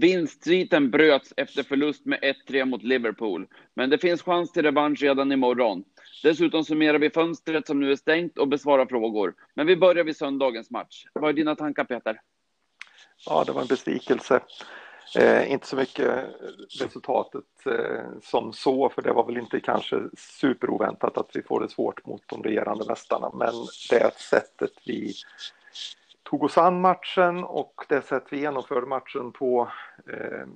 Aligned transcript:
Vinstsviten 0.00 0.90
bröts 0.90 1.34
efter 1.36 1.62
förlust 1.62 2.06
med 2.06 2.18
1-3 2.48 2.64
mot 2.64 2.82
Liverpool, 2.82 3.46
men 3.74 3.90
det 3.90 3.98
finns 3.98 4.22
chans 4.22 4.52
till 4.52 4.62
revansch 4.62 5.02
redan 5.02 5.32
imorgon. 5.32 5.84
Dessutom 6.22 6.64
summerar 6.64 6.98
vi 6.98 7.10
fönstret 7.10 7.66
som 7.66 7.80
nu 7.80 7.92
är 7.92 7.96
stängt 7.96 8.38
och 8.38 8.48
besvarar 8.48 8.86
frågor. 8.86 9.34
Men 9.54 9.66
vi 9.66 9.76
börjar 9.76 10.04
vid 10.04 10.16
söndagens 10.16 10.70
match. 10.70 11.04
Vad 11.12 11.28
är 11.28 11.32
dina 11.32 11.54
tankar 11.54 11.84
Peter? 11.84 12.20
Ja, 13.26 13.44
det 13.46 13.52
var 13.52 13.60
en 13.60 13.66
besvikelse. 13.66 14.40
Eh, 15.16 15.52
inte 15.52 15.66
så 15.66 15.76
mycket 15.76 16.24
resultatet 16.80 17.44
eh, 17.66 18.20
som 18.22 18.52
så, 18.52 18.88
för 18.88 19.02
det 19.02 19.12
var 19.12 19.26
väl 19.26 19.36
inte 19.36 19.60
kanske 19.60 20.00
superoväntat 20.16 21.18
att 21.18 21.30
vi 21.34 21.42
får 21.42 21.60
det 21.60 21.68
svårt 21.68 22.06
mot 22.06 22.22
de 22.26 22.42
regerande 22.42 22.84
mästarna, 22.88 23.30
men 23.34 23.54
det 23.90 24.14
sättet 24.16 24.72
vi 24.86 25.14
tog 26.30 26.42
oss 26.42 26.58
an 26.58 26.80
matchen 26.80 27.44
och 27.44 27.84
det 27.88 28.02
sätt 28.02 28.24
vi 28.30 28.40
genomförde 28.40 28.86
matchen 28.86 29.32
på 29.32 29.68
eh, 30.12 30.46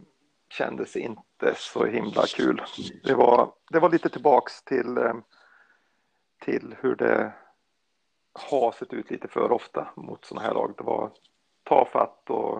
kändes 0.50 0.96
inte 0.96 1.54
så 1.57 1.85
himla 1.85 2.22
kul. 2.26 2.63
Det 3.04 3.14
var, 3.14 3.53
det 3.71 3.79
var 3.79 3.90
lite 3.90 4.08
tillbaks 4.08 4.64
till, 4.64 4.99
eh, 4.99 5.14
till 6.44 6.75
hur 6.80 6.96
det 6.96 7.32
har 8.50 8.72
sett 8.72 8.93
ut 8.93 9.11
lite 9.11 9.29
för 9.29 9.53
ofta 9.53 9.89
mot 9.96 10.25
sådana 10.25 10.46
här 10.46 10.54
lag. 10.54 10.75
Det 10.77 10.85
var 10.85 11.11
tafatt 11.64 12.30
och 12.30 12.57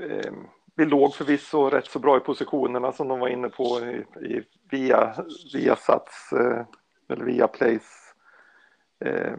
eh, 0.00 0.32
vi 0.74 0.84
låg 0.84 1.14
förvisso 1.14 1.70
rätt 1.70 1.86
så 1.86 1.98
bra 1.98 2.16
i 2.16 2.20
positionerna 2.20 2.92
som 2.92 3.08
de 3.08 3.20
var 3.20 3.28
inne 3.28 3.48
på 3.48 3.80
i, 3.80 4.26
i 4.26 4.42
via, 4.70 5.14
via 5.54 5.76
Sats 5.76 6.32
eh, 6.32 6.66
eller 7.08 7.24
via 7.24 7.48
Plays 7.48 8.01
eh, 9.04 9.36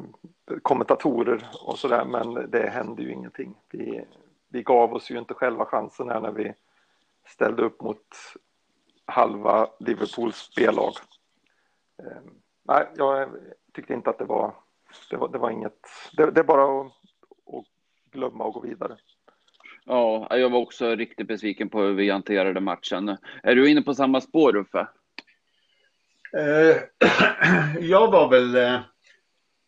kommentatorer 0.61 1.49
och 1.65 1.79
sådär 1.79 2.05
men 2.05 2.51
det 2.51 2.69
hände 2.69 3.03
ju 3.03 3.11
ingenting. 3.11 3.55
Vi, 3.71 4.05
vi 4.49 4.63
gav 4.63 4.93
oss 4.93 5.11
ju 5.11 5.19
inte 5.19 5.33
själva 5.33 5.65
chansen 5.65 6.09
här 6.09 6.21
när 6.21 6.31
vi 6.31 6.53
ställde 7.27 7.63
upp 7.63 7.81
mot 7.81 8.05
halva 9.05 9.69
Liverpools 9.79 10.35
spellag. 10.35 10.93
Eh, 12.03 12.21
nej, 12.63 12.87
jag 12.95 13.29
tyckte 13.73 13.93
inte 13.93 14.09
att 14.09 14.19
det 14.19 14.25
var, 14.25 14.55
det 15.09 15.17
var, 15.17 15.27
det 15.27 15.37
var 15.37 15.49
inget, 15.49 15.87
det, 16.17 16.31
det 16.31 16.39
är 16.39 16.43
bara 16.43 16.81
att, 16.81 16.91
att 17.53 17.65
glömma 18.11 18.43
och 18.43 18.53
gå 18.53 18.59
vidare. 18.59 18.97
Ja, 19.85 20.37
jag 20.37 20.49
var 20.49 20.59
också 20.59 20.95
riktigt 20.95 21.27
besviken 21.27 21.69
på 21.69 21.81
hur 21.81 21.93
vi 21.93 22.09
hanterade 22.09 22.59
matchen. 22.59 23.17
Är 23.43 23.55
du 23.55 23.69
inne 23.69 23.81
på 23.81 23.93
samma 23.93 24.21
spår, 24.21 24.55
Uffe? 24.55 24.87
Uh, 26.37 26.75
jag 27.79 28.11
var 28.11 28.29
väl 28.29 28.55
uh, 28.55 28.79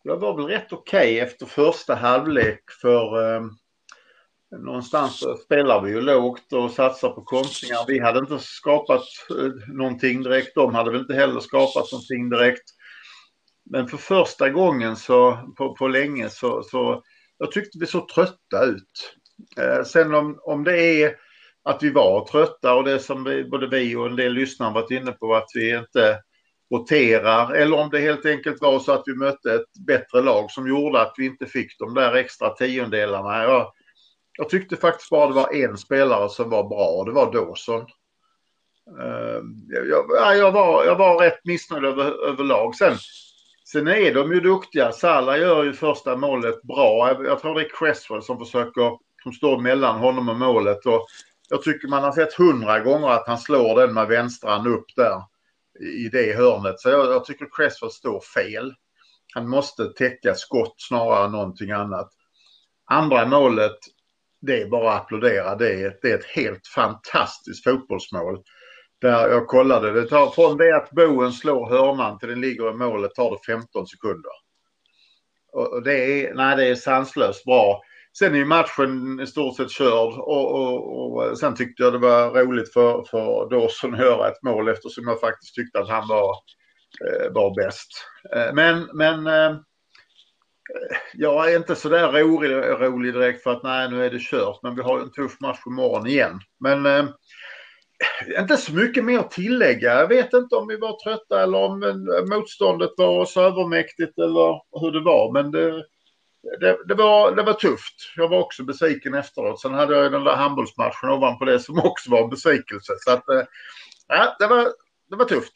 jag 0.06 0.16
var 0.16 0.36
väl 0.36 0.46
rätt 0.46 0.72
okej 0.72 1.12
okay 1.12 1.18
efter 1.18 1.46
första 1.46 1.94
halvlek 1.94 2.62
för 2.80 3.34
eh, 3.36 3.42
någonstans 4.58 5.24
spelar 5.44 5.82
vi 5.82 5.90
ju 5.90 6.00
lågt 6.00 6.52
och 6.52 6.70
satsar 6.70 7.10
på 7.10 7.22
kontringar. 7.22 7.84
Vi 7.86 8.00
hade 8.00 8.18
inte 8.18 8.38
skapat 8.38 9.02
eh, 9.30 9.74
någonting 9.74 10.22
direkt. 10.22 10.54
De 10.54 10.74
hade 10.74 10.90
väl 10.90 11.00
inte 11.00 11.14
heller 11.14 11.40
skapat 11.40 11.92
någonting 11.92 12.30
direkt. 12.30 12.64
Men 13.70 13.88
för 13.88 13.96
första 13.96 14.50
gången 14.50 14.96
så 14.96 15.38
på, 15.56 15.74
på 15.74 15.88
länge 15.88 16.28
så, 16.30 16.62
så 16.62 17.02
jag 17.38 17.52
tyckte 17.52 17.78
vi 17.78 17.86
såg 17.86 18.08
trötta 18.08 18.64
ut. 18.64 19.16
Eh, 19.58 19.84
sen 19.84 20.14
om, 20.14 20.38
om 20.42 20.64
det 20.64 21.02
är 21.02 21.16
att 21.62 21.82
vi 21.82 21.90
var 21.90 22.26
trötta 22.26 22.74
och 22.74 22.84
det 22.84 22.98
som 22.98 23.24
vi, 23.24 23.44
både 23.44 23.66
vi 23.66 23.96
och 23.96 24.06
en 24.06 24.16
del 24.16 24.32
lyssnare 24.32 24.74
varit 24.74 24.90
inne 24.90 25.12
på 25.12 25.34
att 25.34 25.48
vi 25.54 25.76
inte 25.76 26.20
roterar 26.74 27.54
eller 27.54 27.76
om 27.76 27.90
det 27.90 27.98
helt 27.98 28.26
enkelt 28.26 28.60
var 28.60 28.78
så 28.78 28.92
att 28.92 29.02
vi 29.06 29.14
mötte 29.14 29.54
ett 29.54 29.86
bättre 29.86 30.22
lag 30.22 30.50
som 30.50 30.68
gjorde 30.68 31.00
att 31.00 31.14
vi 31.16 31.26
inte 31.26 31.46
fick 31.46 31.78
de 31.78 31.94
där 31.94 32.14
extra 32.14 32.50
tiondelarna. 32.50 33.42
Jag, 33.42 33.72
jag 34.38 34.48
tyckte 34.48 34.76
faktiskt 34.76 35.10
bara 35.10 35.26
det 35.28 35.34
var 35.34 35.54
en 35.54 35.76
spelare 35.76 36.28
som 36.28 36.50
var 36.50 36.68
bra 36.68 36.86
och 36.86 37.06
det 37.06 37.12
var 37.12 37.32
Dawson. 37.32 37.80
Uh, 39.00 39.40
jag, 39.68 40.36
jag, 40.36 40.52
var, 40.52 40.84
jag 40.84 40.96
var 40.96 41.20
rätt 41.20 41.44
missnöjd 41.44 41.84
över, 41.84 42.28
överlag. 42.28 42.74
Sen, 42.74 42.96
sen 43.72 43.88
är 43.88 44.14
de 44.14 44.32
ju 44.32 44.40
duktiga. 44.40 44.92
Salah 44.92 45.40
gör 45.40 45.64
ju 45.64 45.72
första 45.72 46.16
målet 46.16 46.62
bra. 46.62 47.08
Jag, 47.08 47.26
jag 47.26 47.40
tror 47.40 47.54
det 47.54 47.60
är 47.60 47.78
Cresswell 47.78 48.22
som 48.22 48.38
försöker 48.38 48.98
som 49.22 49.32
står 49.32 49.58
mellan 49.58 49.98
honom 49.98 50.28
och 50.28 50.36
målet. 50.36 50.86
Och 50.86 51.06
jag 51.48 51.62
tycker 51.62 51.88
man 51.88 52.04
har 52.04 52.12
sett 52.12 52.34
hundra 52.34 52.80
gånger 52.80 53.08
att 53.08 53.26
han 53.26 53.38
slår 53.38 53.80
den 53.80 53.94
med 53.94 54.08
vänstran 54.08 54.66
upp 54.66 54.86
där 54.96 55.22
i 55.80 56.08
det 56.12 56.36
hörnet. 56.36 56.80
Så 56.80 56.88
jag, 56.88 57.06
jag 57.06 57.24
tycker 57.24 57.46
Cresswell 57.56 57.90
står 57.90 58.20
fel. 58.20 58.74
Han 59.34 59.48
måste 59.48 59.84
täcka 59.84 60.34
skott 60.34 60.74
snarare 60.78 61.24
än 61.24 61.32
någonting 61.32 61.70
annat. 61.70 62.12
Andra 62.90 63.26
målet, 63.26 63.78
det 64.40 64.62
är 64.62 64.68
bara 64.68 64.92
att 64.92 65.02
applådera. 65.02 65.54
Det 65.54 65.82
är, 65.82 65.98
det 66.02 66.10
är 66.10 66.18
ett 66.18 66.24
helt 66.24 66.66
fantastiskt 66.66 67.64
fotbollsmål. 67.64 68.42
Där 69.00 69.28
jag 69.28 69.46
kollade, 69.46 69.92
det 69.92 70.08
tar 70.08 70.30
från 70.30 70.56
det 70.56 70.76
att 70.76 70.90
Boen 70.90 71.32
slår 71.32 71.68
hörnan 71.68 72.18
till 72.18 72.28
den 72.28 72.40
ligger 72.40 72.70
i 72.70 72.74
målet 72.74 73.14
tar 73.14 73.30
det 73.30 73.52
15 73.52 73.86
sekunder. 73.86 74.32
Och 75.52 75.82
det 75.82 76.26
är, 76.26 76.34
nej, 76.34 76.56
det 76.56 76.66
är 76.66 76.74
sanslöst 76.74 77.44
bra. 77.44 77.82
Sen 78.18 78.34
är 78.34 78.44
matchen 78.44 79.20
i 79.20 79.26
stort 79.26 79.56
sett 79.56 79.70
körd 79.70 80.18
och, 80.18 80.54
och, 80.54 81.16
och, 81.16 81.38
sen 81.38 81.54
tyckte 81.54 81.82
jag 81.82 81.92
det 81.92 81.98
var 81.98 82.30
roligt 82.30 82.72
för, 82.72 83.04
för 83.10 83.50
Dawson 83.50 83.94
att 83.94 84.00
göra 84.00 84.28
ett 84.28 84.42
mål 84.42 84.68
eftersom 84.68 85.08
jag 85.08 85.20
faktiskt 85.20 85.54
tyckte 85.54 85.78
att 85.78 85.88
han 85.88 86.08
var, 86.08 86.30
eh, 87.06 87.32
var 87.32 87.54
bäst. 87.54 87.88
Eh, 88.34 88.54
men, 88.54 88.88
men 88.94 89.26
eh, 89.26 89.56
jag 91.14 91.52
är 91.52 91.56
inte 91.56 91.74
så 91.74 91.88
där 91.88 92.12
rolig, 92.12 92.50
rolig 92.80 93.14
direkt 93.14 93.42
för 93.42 93.52
att 93.52 93.62
nej 93.62 93.90
nu 93.90 94.04
är 94.04 94.10
det 94.10 94.20
kört 94.20 94.62
men 94.62 94.76
vi 94.76 94.82
har 94.82 95.00
en 95.00 95.12
tuff 95.12 95.40
match 95.40 95.60
imorgon 95.66 96.06
igen. 96.06 96.40
Men 96.60 96.86
eh, 96.86 97.04
inte 98.40 98.56
så 98.56 98.72
mycket 98.72 99.04
mer 99.04 99.18
att 99.18 99.30
tillägga. 99.30 99.94
Jag 99.94 100.08
vet 100.08 100.32
inte 100.32 100.56
om 100.56 100.68
vi 100.68 100.76
var 100.76 101.04
trötta 101.04 101.42
eller 101.42 101.58
om 101.58 101.82
eh, 101.82 102.36
motståndet 102.36 102.90
var 102.96 103.24
så 103.24 103.42
övermäktigt 103.42 104.18
eller 104.18 104.80
hur 104.80 104.92
det 104.92 105.00
var 105.00 105.32
men 105.32 105.50
det 105.50 105.84
det, 106.60 106.78
det, 106.88 106.94
var, 106.94 107.36
det 107.36 107.42
var 107.42 107.52
tufft. 107.52 107.94
Jag 108.16 108.28
var 108.28 108.38
också 108.38 108.64
besviken 108.64 109.14
efteråt. 109.14 109.60
Sen 109.60 109.74
hade 109.74 109.94
jag 109.94 110.12
den 110.12 110.24
där 110.24 110.36
handbollsmatchen 110.36 111.10
ovanpå 111.10 111.44
det 111.44 111.60
som 111.60 111.78
också 111.78 112.10
var 112.10 112.22
en 112.22 112.30
besvikelse. 112.30 112.92
Så 112.98 113.10
att, 113.10 113.28
eh, 113.28 113.42
ja, 114.08 114.36
det 114.38 114.46
var, 114.46 114.64
det 115.10 115.16
var 115.16 115.24
tufft. 115.24 115.52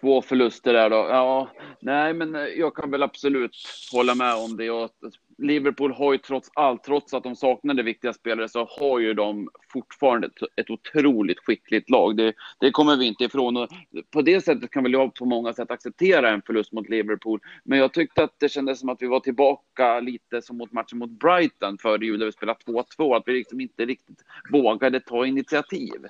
Två 0.00 0.22
förluster 0.22 0.72
där 0.72 0.90
då. 0.90 0.96
Ja, 0.96 1.50
nej, 1.80 2.14
men 2.14 2.34
jag 2.56 2.76
kan 2.76 2.90
väl 2.90 3.02
absolut 3.02 3.56
hålla 3.92 4.14
med 4.14 4.34
om 4.34 4.56
det. 4.56 4.70
Och 4.70 4.90
Liverpool 5.38 5.92
har 5.92 6.12
ju 6.12 6.18
trots 6.18 6.50
allt, 6.54 6.84
trots 6.84 7.14
att 7.14 7.22
de 7.22 7.36
saknade 7.36 7.82
viktiga 7.82 8.12
spelare, 8.12 8.48
så 8.48 8.68
har 8.80 8.98
ju 8.98 9.14
de 9.14 9.48
fortfarande 9.72 10.26
ett, 10.26 10.32
ett 10.56 10.70
otroligt 10.70 11.38
skickligt 11.38 11.90
lag. 11.90 12.16
Det, 12.16 12.32
det, 12.60 12.70
kommer 12.70 12.96
vi 12.96 13.06
inte 13.06 13.24
ifrån. 13.24 13.56
Och 13.56 13.68
på 14.10 14.22
det 14.22 14.40
sättet 14.40 14.70
kan 14.70 14.82
väl 14.82 14.92
jag 14.92 15.14
på 15.14 15.24
många 15.24 15.52
sätt 15.52 15.70
acceptera 15.70 16.30
en 16.30 16.42
förlust 16.42 16.72
mot 16.72 16.88
Liverpool. 16.88 17.40
Men 17.64 17.78
jag 17.78 17.92
tyckte 17.92 18.24
att 18.24 18.34
det 18.38 18.48
kändes 18.48 18.80
som 18.80 18.88
att 18.88 19.02
vi 19.02 19.06
var 19.06 19.20
tillbaka 19.20 20.00
lite 20.00 20.42
som 20.42 20.56
mot 20.56 20.72
matchen 20.72 20.98
mot 20.98 21.10
Brighton 21.10 21.78
före 21.78 22.06
jul, 22.06 22.18
där 22.18 22.26
vi 22.26 22.32
spelade 22.32 22.58
2-2. 22.98 23.16
Att 23.16 23.22
vi 23.26 23.32
liksom 23.32 23.60
inte 23.60 23.84
riktigt 23.84 24.24
vågade 24.52 25.00
ta 25.00 25.26
initiativ 25.26 26.06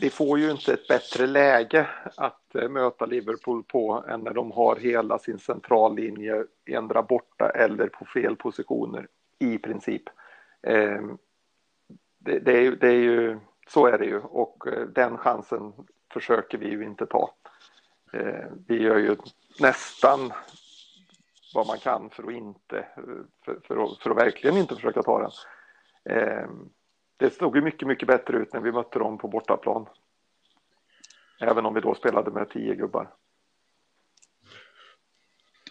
vi 0.00 0.10
får 0.10 0.38
ju 0.38 0.50
inte 0.50 0.72
ett 0.72 0.88
bättre 0.88 1.26
läge 1.26 1.88
att 2.16 2.54
eh, 2.54 2.68
möta 2.68 3.06
Liverpool 3.06 3.62
på 3.62 4.04
än 4.08 4.20
när 4.20 4.34
de 4.34 4.52
har 4.52 4.76
hela 4.76 5.18
sin 5.18 5.38
centrallinje 5.38 6.44
ändra 6.66 7.02
borta 7.02 7.50
eller 7.50 7.88
på 7.88 8.04
fel 8.04 8.36
positioner 8.36 9.08
i 9.38 9.58
princip. 9.58 10.02
Ehm, 10.62 11.18
det, 12.18 12.38
det, 12.38 12.52
är, 12.52 12.60
ju, 12.60 12.76
det 12.76 12.88
är 12.88 13.00
ju, 13.00 13.38
så 13.68 13.86
är 13.86 13.98
det 13.98 14.04
ju 14.04 14.20
och 14.20 14.66
eh, 14.66 14.86
den 14.86 15.18
chansen 15.18 15.72
försöker 16.12 16.58
vi 16.58 16.68
ju 16.68 16.84
inte 16.84 17.06
ta. 17.06 17.34
Ehm, 18.12 18.64
vi 18.66 18.82
gör 18.82 18.98
ju 18.98 19.16
nästan 19.60 20.32
vad 21.54 21.66
man 21.66 21.78
kan 21.78 22.10
för 22.10 22.22
att 22.22 22.32
inte, 22.32 22.78
eh, 22.78 22.84
för, 23.44 23.60
för, 23.64 23.84
att, 23.84 23.98
för 23.98 24.10
att 24.10 24.16
verkligen 24.16 24.56
inte 24.56 24.74
försöka 24.74 25.02
ta 25.02 25.18
den. 25.18 25.30
Ehm, 26.16 26.70
det 27.16 27.30
såg 27.30 27.56
ju 27.56 27.62
mycket, 27.62 27.88
mycket 27.88 28.08
bättre 28.08 28.36
ut 28.36 28.52
när 28.52 28.60
vi 28.60 28.72
mötte 28.72 28.98
dem 28.98 29.18
på 29.18 29.28
bortaplan. 29.28 29.86
Även 31.40 31.66
om 31.66 31.74
vi 31.74 31.80
då 31.80 31.94
spelade 31.94 32.30
med 32.30 32.50
tio 32.50 32.74
gubbar. 32.74 33.10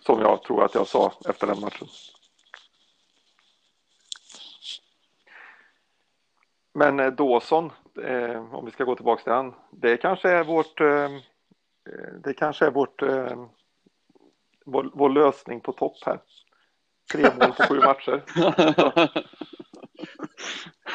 Som 0.02 0.22
jag 0.22 0.44
tror 0.44 0.64
att 0.64 0.76
jag 0.76 0.88
sa 0.88 1.14
efter 1.30 1.48
den 1.48 1.60
matchen. 1.60 1.88
Men 6.74 7.00
eh, 7.00 7.12
Dawson, 7.12 7.72
eh, 8.04 8.56
om 8.56 8.66
vi 8.66 8.72
ska 8.72 8.84
gå 8.84 8.96
tillbaka 8.96 9.24
till 9.24 9.34
han, 9.34 9.54
det 9.72 9.98
kanske 9.98 10.30
är 10.30 10.44
vårt, 10.44 10.82
eh, 10.82 11.10
det 12.24 12.34
kanske 12.34 12.66
är 12.66 12.72
vårt, 12.72 13.02
eh, 13.02 13.46
vår, 14.66 14.92
vår 14.94 15.10
lösning 15.10 15.62
på 15.62 15.72
topp 15.72 15.98
här. 16.06 16.20
Tre 17.12 17.24
mål 17.24 17.54
på 17.54 17.64
sju 17.64 17.80
matcher. 17.80 18.24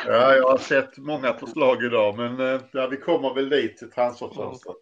Ja, 0.07 0.37
jag 0.37 0.49
har 0.49 0.59
sett 0.59 0.99
många 0.99 1.35
förslag 1.35 1.85
idag, 1.85 2.17
men 2.17 2.41
eh, 2.41 2.61
ja, 2.73 2.87
vi 2.87 2.97
kommer 2.97 3.35
väl 3.35 3.49
dit 3.49 3.77
till 3.77 3.91
transferfönstret. 3.91 4.77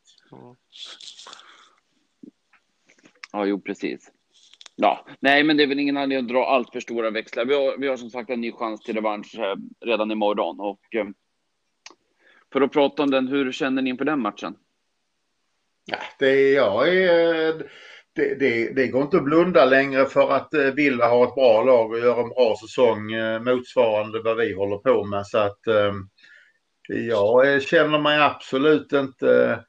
Ja, 3.32 3.46
jo, 3.46 3.60
precis. 3.60 4.12
Ja, 4.74 5.06
nej, 5.20 5.44
men 5.44 5.56
det 5.56 5.62
är 5.62 5.66
väl 5.66 5.78
ingen 5.78 5.96
anledning 5.96 6.26
att 6.26 6.32
dra 6.32 6.46
allt 6.46 6.72
för 6.72 6.80
stora 6.80 7.10
växlar. 7.10 7.44
Vi 7.44 7.54
har, 7.54 7.78
vi 7.78 7.88
har 7.88 7.96
som 7.96 8.10
sagt 8.10 8.30
en 8.30 8.40
ny 8.40 8.52
chans 8.52 8.80
till 8.80 8.94
revansch 8.94 9.38
eh, 9.38 9.56
redan 9.80 10.10
imorgon 10.10 10.60
och 10.60 10.94
eh, 10.94 11.06
För 12.52 12.60
att 12.60 12.72
prata 12.72 13.02
om 13.02 13.10
den, 13.10 13.28
hur 13.28 13.52
känner 13.52 13.82
ni 13.82 13.90
inför 13.90 14.04
den 14.04 14.20
matchen? 14.20 14.56
Ja, 15.84 15.98
det, 16.18 16.50
jag 16.52 16.88
är, 16.88 17.70
det, 18.16 18.34
det, 18.34 18.72
det, 18.74 18.88
går 18.88 19.02
inte 19.02 19.16
att 19.16 19.24
blunda 19.24 19.64
längre 19.64 20.06
för 20.06 20.32
att 20.32 20.54
eh, 20.54 20.62
Villa 20.62 21.08
har 21.08 21.24
ett 21.24 21.34
bra 21.34 21.62
lag 21.62 21.90
och 21.90 21.98
gör 21.98 22.20
en 22.22 22.28
bra 22.28 22.56
säsong 22.60 23.12
eh, 23.12 23.42
motsvarande 23.42 24.22
vad 24.22 24.36
vi 24.36 24.52
håller 24.52 24.76
på 24.76 25.04
med. 25.04 25.26
Så 25.26 25.38
att 25.38 25.66
eh, 25.66 25.92
jag 26.88 27.62
känner 27.62 27.98
mig 27.98 28.20
absolut 28.20 28.92
inte 28.92 29.60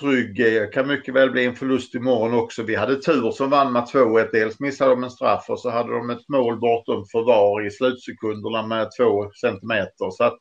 trygg. 0.00 0.38
Jag 0.38 0.72
kan 0.72 0.88
mycket 0.88 1.14
väl 1.14 1.30
bli 1.30 1.44
en 1.44 1.56
förlust 1.56 1.94
imorgon 1.94 2.34
också. 2.34 2.62
Vi 2.62 2.74
hade 2.74 3.02
tur 3.02 3.30
som 3.30 3.50
vann 3.50 3.72
med 3.72 3.82
2-1. 3.82 4.28
Dels 4.32 4.60
missade 4.60 4.90
de 4.90 5.04
en 5.04 5.10
straff 5.10 5.44
och 5.48 5.60
så 5.60 5.70
hade 5.70 5.92
de 5.92 6.10
ett 6.10 6.28
mål 6.28 6.60
bortom 6.60 7.04
förvar 7.12 7.66
i 7.66 7.70
slutsekunderna 7.70 8.66
med 8.66 8.88
två 8.98 9.30
centimeter. 9.40 10.10
Så 10.10 10.24
att 10.24 10.40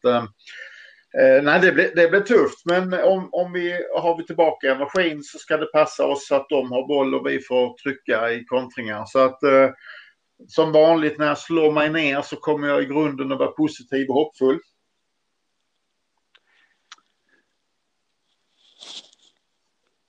Eh, 1.21 1.43
nej, 1.43 1.61
det 1.61 1.71
blir, 1.71 1.91
det 1.95 2.09
blir 2.09 2.21
tufft, 2.21 2.65
men 2.65 2.93
om, 2.93 3.29
om 3.31 3.53
vi 3.53 3.71
har 3.95 4.17
vi 4.17 4.25
tillbaka 4.25 4.71
en 4.71 4.79
maskin 4.79 5.23
så 5.23 5.37
ska 5.37 5.57
det 5.57 5.65
passa 5.65 6.05
oss 6.05 6.27
så 6.27 6.35
att 6.35 6.49
de 6.49 6.71
har 6.71 6.87
boll 6.87 7.15
och 7.15 7.27
vi 7.27 7.39
får 7.39 7.77
trycka 7.77 8.31
i 8.31 8.45
kontringar. 8.45 9.05
Så 9.05 9.19
att 9.19 9.43
eh, 9.43 9.69
som 10.47 10.71
vanligt 10.71 11.17
när 11.17 11.27
jag 11.27 11.37
slår 11.37 11.71
mig 11.71 11.89
ner 11.89 12.21
så 12.21 12.35
kommer 12.35 12.67
jag 12.67 12.83
i 12.83 12.85
grunden 12.85 13.31
att 13.31 13.39
vara 13.39 13.51
positiv 13.51 14.09
och 14.09 14.15
hoppfull. 14.15 14.59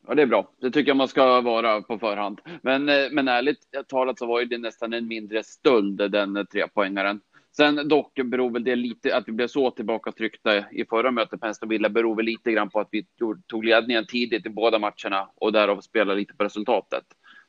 Ja, 0.08 0.14
det 0.14 0.23
är 0.23 0.26
bra. 0.26 0.50
Det 0.61 0.70
tycker 0.70 0.91
jag 0.91 0.97
man 0.97 1.08
ska 1.08 1.41
vara 1.41 1.82
på 1.82 1.99
förhand. 1.99 2.41
Men, 2.62 2.88
eh, 2.88 3.11
men 3.12 3.29
ärligt 3.29 3.61
talat 3.88 4.19
så 4.19 4.26
var 4.26 4.44
det 4.44 4.58
nästan 4.58 4.93
en 4.93 5.08
mindre 5.08 5.43
stöld, 5.43 6.11
den 6.11 6.47
trepoängaren. 6.47 7.20
Sen 7.56 7.88
dock 7.88 8.14
beror 8.25 8.50
väl 8.50 8.64
det 8.64 8.76
lite, 8.76 9.17
att 9.17 9.29
vi 9.29 9.32
blev 9.32 9.49
så 9.49 9.70
tillbakatryckta 9.70 10.70
i 10.70 10.85
förra 10.91 11.11
mötet 11.11 11.41
på 11.41 11.47
Aston 11.47 11.69
Villa 11.69 11.88
beror 11.88 12.17
väl 12.17 12.25
lite 12.25 12.53
grann 12.53 12.70
på 12.70 12.81
att 12.81 12.88
vi 12.91 13.06
tog 13.47 13.64
ledningen 13.64 14.06
tidigt 14.06 14.47
i 14.47 14.49
båda 14.49 14.79
matcherna 14.79 15.31
och 15.35 15.53
därav 15.53 15.81
spelar 15.81 16.14
lite 16.14 16.35
på 16.35 16.44
resultatet. 16.44 17.05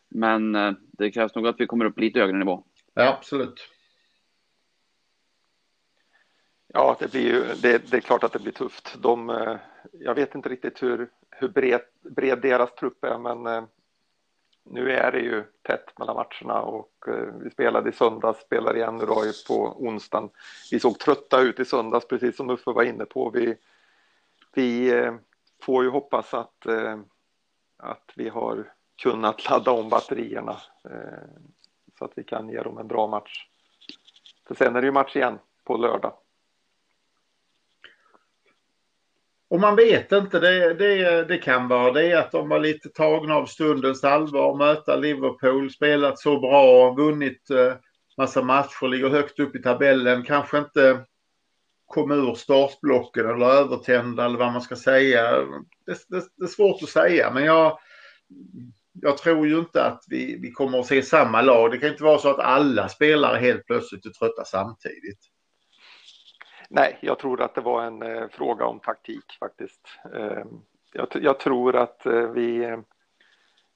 Men 0.09 0.55
eh, 0.55 0.71
det 0.91 1.11
krävs 1.11 1.35
nog 1.35 1.47
att 1.47 1.59
vi 1.59 1.67
kommer 1.67 1.85
upp 1.85 1.99
lite 1.99 2.19
högre 2.19 2.37
nivå. 2.37 2.63
Ja, 2.93 3.17
absolut. 3.17 3.69
Ja, 6.73 6.97
det, 6.99 7.11
blir 7.11 7.21
ju, 7.21 7.43
det, 7.61 7.91
det, 7.91 7.97
är 7.97 8.01
klart 8.01 8.23
att 8.23 8.33
det 8.33 8.39
blir 8.39 8.51
tufft. 8.51 8.97
De, 9.01 9.29
eh, 9.29 9.55
jag 9.93 10.15
vet 10.15 10.35
inte 10.35 10.49
riktigt 10.49 10.83
hur, 10.83 11.09
hur 11.31 11.47
bred, 11.47 11.81
bred 12.15 12.41
deras 12.41 12.75
trupp 12.75 13.03
är, 13.03 13.17
men 13.17 13.47
eh, 13.47 13.63
nu 14.71 14.91
är 14.91 15.11
det 15.11 15.19
ju 15.19 15.43
tätt 15.61 15.99
mellan 15.99 16.15
matcherna 16.15 16.61
och 16.61 17.07
eh, 17.07 17.33
vi 17.43 17.49
spelade 17.49 17.89
i 17.89 17.93
söndags, 17.93 18.41
spelar 18.41 18.77
igen 18.77 19.01
idag 19.01 19.23
på 19.47 19.75
onsdagen. 19.77 20.29
Vi 20.71 20.79
såg 20.79 20.99
trötta 20.99 21.39
ut 21.39 21.59
i 21.59 21.65
söndags, 21.65 22.07
precis 22.07 22.37
som 22.37 22.49
Uffe 22.49 22.71
var 22.71 22.83
inne 22.83 23.05
på. 23.05 23.29
Vi, 23.29 23.55
vi 24.53 24.89
eh, 24.99 25.13
får 25.61 25.83
ju 25.83 25.89
hoppas 25.89 26.33
att, 26.33 26.65
eh, 26.65 26.99
att 27.77 28.11
vi 28.15 28.29
har 28.29 28.73
kunnat 29.01 29.49
ladda 29.49 29.71
om 29.71 29.89
batterierna 29.89 30.57
så 31.99 32.05
att 32.05 32.11
vi 32.15 32.23
kan 32.23 32.49
ge 32.49 32.61
dem 32.61 32.77
en 32.77 32.87
bra 32.87 33.07
match. 33.07 33.47
För 34.47 34.55
sen 34.55 34.75
är 34.75 34.81
det 34.81 34.87
ju 34.87 34.91
match 34.91 35.15
igen 35.15 35.39
på 35.63 35.77
lördag. 35.77 36.13
Och 39.49 39.59
man 39.59 39.75
vet 39.75 40.11
inte, 40.11 40.39
det, 40.39 40.73
det, 40.73 41.23
det 41.23 41.37
kan 41.37 41.67
vara 41.67 41.91
det 41.91 42.13
att 42.13 42.31
de 42.31 42.49
var 42.49 42.59
lite 42.59 42.89
tagna 42.89 43.35
av 43.35 43.45
stundens 43.45 44.03
allvar, 44.03 44.57
möta 44.57 44.95
Liverpool, 44.95 45.71
spelat 45.71 46.19
så 46.19 46.39
bra, 46.39 46.93
vunnit 46.93 47.49
eh, 47.49 47.73
massa 48.17 48.41
matcher, 48.41 48.87
ligger 48.87 49.09
högt 49.09 49.39
upp 49.39 49.55
i 49.55 49.61
tabellen, 49.61 50.23
kanske 50.23 50.57
inte 50.57 51.05
kom 51.85 52.11
ur 52.11 52.33
startblocken 52.33 53.25
eller 53.29 53.45
övertända 53.45 54.25
eller 54.25 54.37
vad 54.37 54.51
man 54.51 54.61
ska 54.61 54.75
säga. 54.75 55.31
Det, 55.85 55.97
det, 56.07 56.23
det, 56.37 56.43
är 56.43 56.47
svårt 56.47 56.83
att 56.83 56.89
säga, 56.89 57.31
men 57.33 57.43
jag, 57.43 57.79
jag 59.01 59.17
tror 59.17 59.47
ju 59.47 59.59
inte 59.59 59.83
att 59.83 60.03
vi, 60.07 60.37
vi 60.41 60.51
kommer 60.51 60.79
att 60.79 60.85
se 60.85 61.01
samma 61.01 61.41
lag. 61.41 61.71
Det 61.71 61.77
kan 61.77 61.89
inte 61.89 62.03
vara 62.03 62.19
så 62.19 62.29
att 62.29 62.39
alla 62.39 62.89
spelare 62.89 63.39
helt 63.39 63.65
plötsligt 63.65 64.05
är 64.05 64.09
trötta 64.09 64.45
samtidigt. 64.45 65.19
Nej, 66.69 66.97
jag 67.01 67.19
tror 67.19 67.41
att 67.41 67.55
det 67.55 67.61
var 67.61 67.83
en 67.83 68.01
eh, 68.01 68.27
fråga 68.27 68.65
om 68.65 68.79
taktik 68.79 69.37
faktiskt. 69.39 69.99
Eh, 70.13 70.45
jag, 70.93 71.07
jag, 71.11 71.39
tror 71.39 71.75
att 71.75 72.05
eh, 72.05 72.31
vi 72.31 72.63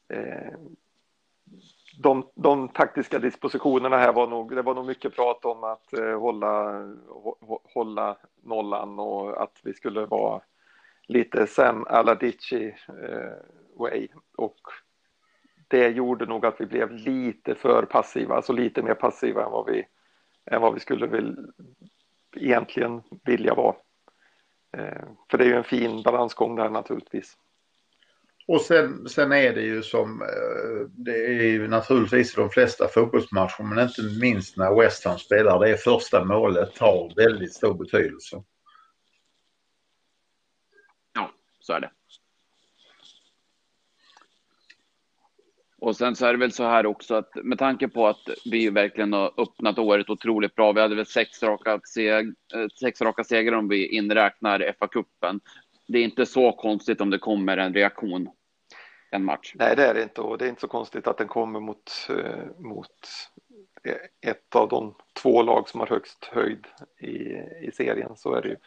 eh, 0.08 0.54
de, 1.98 2.28
de, 2.36 2.70
taktiska 2.70 3.20
dispositionerna 3.20 3.98
här 3.98 4.14
var 4.14 4.28
nog, 4.28 4.56
det 4.56 4.62
var 4.62 4.76
nog 4.76 4.86
mycket 4.86 5.16
prat 5.16 5.46
om 5.46 5.64
att 5.64 5.94
eh, 5.94 6.20
hålla, 6.20 6.86
hålla 7.74 8.18
nollan 8.44 9.00
och 9.00 9.44
att 9.44 9.60
vi 9.64 9.74
skulle 9.74 10.06
vara 10.06 10.42
lite 11.08 11.48
Sam 11.48 11.86
Aladici 11.90 12.76
eh, 12.88 13.34
way 13.80 14.08
och 14.38 14.60
det 15.68 15.88
gjorde 15.90 16.26
nog 16.26 16.46
att 16.46 16.62
vi 16.62 16.66
blev 16.66 16.92
lite 16.92 17.56
för 17.56 17.86
passiva, 17.86 18.36
alltså 18.36 18.54
lite 18.54 18.82
mer 18.82 18.94
passiva 18.94 19.46
än 19.46 19.52
vad 19.52 19.66
vi, 19.66 19.88
än 20.46 20.62
vad 20.62 20.74
vi 20.74 20.80
skulle 20.80 21.08
vilja 21.08 21.36
egentligen 22.36 23.02
vilja 23.24 23.54
vara. 23.54 23.76
Eh, 24.78 25.08
för 25.32 25.38
det 25.38 25.44
är 25.44 25.48
ju 25.48 25.56
en 25.56 25.64
fin 25.64 26.04
balansgång 26.04 26.56
där 26.56 26.70
naturligtvis. 26.70 27.38
Och 28.48 28.62
sen, 28.62 29.10
sen 29.10 29.32
är 29.32 29.54
det 29.54 29.62
ju 29.62 29.84
som, 29.84 30.22
eh, 30.22 30.88
det 30.90 31.26
är 31.26 31.44
ju 31.44 31.68
naturligtvis 31.68 32.36
de 32.36 32.50
flesta 32.50 32.88
fotbollsmatcher 32.88 33.64
men 33.64 33.80
inte 33.80 34.02
minst 34.22 34.58
när 34.58 34.82
West 34.82 35.06
Ham 35.06 35.18
spelar. 35.18 35.60
Det 35.60 35.70
är 35.70 35.78
första 35.78 36.26
målet 36.26 36.78
har 36.78 37.14
väldigt 37.16 37.54
stor 37.54 37.74
betydelse. 37.74 38.44
Ja, 41.14 41.32
så 41.60 41.74
är 41.74 41.80
det. 41.80 41.92
Och 45.82 45.96
sen 45.96 46.16
så 46.16 46.26
är 46.26 46.34
det 46.34 46.40
väl 46.40 46.52
så 46.52 46.64
här 46.64 46.86
också 46.86 47.16
att 47.16 47.30
med 47.44 47.60
tanke 47.60 47.88
på 47.88 48.08
att 48.08 48.30
vi 48.46 48.70
verkligen 48.70 49.14
har 49.14 49.34
öppnat 49.38 49.80
året 49.80 50.10
otroligt 50.10 50.56
bra. 50.56 50.72
Vi 50.72 50.82
hade 50.82 50.96
väl 50.96 51.06
sex 51.06 51.44
raka, 51.44 51.80
seg 51.94 52.28
eh, 52.28 52.68
sex 52.80 53.02
raka 53.02 53.24
segrar 53.24 53.58
om 53.58 53.68
vi 53.68 53.88
inräknar 53.88 54.60
FA-cupen. 54.60 55.40
Det 55.88 55.98
är 55.98 56.04
inte 56.04 56.26
så 56.26 56.52
konstigt 56.52 57.02
om 57.02 57.10
det 57.10 57.18
kommer 57.18 57.58
en 57.58 57.74
reaktion 57.74 58.30
en 59.12 59.26
match. 59.26 59.54
Nej, 59.56 59.76
det 59.76 59.86
är 59.86 59.94
det 59.94 60.04
inte 60.04 60.22
och 60.22 60.38
det 60.38 60.46
är 60.46 60.50
inte 60.50 60.62
så 60.62 60.68
konstigt 60.68 61.08
att 61.08 61.18
den 61.18 61.28
kommer 61.28 61.60
mot, 61.60 61.92
eh, 62.10 62.46
mot 62.58 63.08
ett 64.22 64.56
av 64.56 64.70
de 64.70 64.96
två 65.22 65.44
lag 65.44 65.70
som 65.70 65.80
har 65.80 65.88
högst 65.88 66.26
höjd 66.26 66.68
i, 67.00 67.16
i 67.68 67.72
serien. 67.74 68.16
Så 68.16 68.34
är 68.34 68.42
det 68.42 68.48
ju. 68.48 68.58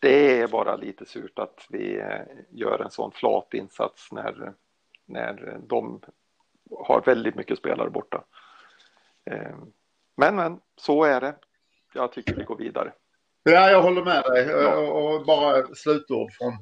Det 0.00 0.40
är 0.40 0.48
bara 0.48 0.76
lite 0.76 1.04
surt 1.04 1.38
att 1.38 1.66
vi 1.70 1.98
eh, 1.98 2.20
gör 2.50 2.82
en 2.84 2.90
sån 2.90 3.12
flat 3.12 3.54
insats 3.54 4.12
när, 4.12 4.52
när 5.06 5.60
de 5.66 6.00
har 6.78 7.02
väldigt 7.06 7.34
mycket 7.34 7.58
spelare 7.58 7.90
borta. 7.90 8.24
Eh, 9.30 9.56
men, 10.16 10.36
men 10.36 10.60
så 10.76 11.04
är 11.04 11.20
det. 11.20 11.36
Jag 11.94 12.12
tycker 12.12 12.34
vi 12.34 12.44
går 12.44 12.56
vidare. 12.56 12.92
Ja, 13.42 13.70
jag 13.70 13.82
håller 13.82 14.04
med 14.04 14.22
dig. 14.22 14.46
Ja. 14.46 14.76
Och 14.76 15.26
bara 15.26 15.74
slutord 15.74 16.32
från, 16.32 16.52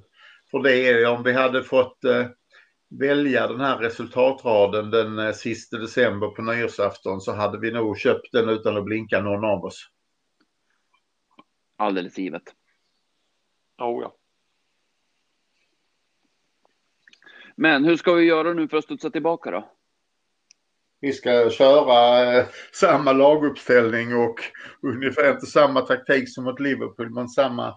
från 0.51 0.63
det 0.63 0.89
är 0.89 1.07
om 1.07 1.23
vi 1.23 1.33
hade 1.33 1.63
fått 1.63 2.05
eh, 2.05 2.27
välja 2.91 3.47
den 3.47 3.61
här 3.61 3.79
resultatraden 3.79 4.91
den 4.91 5.19
eh, 5.19 5.33
sista 5.33 5.79
december 5.79 6.29
på 6.29 6.43
nyårsafton 6.43 7.21
så 7.21 7.33
hade 7.33 7.59
vi 7.59 7.71
nog 7.71 7.99
köpt 7.99 8.33
den 8.33 8.49
utan 8.49 8.77
att 8.77 8.85
blinka 8.85 9.21
någon 9.21 9.45
av 9.45 9.65
oss. 9.65 9.91
Alldeles 11.77 12.19
givet. 12.19 12.55
Oh, 13.79 14.03
ja. 14.03 14.17
Men 17.57 17.85
hur 17.85 17.97
ska 17.97 18.13
vi 18.13 18.25
göra 18.25 18.53
nu 18.53 18.69
för 18.69 18.77
att 18.77 18.85
studsa 18.85 19.11
tillbaka 19.11 19.51
då? 19.51 19.73
Vi 21.01 21.13
ska 21.13 21.51
köra 21.51 22.33
eh, 22.35 22.47
samma 22.73 23.13
laguppställning 23.13 24.15
och 24.15 24.35
ungefär 24.83 25.31
inte 25.31 25.47
samma 25.47 25.81
taktik 25.81 26.35
som 26.35 26.45
mot 26.45 26.61
Liverpool 26.61 27.11
men 27.11 27.29
samma 27.29 27.77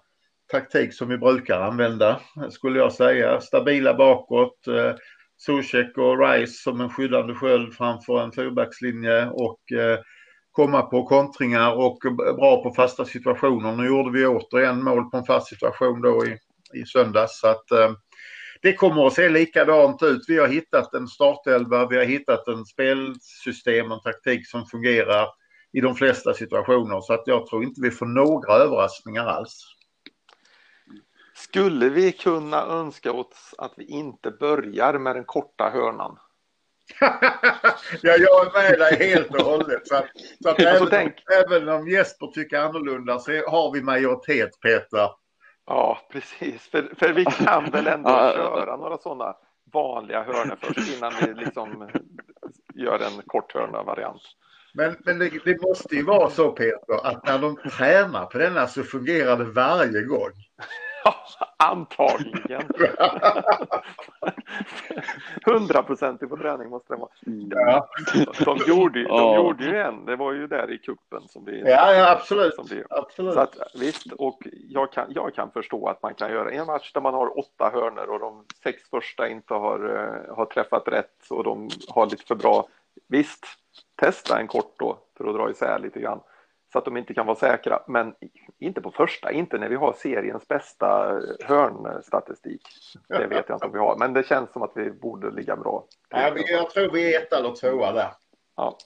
taktik 0.51 0.93
som 0.93 1.09
vi 1.09 1.17
brukar 1.17 1.59
använda 1.59 2.19
skulle 2.49 2.79
jag 2.79 2.93
säga. 2.93 3.41
Stabila 3.41 3.93
bakåt, 3.93 4.67
eh, 4.67 4.95
Zuzek 5.45 5.97
och 5.97 6.19
Rice 6.19 6.63
som 6.63 6.81
en 6.81 6.89
skyddande 6.89 7.33
sköld 7.33 7.73
framför 7.73 8.23
en 8.23 8.31
fyrbackslinje 8.31 9.25
och 9.25 9.71
eh, 9.71 9.99
komma 10.51 10.81
på 10.81 11.03
kontringar 11.03 11.75
och 11.75 11.97
bra 12.15 12.63
på 12.63 12.73
fasta 12.75 13.05
situationer. 13.05 13.75
Nu 13.75 13.87
gjorde 13.87 14.19
vi 14.19 14.25
återigen 14.25 14.83
mål 14.83 15.09
på 15.09 15.17
en 15.17 15.25
fast 15.25 15.47
situation 15.47 16.01
då 16.01 16.25
i, 16.25 16.37
i 16.73 16.85
söndags 16.85 17.39
så 17.39 17.47
att 17.47 17.71
eh, 17.71 17.91
det 18.63 18.73
kommer 18.73 19.07
att 19.07 19.13
se 19.13 19.29
likadant 19.29 20.03
ut. 20.03 20.21
Vi 20.27 20.37
har 20.37 20.47
hittat 20.47 20.93
en 20.93 21.07
startelva, 21.07 21.87
vi 21.87 21.97
har 21.97 22.03
hittat 22.03 22.47
en 22.47 22.65
spelsystem, 22.65 23.91
en 23.91 24.01
taktik 24.01 24.47
som 24.47 24.65
fungerar 24.65 25.27
i 25.73 25.81
de 25.81 25.95
flesta 25.95 26.33
situationer. 26.33 27.01
Så 27.01 27.13
att 27.13 27.23
jag 27.25 27.47
tror 27.47 27.63
inte 27.63 27.81
vi 27.81 27.91
får 27.91 28.05
några 28.05 28.53
överraskningar 28.53 29.25
alls. 29.25 29.59
Skulle 31.35 31.89
vi 31.89 32.11
kunna 32.11 32.65
önska 32.65 33.11
oss 33.11 33.55
att 33.57 33.73
vi 33.77 33.85
inte 33.85 34.31
börjar 34.31 34.99
med 34.99 35.15
den 35.15 35.25
korta 35.25 35.69
hörnan? 35.69 36.17
ja, 38.01 38.15
jag 38.17 38.47
är 38.47 38.69
med 38.69 38.79
dig 38.79 39.09
helt 39.09 39.35
och 39.35 39.45
hållet. 39.45 39.87
Så 39.87 39.95
att, 39.95 40.05
så 40.43 40.49
att 40.49 40.59
även, 40.59 40.87
tänk... 40.89 41.13
även 41.45 41.69
om 41.69 41.87
Jesper 41.87 42.27
tycker 42.27 42.57
annorlunda 42.57 43.19
så 43.19 43.31
har 43.31 43.73
vi 43.73 43.81
majoritet, 43.81 44.59
Peter. 44.61 45.09
Ja, 45.65 45.99
precis. 46.11 46.67
För, 46.67 46.93
för 46.97 47.13
vi 47.13 47.25
kan 47.25 47.71
väl 47.71 47.87
ändå 47.87 48.09
köra 48.35 48.77
några 48.77 48.97
sådana 48.97 49.35
vanliga 49.73 50.23
hörnor 50.23 50.57
först 50.61 50.97
innan 50.97 51.13
vi 51.21 51.33
liksom 51.33 51.89
gör 52.73 52.99
en 52.99 53.21
kort 53.25 53.53
hörna-variant. 53.53 54.21
Men, 54.73 54.95
men 54.99 55.19
det, 55.19 55.29
det, 55.45 55.61
måste 55.61 55.95
ju 55.95 56.03
vara 56.03 56.29
så 56.29 56.51
Peter 56.51 57.05
att 57.05 57.27
när 57.27 57.39
de 57.39 57.55
tränar 57.55 58.25
på 58.25 58.37
denna 58.37 58.67
så 58.67 58.83
fungerar 58.83 59.37
det 59.37 59.43
varje 59.43 60.01
gång. 60.01 60.31
Antagligen. 61.57 62.61
Hundraprocentig 65.45 66.29
på 66.29 66.37
träning 66.37 66.69
måste 66.69 66.93
det 66.93 66.99
vara. 66.99 67.09
Ja. 67.49 67.89
De, 68.45 68.57
gjorde, 68.67 68.99
de 68.99 69.07
ja. 69.09 69.35
gjorde 69.35 69.63
ju 69.63 69.77
en, 69.77 70.05
det 70.05 70.15
var 70.15 70.33
ju 70.33 70.47
där 70.47 70.71
i 70.71 70.77
kuppen 70.77 71.21
som 71.27 71.45
vi... 71.45 71.59
Ja, 71.59 71.93
ja 71.93 72.11
absolut. 72.11 72.55
Som 72.55 72.65
vi, 72.69 72.83
absolut. 72.89 73.33
Så 73.33 73.39
att, 73.39 73.55
visst, 73.79 74.11
och 74.11 74.47
jag 74.69 74.91
kan, 74.91 75.05
jag 75.09 75.35
kan 75.35 75.51
förstå 75.51 75.87
att 75.87 76.03
man 76.03 76.13
kan 76.15 76.31
göra 76.31 76.51
en 76.51 76.65
match 76.65 76.93
där 76.93 77.01
man 77.01 77.13
har 77.13 77.39
åtta 77.39 77.69
hörnor 77.73 78.09
och 78.09 78.19
de 78.19 78.45
sex 78.63 78.89
första 78.89 79.27
inte 79.27 79.53
har, 79.53 79.85
uh, 79.85 80.35
har 80.35 80.45
träffat 80.45 80.87
rätt 80.87 81.29
och 81.29 81.43
de 81.43 81.69
har 81.89 82.05
lite 82.05 82.25
för 82.25 82.35
bra. 82.35 82.67
Visst, 83.07 83.45
testa 83.95 84.39
en 84.39 84.47
kort 84.47 84.75
då 84.79 84.97
för 85.17 85.25
att 85.25 85.35
dra 85.35 85.51
isär 85.51 85.79
lite 85.79 85.99
grann 85.99 86.19
så 86.73 86.79
att 86.79 86.85
de 86.85 86.97
inte 86.97 87.13
kan 87.13 87.25
vara 87.25 87.35
säkra. 87.35 87.79
Men 87.87 88.15
inte 88.59 88.81
på 88.81 88.91
första, 88.91 89.31
inte 89.31 89.57
när 89.57 89.69
vi 89.69 89.75
har 89.75 89.93
seriens 89.93 90.47
bästa 90.47 91.21
hörnstatistik. 91.45 92.61
Det 93.07 93.27
vet 93.27 93.49
jag 93.49 93.55
inte 93.55 93.65
om 93.65 93.71
vi 93.71 93.79
har, 93.79 93.97
men 93.97 94.13
det 94.13 94.27
känns 94.27 94.51
som 94.51 94.61
att 94.61 94.71
vi 94.75 94.91
borde 94.91 95.31
ligga 95.31 95.55
bra. 95.55 95.85
Ja, 96.09 96.37
jag 96.37 96.69
tror 96.69 96.91
vi 96.91 97.15
är 97.15 97.21
ett 97.21 97.33
eller 97.33 97.55
tvåa 97.55 97.91
där. 97.91 98.11
Ja. 98.55 98.77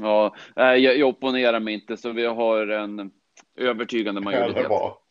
Ja, 0.00 0.34
jag, 0.54 0.78
jag 0.78 1.08
opponerar 1.08 1.60
mig 1.60 1.74
inte, 1.74 1.96
så 1.96 2.10
vi 2.12 2.26
har 2.26 2.66
en 2.66 3.10
övertygande 3.56 4.20
majoritet. 4.20 4.66
Ja, 4.68 5.02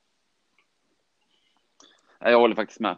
jag 2.19 2.39
håller 2.39 2.55
faktiskt 2.55 2.79
med. 2.79 2.97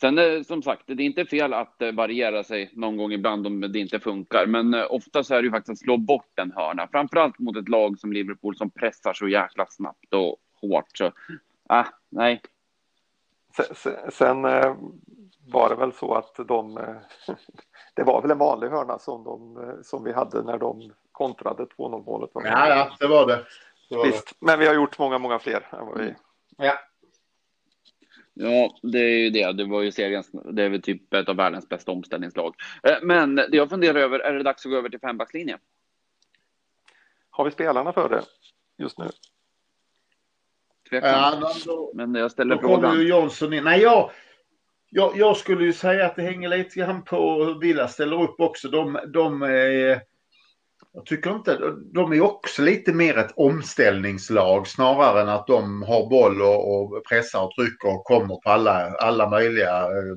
Sen 0.00 0.18
eh, 0.18 0.42
som 0.42 0.62
sagt, 0.62 0.82
det 0.86 1.02
är 1.02 1.06
inte 1.06 1.24
fel 1.24 1.54
att 1.54 1.82
eh, 1.82 1.92
variera 1.92 2.44
sig 2.44 2.70
någon 2.72 2.96
gång 2.96 3.12
ibland 3.12 3.46
om 3.46 3.60
det 3.60 3.78
inte 3.78 4.00
funkar, 4.00 4.46
men 4.46 4.74
eh, 4.74 4.86
ofta 4.90 5.24
så 5.24 5.34
är 5.34 5.38
det 5.38 5.46
ju 5.46 5.50
faktiskt 5.50 5.70
att 5.70 5.84
slå 5.84 5.96
bort 5.96 6.38
en 6.38 6.52
hörna, 6.52 6.88
framförallt 6.88 7.38
mot 7.38 7.56
ett 7.56 7.68
lag 7.68 7.98
som 7.98 8.12
Liverpool 8.12 8.56
som 8.56 8.70
pressar 8.70 9.12
så 9.12 9.28
jäkla 9.28 9.66
snabbt 9.66 10.14
och 10.14 10.36
hårt. 10.60 10.96
Så, 10.98 11.12
ah, 11.68 11.84
nej. 12.08 12.42
Sen, 13.74 13.96
sen 14.12 14.42
var 15.46 15.68
det 15.68 15.74
väl 15.74 15.92
så 15.92 16.14
att 16.14 16.34
de, 16.48 16.74
det 17.94 18.02
var 18.02 18.22
väl 18.22 18.30
en 18.30 18.38
vanlig 18.38 18.68
hörna 18.68 18.98
som, 18.98 19.24
de, 19.24 19.58
som 19.82 20.04
vi 20.04 20.12
hade 20.12 20.42
när 20.42 20.58
de 20.58 20.92
kontrade 21.12 21.64
2-0 21.64 22.04
målet. 22.04 22.30
Ja, 22.34 22.68
ja, 22.68 22.96
det 23.00 23.06
var 23.06 23.26
det. 23.26 23.44
det 23.88 23.96
var 23.96 24.04
Visst, 24.06 24.26
det. 24.26 24.46
men 24.46 24.58
vi 24.58 24.66
har 24.66 24.74
gjort 24.74 24.98
många, 24.98 25.18
många 25.18 25.38
fler 25.38 25.66
än 25.72 25.86
vad 25.86 25.98
vi... 25.98 26.14
Ja. 26.56 26.78
Ja, 28.42 28.78
det 28.82 28.98
är 28.98 29.18
ju 29.18 29.30
det. 29.30 29.52
Det 29.52 29.64
var 29.64 29.82
ju 29.82 29.92
seriens, 29.92 30.30
det 30.52 30.62
är 30.62 30.68
väl 30.68 30.82
typ 30.82 31.14
ett 31.14 31.28
av 31.28 31.36
världens 31.36 31.68
bästa 31.68 31.92
omställningslag. 31.92 32.54
Eh, 32.82 32.96
men 33.02 33.34
det 33.34 33.56
jag 33.56 33.70
funderar 33.70 33.98
över, 33.98 34.18
är 34.18 34.32
det 34.32 34.42
dags 34.42 34.66
att 34.66 34.72
gå 34.72 34.78
över 34.78 34.88
till 34.88 35.00
fembackslinje? 35.00 35.58
Har 37.30 37.44
vi 37.44 37.50
spelarna 37.50 37.92
för 37.92 38.08
det 38.08 38.22
just 38.78 38.98
nu? 38.98 39.08
Ja, 40.90 41.52
då, 41.66 41.92
men 41.94 42.14
jag 42.14 42.30
ställer 42.30 42.54
då 42.54 42.60
frågan. 42.60 42.80
Då 42.80 42.88
kommer 42.88 43.02
ju 43.02 43.08
Johnson 43.08 43.52
in. 43.52 43.64
Nej, 43.64 43.80
jag, 43.80 44.10
jag, 44.90 45.12
jag, 45.16 45.36
skulle 45.36 45.64
ju 45.64 45.72
säga 45.72 46.06
att 46.06 46.16
det 46.16 46.22
hänger 46.22 46.48
lite 46.48 46.78
grann 46.78 47.04
på 47.04 47.44
hur 47.44 47.60
Villa 47.60 47.88
ställer 47.88 48.22
upp 48.22 48.40
också. 48.40 48.68
De, 48.68 48.98
de 49.12 49.42
är 49.42 50.00
jag 50.92 51.06
tycker 51.06 51.30
inte, 51.30 51.58
de 51.94 52.12
är 52.12 52.20
också 52.20 52.62
lite 52.62 52.92
mer 52.92 53.18
ett 53.18 53.32
omställningslag 53.36 54.66
snarare 54.66 55.20
än 55.20 55.28
att 55.28 55.46
de 55.46 55.82
har 55.82 56.10
boll 56.10 56.42
och, 56.42 56.74
och 56.74 57.04
pressar 57.08 57.42
och 57.42 57.54
trycker 57.54 57.88
och 57.88 58.04
kommer 58.04 58.36
på 58.36 58.50
alla, 58.50 58.90
alla 58.90 59.30
möjliga 59.30 59.82
eh, 59.82 60.16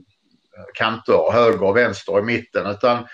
kanter, 0.73 1.31
höger 1.31 1.63
och 1.63 1.77
vänster 1.77 2.13
och 2.13 2.19
i 2.19 2.23
mitten. 2.23 2.67
Utan 2.67 3.07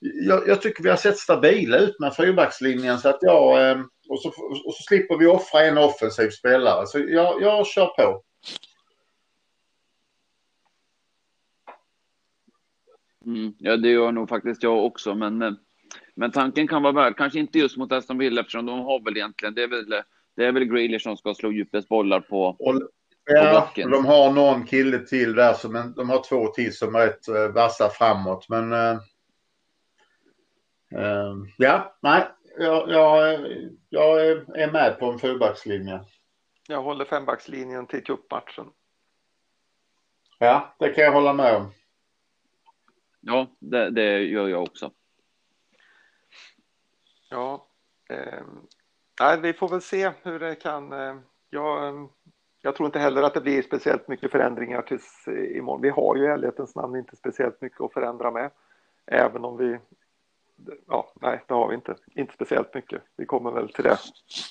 jag, 0.00 0.48
jag, 0.48 0.62
tycker 0.62 0.82
vi 0.82 0.90
har 0.90 0.96
sett 0.96 1.18
stabila 1.18 1.78
ut 1.78 2.00
med 2.00 2.16
fyrbackslinjen 2.16 2.98
så 2.98 3.08
att 3.08 3.18
jag, 3.20 3.70
eh, 3.70 3.80
och 4.08 4.22
så, 4.22 4.28
och 4.66 4.74
så 4.74 4.82
slipper 4.88 5.16
vi 5.16 5.26
offra 5.26 5.60
en 5.60 5.78
offensiv 5.78 6.30
spelare. 6.30 6.86
Så 6.86 6.98
jag, 6.98 7.42
jag 7.42 7.66
kör 7.66 7.86
på. 7.86 8.22
Mm, 13.26 13.54
ja, 13.58 13.76
det 13.76 13.88
gör 13.88 14.12
nog 14.12 14.28
faktiskt 14.28 14.62
jag 14.62 14.84
också, 14.84 15.14
men 15.14 15.42
eh, 15.42 15.52
men 16.16 16.30
tanken 16.30 16.68
kan 16.68 16.82
vara 16.82 16.92
värd, 16.92 17.16
kanske 17.16 17.38
inte 17.38 17.58
just 17.58 17.76
mot 17.76 17.92
Aston 17.92 18.18
Villa 18.18 18.40
eftersom 18.40 18.66
de 18.66 18.78
har 18.78 19.04
väl 19.04 19.16
egentligen, 19.16 19.54
det 19.54 19.62
är 19.62 19.68
väl, 19.68 20.02
det 20.36 20.44
är 20.44 20.52
väl 20.52 20.64
Grealish 20.64 21.02
som 21.02 21.16
ska 21.16 21.34
slå 21.34 21.52
djupledsbollar 21.52 22.20
på, 22.20 22.56
och, 22.58 22.82
Ja, 23.28 23.70
på 23.74 23.88
de 23.88 24.06
har 24.06 24.32
någon 24.32 24.66
kille 24.66 24.98
till 24.98 25.34
där, 25.34 25.54
som 25.54 25.76
en, 25.76 25.94
de 25.94 26.10
har 26.10 26.22
två 26.22 26.46
till 26.46 26.76
som 26.76 26.94
är 26.94 27.06
rätt 27.06 27.28
uh, 27.28 27.54
vassa 27.54 27.88
framåt. 27.88 28.48
Men 28.48 28.72
uh, 28.72 28.98
uh, 30.94 31.34
ja, 31.56 31.96
nej, 32.00 32.28
jag, 32.58 32.90
jag, 32.90 33.40
jag 33.88 34.26
är 34.60 34.72
med 34.72 34.98
på 34.98 35.06
en 35.12 35.18
fyrbackslinje. 35.18 36.00
Jag 36.68 36.82
håller 36.82 37.04
fembackslinjen 37.04 37.86
till 37.86 38.04
cupmatchen. 38.04 38.66
Ja, 40.38 40.74
det 40.78 40.88
kan 40.88 41.04
jag 41.04 41.12
hålla 41.12 41.32
med 41.32 41.56
om. 41.56 41.72
Ja, 43.20 43.46
det, 43.58 43.90
det 43.90 44.22
gör 44.22 44.48
jag 44.48 44.62
också. 44.62 44.90
Ja, 47.36 47.66
eh, 49.20 49.40
vi 49.40 49.52
får 49.52 49.68
väl 49.68 49.80
se 49.80 50.10
hur 50.22 50.38
det 50.38 50.54
kan. 50.54 50.92
Eh, 50.92 51.16
jag, 51.50 52.08
jag 52.62 52.76
tror 52.76 52.86
inte 52.86 52.98
heller 52.98 53.22
att 53.22 53.34
det 53.34 53.40
blir 53.40 53.62
speciellt 53.62 54.08
mycket 54.08 54.30
förändringar 54.30 54.82
tills 54.82 55.28
imorgon. 55.28 55.82
Vi 55.82 55.90
har 55.90 56.16
ju 56.16 56.24
i 56.24 56.26
ärlighetens 56.26 56.74
namn 56.74 56.96
inte 56.96 57.16
speciellt 57.16 57.60
mycket 57.60 57.80
att 57.80 57.92
förändra 57.92 58.30
med, 58.30 58.50
även 59.06 59.44
om 59.44 59.56
vi. 59.56 59.78
Ja, 60.88 61.12
nej, 61.20 61.44
det 61.46 61.54
har 61.54 61.68
vi 61.68 61.74
inte. 61.74 61.94
Inte 62.14 62.34
speciellt 62.34 62.74
mycket. 62.74 63.02
Vi 63.16 63.26
kommer 63.26 63.50
väl 63.50 63.68
till 63.68 63.84
det 63.84 63.98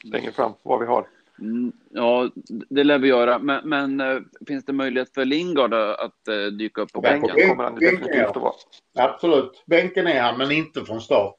längre 0.03 0.31
fram 0.31 0.53
vad 0.63 0.79
vi 0.79 0.85
har. 0.85 1.07
Mm, 1.39 1.71
ja, 1.89 2.29
det 2.69 2.83
lär 2.83 2.99
vi 2.99 3.07
göra. 3.07 3.39
Men, 3.39 3.69
men 3.69 4.01
äh, 4.01 4.21
finns 4.47 4.65
det 4.65 4.73
möjlighet 4.73 5.13
för 5.13 5.25
Lingard 5.25 5.73
att 5.73 6.27
äh, 6.27 6.51
dyka 6.57 6.81
upp 6.81 6.93
på 6.93 7.01
bänken? 7.01 7.21
bänken? 7.21 7.49
kommer 7.49 7.63
han 7.63 7.75
definitivt 7.75 8.27
att 8.27 8.35
vara. 8.35 8.53
Absolut. 8.95 9.63
Bänken 9.65 10.07
är 10.07 10.21
han, 10.21 10.37
men 10.37 10.51
inte 10.51 10.85
från 10.85 11.01
start. 11.01 11.35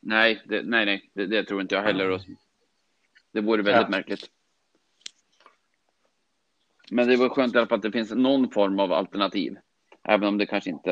Nej, 0.00 0.42
det, 0.44 0.62
nej, 0.62 0.86
nej, 0.86 1.10
det, 1.14 1.26
det, 1.26 1.44
tror 1.44 1.60
inte 1.60 1.74
jag 1.74 1.82
heller. 1.82 2.20
Det 3.32 3.40
vore 3.40 3.62
väldigt 3.62 3.82
ja. 3.82 3.88
märkligt. 3.88 4.30
Men 6.90 7.08
det 7.08 7.16
var 7.16 7.28
skönt 7.28 7.54
i 7.54 7.58
alla 7.58 7.66
fall 7.66 7.76
att 7.76 7.82
det 7.82 7.92
finns 7.92 8.10
någon 8.10 8.50
form 8.50 8.80
av 8.80 8.92
alternativ. 8.92 9.56
Även 10.02 10.28
om 10.28 10.38
det 10.38 10.46
kanske 10.46 10.70
inte 10.70 10.90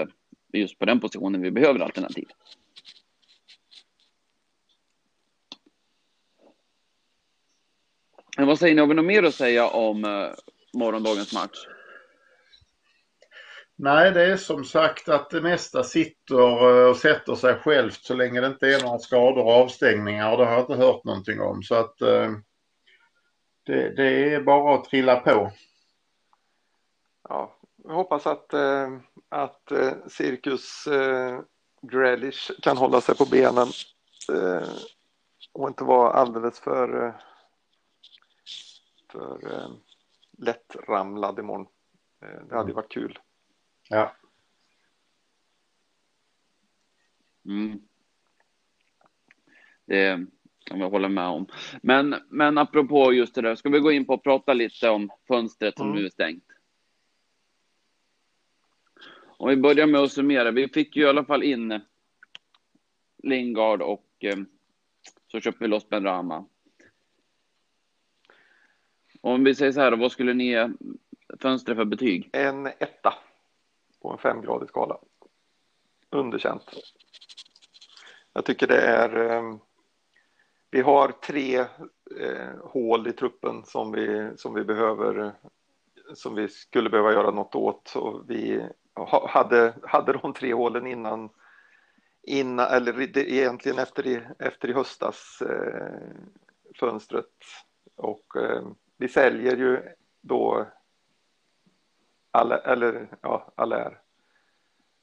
är 0.52 0.58
just 0.58 0.78
på 0.78 0.84
den 0.84 1.00
positionen 1.00 1.42
vi 1.42 1.50
behöver 1.50 1.80
alternativ. 1.80 2.28
Men 8.36 8.46
vad 8.46 8.58
säger 8.58 8.74
ni, 8.74 8.80
har 8.80 8.88
vi 8.88 8.94
något 8.94 9.04
mer 9.04 9.22
att 9.22 9.34
säga 9.34 9.68
om 9.68 10.04
uh, 10.04 10.30
morgondagens 10.72 11.34
match? 11.34 11.66
Nej, 13.80 14.12
det 14.12 14.22
är 14.22 14.36
som 14.36 14.64
sagt 14.64 15.08
att 15.08 15.30
det 15.30 15.40
mesta 15.40 15.82
sitter 15.84 16.84
eh, 16.84 16.90
och 16.90 16.96
sätter 16.96 17.34
sig 17.34 17.54
självt 17.54 18.04
så 18.04 18.14
länge 18.14 18.40
det 18.40 18.46
inte 18.46 18.66
är 18.66 18.82
några 18.82 18.98
skador 18.98 19.44
och 19.44 19.52
avstängningar. 19.52 20.36
Det 20.36 20.44
har 20.44 20.52
jag 20.52 20.60
inte 20.60 20.74
hört 20.74 21.04
någonting 21.04 21.40
om. 21.40 21.62
Så 21.62 21.74
att 21.74 22.00
eh, 22.00 22.30
det, 23.66 23.90
det, 23.96 24.34
är 24.34 24.40
bara 24.40 24.74
att 24.74 24.84
trilla 24.84 25.16
på. 25.16 25.52
Ja, 27.28 27.58
jag 27.84 27.94
hoppas 27.94 28.26
att, 28.26 28.54
eh, 28.54 28.98
att 29.28 29.72
Cirkus 30.08 30.88
Grealish 31.82 32.50
kan 32.62 32.76
hålla 32.76 33.00
sig 33.00 33.16
på 33.16 33.24
benen 33.24 33.68
och 35.52 35.68
inte 35.68 35.84
vara 35.84 36.12
alldeles 36.12 36.60
för, 36.60 37.16
för 39.12 39.40
lättramlad 40.38 41.38
imorgon. 41.38 41.66
Det 42.48 42.56
hade 42.56 42.70
ju 42.70 42.74
varit 42.74 42.92
kul. 42.92 43.18
Ja. 43.88 44.16
Mm. 47.44 47.80
Det 49.86 50.26
kan 50.64 50.80
jag 50.80 50.90
hålla 50.90 51.08
med 51.08 51.24
om. 51.24 51.46
Men, 51.82 52.14
men 52.28 52.58
apropå 52.58 53.12
just 53.12 53.34
det 53.34 53.42
där, 53.42 53.54
ska 53.54 53.68
vi 53.68 53.78
gå 53.78 53.92
in 53.92 54.04
på 54.04 54.14
och 54.14 54.22
prata 54.22 54.54
lite 54.54 54.88
om 54.88 55.10
fönstret 55.28 55.76
som 55.76 55.86
mm. 55.86 55.98
nu 55.98 56.06
är 56.06 56.10
stängt? 56.10 56.44
Om 59.26 59.48
vi 59.48 59.56
börjar 59.56 59.86
med 59.86 60.00
att 60.00 60.12
summera. 60.12 60.50
Vi 60.50 60.68
fick 60.68 60.96
ju 60.96 61.02
i 61.02 61.08
alla 61.08 61.24
fall 61.24 61.42
in 61.42 61.80
Lingard 63.22 63.82
och 63.82 64.08
eh, 64.20 64.36
så 65.26 65.40
köpte 65.40 65.64
vi 65.64 65.68
loss 65.68 65.88
Ben 65.88 66.04
Rama. 66.04 66.46
Om 69.20 69.44
vi 69.44 69.54
säger 69.54 69.72
så 69.72 69.80
här, 69.80 69.92
vad 69.92 70.12
skulle 70.12 70.34
ni 70.34 70.46
ge 70.46 70.68
fönstret 71.40 71.76
för 71.76 71.84
betyg? 71.84 72.30
En 72.32 72.66
etta 72.66 73.14
på 74.02 74.12
en 74.12 74.18
femgradig 74.18 74.68
skala. 74.68 74.98
Underkänt. 76.10 76.64
Jag 78.32 78.44
tycker 78.44 78.66
det 78.66 78.80
är. 78.80 79.30
Eh, 79.30 79.56
vi 80.70 80.80
har 80.80 81.08
tre 81.08 81.58
eh, 82.20 82.56
hål 82.62 83.08
i 83.08 83.12
truppen 83.12 83.64
som 83.64 83.92
vi, 83.92 84.32
som 84.36 84.54
vi 84.54 84.64
behöver 84.64 85.34
som 86.14 86.34
vi 86.34 86.48
skulle 86.48 86.90
behöva 86.90 87.12
göra 87.12 87.30
något 87.30 87.54
åt 87.54 87.96
och 87.96 88.30
vi 88.30 88.68
hade, 89.28 89.74
hade 89.82 90.12
de 90.12 90.32
tre 90.32 90.54
hålen 90.54 90.86
innan, 90.86 91.30
innan 92.22 92.66
eller 92.66 93.18
egentligen 93.18 93.78
efter 93.78 94.06
i, 94.06 94.20
efter 94.38 94.68
i 94.68 94.72
höstas 94.72 95.42
eh, 95.42 96.16
fönstret 96.80 97.34
och 97.96 98.36
eh, 98.36 98.62
vi 98.96 99.08
säljer 99.08 99.56
ju 99.56 99.82
då 100.20 100.66
alla, 102.38 102.58
eller 102.58 103.08
ja, 103.20 103.52
alla 103.54 103.84
är. 103.84 103.98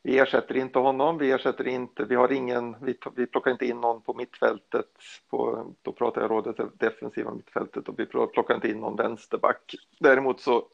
vi 0.03 0.19
ersätter 0.19 0.57
inte 0.57 0.79
honom, 0.79 1.17
vi 1.17 1.31
ersätter 1.31 1.67
inte, 1.67 2.05
vi 2.05 2.15
har 2.15 2.31
ingen, 2.31 2.75
vi, 2.81 2.97
vi 3.15 3.25
plockar 3.25 3.51
inte 3.51 3.65
in 3.65 3.81
någon 3.81 4.01
på 4.01 4.13
mittfältet, 4.13 4.89
på, 5.29 5.65
då 5.81 5.91
pratar 5.91 6.21
jag 6.21 6.31
rådet 6.31 6.79
defensiva 6.79 7.31
mittfältet 7.31 7.89
och 7.89 7.99
vi 7.99 8.05
plockar 8.05 8.55
inte 8.55 8.69
in 8.69 8.79
någon 8.79 8.95
vänsterback. 8.95 9.75
Däremot 9.99 10.41
så 10.41 10.67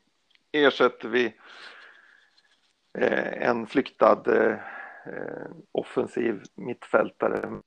ersätter 0.51 1.09
vi 1.09 1.25
eh, 2.97 3.47
en 3.49 3.67
flyktad 3.67 4.23
eh, 4.27 4.57
offensiv 5.71 6.43
mittfältare. 6.55 7.61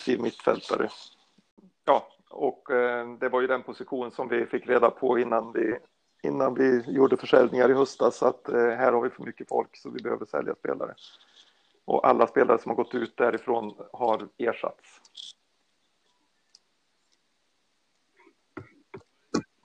Offensiv 0.00 0.20
mittfältare. 0.20 0.88
Ja, 1.84 2.08
och 2.30 2.70
eh, 2.70 3.08
det 3.20 3.28
var 3.28 3.40
ju 3.40 3.46
den 3.46 3.62
position 3.62 4.10
som 4.10 4.28
vi 4.28 4.46
fick 4.46 4.66
reda 4.66 4.90
på 4.90 5.18
innan 5.18 5.52
vi 5.52 5.78
innan 6.24 6.54
vi 6.54 6.82
gjorde 6.86 7.16
försäljningar 7.16 7.70
i 7.70 7.74
höstas 7.74 8.22
att 8.22 8.48
eh, 8.48 8.54
här 8.54 8.92
har 8.92 9.02
vi 9.02 9.10
för 9.10 9.22
mycket 9.22 9.48
folk 9.48 9.76
så 9.76 9.90
vi 9.90 10.02
behöver 10.02 10.26
sälja 10.26 10.54
spelare. 10.54 10.94
Och 11.84 12.06
alla 12.08 12.26
spelare 12.26 12.58
som 12.58 12.70
har 12.70 12.76
gått 12.76 12.94
ut 12.94 13.16
därifrån 13.16 13.74
har 13.92 14.28
ersatts. 14.38 15.00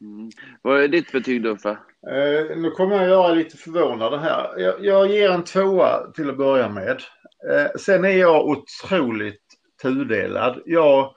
Mm. 0.01 0.29
Vad 0.61 0.83
är 0.83 0.87
ditt 0.87 1.11
betyg 1.11 1.43
då 1.43 1.49
Uffe? 1.49 1.69
Eh, 2.07 2.57
nu 2.57 2.71
kommer 2.71 2.95
jag 2.95 3.07
göra 3.07 3.33
lite 3.33 3.57
förvånad 3.57 4.19
här. 4.19 4.59
Jag, 4.59 4.85
jag 4.85 5.11
ger 5.11 5.29
en 5.29 5.43
tvåa 5.43 6.11
till 6.11 6.29
att 6.29 6.37
börja 6.37 6.69
med. 6.69 7.01
Eh, 7.49 7.71
sen 7.79 8.05
är 8.05 8.17
jag 8.17 8.47
otroligt 8.47 9.43
tudelad. 9.81 10.61
Jag, 10.65 11.15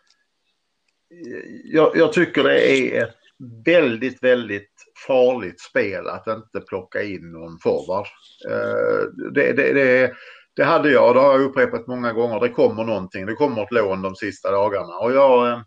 jag, 1.65 1.97
jag 1.97 2.13
tycker 2.13 2.43
det 2.43 2.71
är 2.71 3.05
ett 3.05 3.17
väldigt, 3.65 4.23
väldigt 4.23 4.72
farligt 5.07 5.61
spel 5.61 6.09
att 6.09 6.27
inte 6.27 6.61
plocka 6.69 7.03
in 7.03 7.33
någon 7.33 7.59
forward. 7.59 8.07
Eh, 8.51 9.31
det, 9.33 9.53
det, 9.53 9.73
det, 9.73 10.13
det 10.57 10.65
hade 10.65 10.91
jag, 10.91 11.15
det 11.15 11.21
har 11.21 11.33
jag 11.33 11.43
upprepat 11.43 11.87
många 11.87 12.13
gånger. 12.13 12.41
Det 12.41 12.49
kommer 12.49 12.85
någonting, 12.85 13.27
det 13.27 13.35
kommer 13.35 13.63
ett 13.63 13.73
lån 13.73 14.03
de 14.03 14.15
sista 14.15 14.51
dagarna. 14.51 14.99
Och 14.99 15.13
jag, 15.13 15.49
eh, 15.49 15.61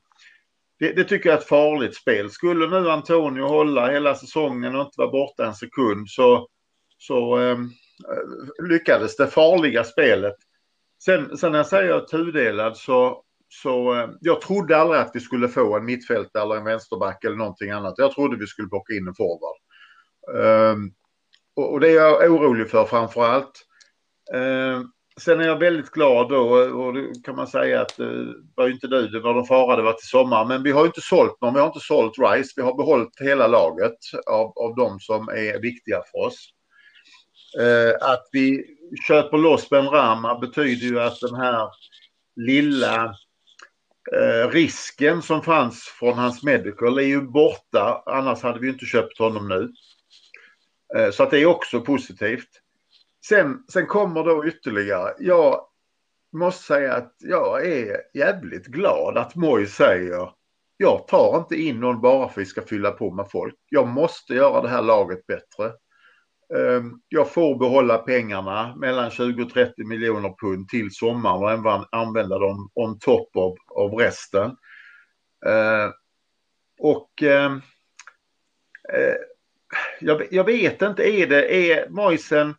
det, 0.80 0.94
det, 0.94 1.04
tycker 1.04 1.30
jag 1.30 1.38
är 1.38 1.42
ett 1.42 1.48
farligt 1.48 1.96
spel. 1.96 2.30
Skulle 2.30 2.68
nu 2.68 2.90
Antonio 2.90 3.44
hålla 3.44 3.92
hela 3.92 4.16
säsongen 4.16 4.76
och 4.76 4.82
inte 4.82 4.98
vara 4.98 5.12
borta 5.12 5.46
en 5.46 5.56
sekund 5.56 6.10
så, 6.10 6.48
så 6.98 7.40
eh, 7.40 7.58
lyckades 8.70 9.16
det 9.16 9.28
farliga 9.28 9.84
spelet. 9.84 10.36
Sen, 11.04 11.38
sen 11.38 11.52
när 11.52 11.60
jag 11.60 11.68
säger 11.68 12.00
tudelad 12.00 12.78
så 12.78 13.25
så 13.48 13.94
eh, 13.94 14.10
jag 14.22 14.42
trodde 14.42 14.78
aldrig 14.78 15.02
att 15.02 15.12
vi 15.14 15.20
skulle 15.20 15.48
få 15.48 15.78
en 15.78 15.86
mittfältare 15.86 16.44
eller 16.44 16.56
en 16.56 16.64
vänsterback 16.64 17.24
eller 17.24 17.36
någonting 17.36 17.72
annat. 17.72 17.94
Jag 17.98 18.12
trodde 18.12 18.38
vi 18.38 18.48
skulle 18.48 18.68
plocka 18.68 18.94
in 18.94 19.08
en 19.08 19.16
forward. 19.16 19.58
Ehm, 20.34 20.92
och, 21.56 21.80
det 21.80 21.90
är 21.90 21.96
jag 21.96 22.32
orolig 22.32 22.70
för 22.70 22.86
framför 22.86 23.26
allt. 23.26 23.66
Ehm, 24.34 24.92
sen 25.22 25.40
är 25.40 25.48
jag 25.48 25.60
väldigt 25.60 25.92
glad 25.92 26.30
då 26.30 26.42
och 26.58 26.94
det 26.94 27.24
kan 27.24 27.36
man 27.36 27.48
säga 27.48 27.82
att 27.82 28.00
eh, 28.00 28.06
det 28.08 28.34
var 28.56 28.64
var 28.64 28.70
inte 28.70 28.88
du, 28.88 29.08
det 29.08 29.20
var 29.20 29.34
de 29.34 29.46
farade 29.46 29.82
var 29.82 29.94
till 29.94 30.08
sommar. 30.08 30.46
Men 30.46 30.64
vi 30.64 30.72
har 30.72 30.86
inte 30.86 31.02
sålt 31.02 31.42
någon, 31.42 31.54
vi 31.54 31.60
har 31.60 31.68
inte 31.68 31.80
sålt 31.80 32.14
Rice. 32.18 32.54
Vi 32.56 32.62
har 32.62 32.78
behållit 32.78 33.22
hela 33.22 33.48
laget 33.48 33.98
av, 34.28 34.54
av 34.58 34.76
de 34.76 35.00
som 35.00 35.30
är 35.30 35.62
viktiga 35.62 36.02
för 36.12 36.28
oss. 36.28 36.50
Ehm, 37.62 37.94
att 38.02 38.30
vi 38.32 38.66
köper 39.08 39.38
loss 39.38 39.70
Ben 39.70 39.90
Rama 39.90 40.40
betyder 40.40 40.88
ju 40.88 41.00
att 41.00 41.20
den 41.20 41.36
här 41.36 41.70
lilla 42.36 43.16
Eh, 44.14 44.50
risken 44.50 45.22
som 45.22 45.42
fanns 45.42 45.84
från 45.84 46.14
hans 46.14 46.44
medical 46.44 46.98
är 46.98 47.04
ju 47.04 47.22
borta. 47.22 48.04
Annars 48.06 48.44
hade 48.44 48.60
vi 48.60 48.70
inte 48.70 48.86
köpt 48.86 49.20
honom 49.20 49.48
nu. 49.48 49.74
Eh, 50.96 51.12
så 51.12 51.24
att 51.24 51.32
det 51.32 51.40
är 51.40 51.46
också 51.46 51.82
positivt. 51.82 52.50
Sen, 53.28 53.64
sen 53.72 53.88
kommer 53.88 54.24
då 54.24 54.46
ytterligare. 54.46 55.14
Jag 55.20 55.62
måste 56.38 56.64
säga 56.64 56.94
att 56.94 57.16
jag 57.20 57.68
är 57.68 57.98
jävligt 58.14 58.66
glad 58.66 59.18
att 59.18 59.36
Moj 59.36 59.68
säger 59.68 60.30
jag 60.78 61.08
tar 61.08 61.38
inte 61.38 61.56
in 61.56 61.80
någon 61.80 62.02
bara 62.02 62.30
för 62.30 62.42
att 62.42 62.48
vi 62.48 62.50
ska 62.50 62.62
fylla 62.62 62.92
på 62.92 63.12
med 63.12 63.32
folk. 63.32 63.56
Jag 63.70 63.88
måste 63.88 64.34
göra 64.34 64.62
det 64.62 64.70
här 64.70 64.82
laget 64.82 65.28
bättre. 65.28 65.74
Ehm, 66.54 67.00
jag 67.10 67.34
får 67.34 67.60
behålla 67.60 67.98
pengarna 67.98 68.76
mellan 68.76 69.12
20 69.12 69.44
och 69.44 69.50
30 69.50 69.84
miljoner 69.84 70.34
pund 70.42 70.70
till 70.70 70.92
sommaren 70.92 71.66
och 71.66 71.88
använda 71.92 72.40
dem 72.40 72.70
on 72.74 73.00
top 73.00 73.36
av, 73.36 73.56
av 73.76 73.92
resten. 73.92 74.56
Ehm, 75.46 75.92
och 76.80 77.24
ehm, 77.24 77.62
eh, 78.94 79.16
jag, 80.00 80.28
jag, 80.32 80.44
vet 80.44 80.82
inte, 80.82 81.04
är 81.04 81.28
det, 81.28 81.72
är 81.72 81.90
Moisen, 81.90 82.56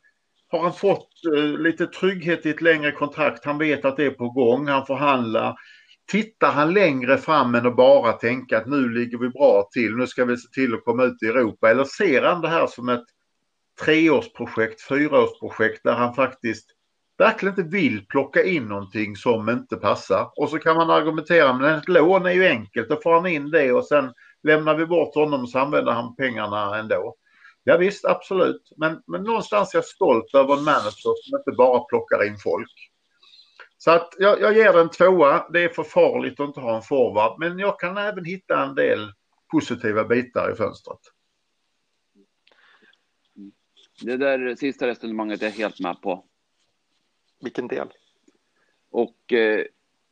har 0.48 0.62
han 0.62 0.72
fått 0.72 1.08
eh, 1.36 1.44
lite 1.44 1.86
trygghet 1.86 2.46
i 2.46 2.50
ett 2.50 2.62
längre 2.62 2.92
kontrakt? 2.92 3.44
Han 3.44 3.58
vet 3.58 3.84
att 3.84 3.96
det 3.96 4.04
är 4.04 4.10
på 4.10 4.30
gång, 4.30 4.68
han 4.68 4.86
förhandlar. 4.86 5.56
Tittar 6.12 6.52
han 6.52 6.74
längre 6.74 7.18
fram 7.18 7.54
än 7.54 7.66
att 7.66 7.76
bara 7.76 8.12
tänka 8.12 8.58
att 8.58 8.66
nu 8.66 8.88
ligger 8.88 9.18
vi 9.18 9.28
bra 9.28 9.68
till, 9.72 9.96
nu 9.96 10.06
ska 10.06 10.24
vi 10.24 10.36
se 10.36 10.48
till 10.48 10.74
att 10.74 10.84
komma 10.84 11.04
ut 11.04 11.22
i 11.22 11.26
Europa? 11.26 11.70
Eller 11.70 11.84
ser 11.84 12.22
han 12.22 12.40
det 12.40 12.48
här 12.48 12.66
som 12.66 12.88
ett 12.88 13.04
treårsprojekt, 13.84 14.82
fyraårsprojekt 14.82 15.80
där 15.84 15.92
han 15.92 16.14
faktiskt 16.14 16.66
verkligen 17.18 17.58
inte 17.58 17.76
vill 17.76 18.06
plocka 18.06 18.44
in 18.44 18.68
någonting 18.68 19.16
som 19.16 19.48
inte 19.48 19.76
passar. 19.76 20.30
Och 20.36 20.50
så 20.50 20.58
kan 20.58 20.76
man 20.76 20.90
argumentera, 20.90 21.52
men 21.52 21.74
ett 21.74 21.88
lån 21.88 22.26
är 22.26 22.30
ju 22.30 22.46
enkelt, 22.46 22.88
då 22.88 23.00
får 23.02 23.14
han 23.14 23.26
in 23.26 23.50
det 23.50 23.72
och 23.72 23.84
sen 23.84 24.12
lämnar 24.42 24.74
vi 24.74 24.86
bort 24.86 25.14
honom 25.14 25.46
så 25.46 25.58
använder 25.58 25.92
han 25.92 26.16
pengarna 26.16 26.78
ändå. 26.78 27.16
Ja, 27.64 27.76
visst, 27.76 28.04
absolut, 28.04 28.72
men, 28.76 29.02
men 29.06 29.22
någonstans 29.22 29.74
är 29.74 29.78
jag 29.78 29.84
stolt 29.84 30.34
över 30.34 30.56
en 30.56 30.64
manager 30.64 31.14
som 31.22 31.38
inte 31.38 31.52
bara 31.56 31.80
plockar 31.80 32.26
in 32.26 32.36
folk. 32.38 32.90
Så 33.78 33.90
att 33.90 34.14
jag, 34.18 34.40
jag 34.40 34.56
ger 34.56 34.72
den 34.72 34.90
tvåa. 34.90 35.46
Det 35.52 35.64
är 35.64 35.68
för 35.68 35.82
farligt 35.82 36.40
att 36.40 36.46
inte 36.46 36.60
ha 36.60 36.76
en 36.76 36.82
forward, 36.82 37.38
men 37.38 37.58
jag 37.58 37.80
kan 37.80 37.96
även 37.96 38.24
hitta 38.24 38.62
en 38.62 38.74
del 38.74 39.12
positiva 39.52 40.04
bitar 40.04 40.52
i 40.52 40.54
fönstret. 40.54 40.98
Det 44.02 44.16
där 44.16 44.54
sista 44.54 44.86
resonemanget 44.86 45.42
är 45.42 45.46
jag 45.46 45.52
helt 45.52 45.80
med 45.80 46.00
på. 46.00 46.24
Vilken 47.40 47.68
del? 47.68 47.88
Och 48.90 49.32
eh, 49.32 49.60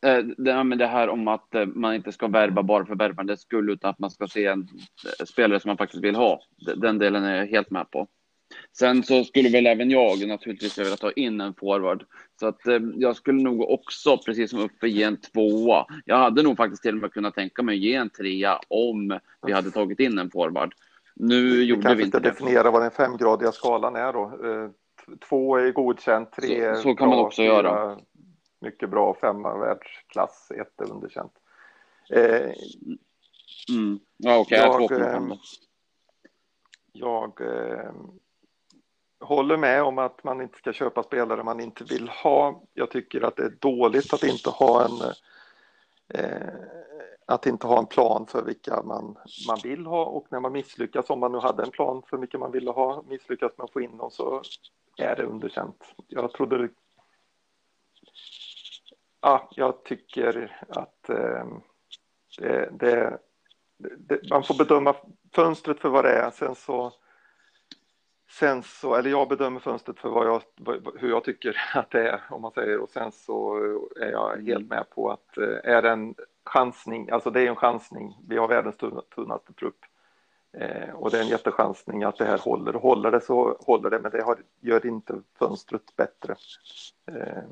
eh 0.06 0.18
det, 0.18 0.76
det 0.76 0.86
här 0.86 1.08
om 1.08 1.28
att 1.28 1.54
eh, 1.54 1.66
man 1.66 1.94
inte 1.94 2.12
ska 2.12 2.26
värva 2.26 2.62
bara 2.62 2.86
för 2.86 2.94
värvandets 2.94 3.42
skull, 3.42 3.70
utan 3.70 3.90
att 3.90 3.98
man 3.98 4.10
ska 4.10 4.28
se 4.28 4.46
en 4.46 4.68
eh, 5.20 5.24
spelare 5.24 5.60
som 5.60 5.68
man 5.68 5.76
faktiskt 5.76 6.04
vill 6.04 6.14
ha. 6.14 6.40
Den 6.76 6.98
delen 6.98 7.24
är 7.24 7.36
jag 7.36 7.46
helt 7.46 7.70
med 7.70 7.90
på. 7.90 8.08
Sen 8.72 9.02
så 9.02 9.24
skulle 9.24 9.48
väl 9.48 9.66
även 9.66 9.90
jag 9.90 10.28
naturligtvis 10.28 10.78
vilja 10.78 10.96
ta 10.96 11.10
in 11.10 11.40
en 11.40 11.54
forward. 11.54 12.04
Så 12.40 12.46
att 12.46 12.66
eh, 12.66 12.80
jag 12.96 13.16
skulle 13.16 13.42
nog 13.42 13.70
också, 13.70 14.18
precis 14.18 14.50
som 14.50 14.58
uppe, 14.58 14.88
ge 14.88 15.02
en 15.02 15.16
tvåa. 15.16 15.86
Jag 16.04 16.18
hade 16.18 16.42
nog 16.42 16.56
faktiskt 16.56 16.82
till 16.82 16.94
och 16.94 17.00
med 17.00 17.12
kunnat 17.12 17.34
tänka 17.34 17.62
mig 17.62 17.74
att 17.74 17.82
ge 17.82 17.94
en 17.94 18.10
trea 18.10 18.60
om 18.68 19.20
vi 19.46 19.52
hade 19.52 19.70
tagit 19.70 20.00
in 20.00 20.18
en 20.18 20.30
forward. 20.30 20.74
Nu 21.14 21.56
vi 21.56 21.64
gjorde 21.64 21.94
vi 21.94 22.04
inte 22.04 22.20
definiera 22.20 22.70
vad 22.70 22.82
den 22.82 22.90
femgradiga 22.90 23.52
skalan 23.52 23.96
är 23.96 24.12
då. 24.12 24.22
Eh, 24.22 24.70
två 25.28 25.56
är 25.56 25.72
godkänt, 25.72 26.32
tre 26.32 26.60
är 26.60 26.74
så, 26.74 26.82
så 26.82 26.94
kan 26.94 27.08
bra, 27.08 27.16
man 27.16 27.26
också 27.26 27.42
göra. 27.42 27.98
Mycket 28.60 28.90
bra, 28.90 29.16
femma 29.20 29.58
världsklass, 29.58 30.50
ett 30.50 30.80
är 30.80 30.92
underkänt. 30.92 31.32
Eh, 32.10 32.50
mm. 33.70 33.98
Ja, 34.16 34.38
okay, 34.38 34.58
jag, 34.58 34.92
eh, 34.92 35.22
jag 36.92 37.40
eh, 37.40 37.92
håller 39.20 39.56
med 39.56 39.82
om 39.82 39.98
att 39.98 40.24
man 40.24 40.40
inte 40.40 40.58
ska 40.58 40.72
köpa 40.72 41.02
spelare 41.02 41.42
man 41.42 41.60
inte 41.60 41.84
vill 41.84 42.08
ha. 42.08 42.62
Jag 42.74 42.90
tycker 42.90 43.20
att 43.20 43.36
det 43.36 43.44
är 43.44 43.56
dåligt 43.60 44.14
att 44.14 44.24
inte 44.24 44.50
ha 44.50 44.84
en 44.84 45.14
eh, 46.08 46.83
att 47.26 47.46
inte 47.46 47.66
ha 47.66 47.78
en 47.78 47.86
plan 47.86 48.26
för 48.26 48.42
vilka 48.42 48.82
man, 48.82 49.18
man 49.48 49.58
vill 49.62 49.86
ha 49.86 50.04
och 50.04 50.26
när 50.30 50.40
man 50.40 50.52
misslyckas, 50.52 51.10
om 51.10 51.20
man 51.20 51.32
nu 51.32 51.38
hade 51.38 51.62
en 51.62 51.70
plan 51.70 52.02
för 52.10 52.16
vilka 52.16 52.38
man 52.38 52.52
ville 52.52 52.70
ha, 52.70 53.04
misslyckas 53.08 53.52
med 53.58 53.64
att 53.64 53.72
få 53.72 53.80
in 53.80 53.96
dem 53.96 54.10
så 54.10 54.42
är 54.98 55.16
det 55.16 55.22
underkänt. 55.22 55.94
Jag 56.08 56.32
trodde 56.32 56.68
Ja, 59.20 59.48
jag 59.50 59.84
tycker 59.84 60.56
att 60.68 61.08
eh, 61.08 61.46
det, 62.38 62.68
det, 62.72 63.18
det, 63.78 64.30
man 64.30 64.42
får 64.42 64.54
bedöma 64.54 64.94
fönstret 65.34 65.80
för 65.80 65.88
vad 65.88 66.04
det 66.04 66.12
är. 66.12 66.30
Sen 66.30 66.54
så, 66.54 66.92
sen 68.30 68.62
så, 68.62 68.94
eller 68.94 69.10
jag 69.10 69.28
bedömer 69.28 69.60
fönstret 69.60 69.98
för 69.98 70.08
vad 70.08 70.26
jag, 70.26 70.42
hur 70.98 71.10
jag 71.10 71.24
tycker 71.24 71.56
att 71.74 71.90
det 71.90 72.08
är, 72.10 72.20
om 72.30 72.42
man 72.42 72.52
säger. 72.52 72.78
Och 72.80 72.90
sen 72.90 73.12
så 73.12 73.56
är 74.00 74.10
jag 74.10 74.42
helt 74.42 74.70
med 74.70 74.90
på 74.90 75.10
att 75.10 75.38
eh, 75.38 75.74
är 75.74 75.82
det 75.82 75.90
en 75.90 76.14
chansning, 76.44 77.10
alltså 77.10 77.30
det 77.30 77.40
är 77.40 77.46
en 77.46 77.56
chansning. 77.56 78.16
Vi 78.28 78.36
har 78.36 78.48
världens 78.48 78.76
tunnaste 79.14 79.52
trupp. 79.52 79.78
Eh, 80.52 80.94
och 80.94 81.10
det 81.10 81.18
är 81.18 81.22
en 81.22 81.28
jättechansning 81.28 82.02
att 82.02 82.18
det 82.18 82.24
här 82.24 82.38
håller. 82.38 82.72
Håller 82.72 83.10
det 83.10 83.20
så 83.20 83.56
håller 83.60 83.90
det, 83.90 84.00
men 84.00 84.10
det 84.10 84.22
har, 84.22 84.38
gör 84.60 84.86
inte 84.86 85.20
fönstret 85.38 85.96
bättre. 85.96 86.34
Eh, 87.06 87.42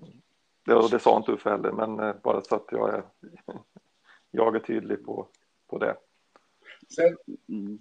det, 0.67 0.89
det 0.91 0.99
sa 0.99 1.17
inte 1.17 1.33
Uffe 1.33 1.51
heller, 1.51 1.73
men 1.73 2.01
eh, 2.01 2.15
bara 2.23 2.41
så 2.41 2.55
att 2.55 2.67
jag 2.71 2.95
är, 2.95 3.03
jag 4.31 4.57
är 4.57 4.61
tydlig 4.61 5.05
på, 5.05 5.27
på 5.71 5.79
det. 5.79 5.97
Sen, 6.97 7.17
mm. 7.49 7.79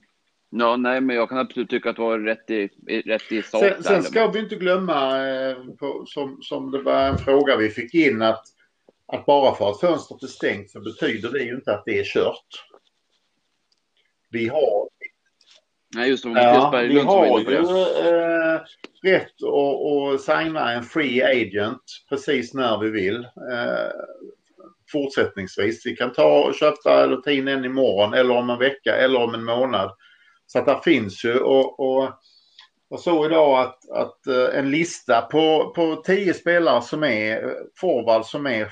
Ja, 0.54 0.78
nej, 0.78 1.02
men 1.02 1.15
jag 1.15 1.30
kan 1.30 1.38
absolut 1.38 1.69
tycka 1.69 1.89
att 1.89 1.95
du 1.95 2.02
har 2.02 2.19
rätt 2.19 2.50
i, 2.50 2.67
rätt 3.06 3.32
i 3.32 3.41
sak. 3.41 3.62
Sen, 3.62 3.84
sen 3.84 4.04
ska 4.04 4.28
vi 4.28 4.39
inte 4.39 4.56
glömma, 4.56 5.28
eh, 5.28 5.58
på, 5.80 6.04
som, 6.08 6.41
som 6.41 6.71
det 6.71 6.82
var 6.82 7.08
en 7.08 7.17
fråga 7.17 7.58
vi 7.58 7.69
fick 7.69 7.93
in, 7.93 8.21
att, 8.21 8.45
att 9.12 9.26
bara 9.26 9.56
för 9.56 9.69
att 9.71 9.80
fönstret 9.80 10.24
är 10.24 10.28
stängt 10.28 10.71
så 10.71 10.80
betyder 10.80 11.32
det 11.32 11.39
ju 11.39 11.56
inte 11.56 11.74
att 11.74 11.86
det 11.86 12.00
är 12.00 12.04
kört. 12.04 12.65
Vi 14.30 14.47
har 14.47 14.91
Nej, 15.95 16.10
just 16.10 16.24
det. 16.24 16.30
Ja, 16.30 16.71
vi 16.88 17.00
har 17.00 17.39
ju 17.39 17.58
äh, 17.58 18.60
rätt 19.04 19.43
att, 19.43 20.13
att 20.13 20.21
signa 20.21 20.71
en 20.71 20.84
free 20.84 21.24
agent 21.24 21.82
precis 22.10 22.54
när 22.54 22.78
vi 22.78 22.89
vill. 22.89 23.17
Äh, 23.26 23.91
fortsättningsvis. 24.91 25.86
Vi 25.86 25.95
kan 25.95 26.13
ta 26.13 26.43
och 26.43 26.56
köpa 26.56 27.04
eller 27.04 27.17
ta 27.17 27.32
in 27.32 27.47
en 27.47 27.65
imorgon 27.65 28.13
eller 28.13 28.38
om 28.38 28.50
en 28.50 28.60
vecka 28.60 28.95
eller 28.95 29.24
om 29.24 29.34
en 29.34 29.43
månad. 29.43 29.91
Så 30.47 30.60
att 30.60 30.65
det 30.65 30.80
finns 30.84 31.26
ju 31.26 31.39
och, 31.39 31.80
och 31.80 32.10
jag 32.89 33.00
såg 33.00 33.26
idag 33.26 33.60
att, 33.60 33.89
att 33.89 34.19
uh, 34.28 34.58
en 34.60 34.71
lista 34.71 35.21
på, 35.21 35.74
på 35.76 35.95
tio 36.06 36.34
spelare 36.34 36.82
som 36.82 37.04
är 37.04 37.56
forward 37.76 38.26
som 38.26 38.47
är 38.47 38.67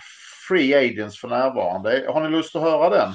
free 0.49 0.73
agents 0.73 1.19
för 1.19 1.27
närvarande. 1.27 2.05
Har 2.07 2.21
ni 2.21 2.29
lust 2.29 2.55
att 2.55 2.61
höra 2.61 2.89
den? 2.89 3.13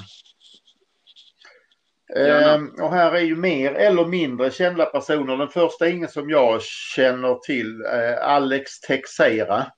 Ehm, 2.15 2.69
och 2.69 2.91
här 2.91 3.11
är 3.11 3.21
ju 3.21 3.35
mer 3.35 3.73
eller 3.73 4.05
mindre 4.05 4.51
kända 4.51 4.85
personer. 4.85 5.37
Den 5.37 5.49
första 5.49 5.87
är 5.87 5.91
ingen 5.91 6.09
som 6.09 6.29
jag 6.29 6.61
känner 6.61 7.35
till. 7.35 7.85
Eh, 7.85 8.27
Alex 8.27 8.79
Texera. 8.79 9.71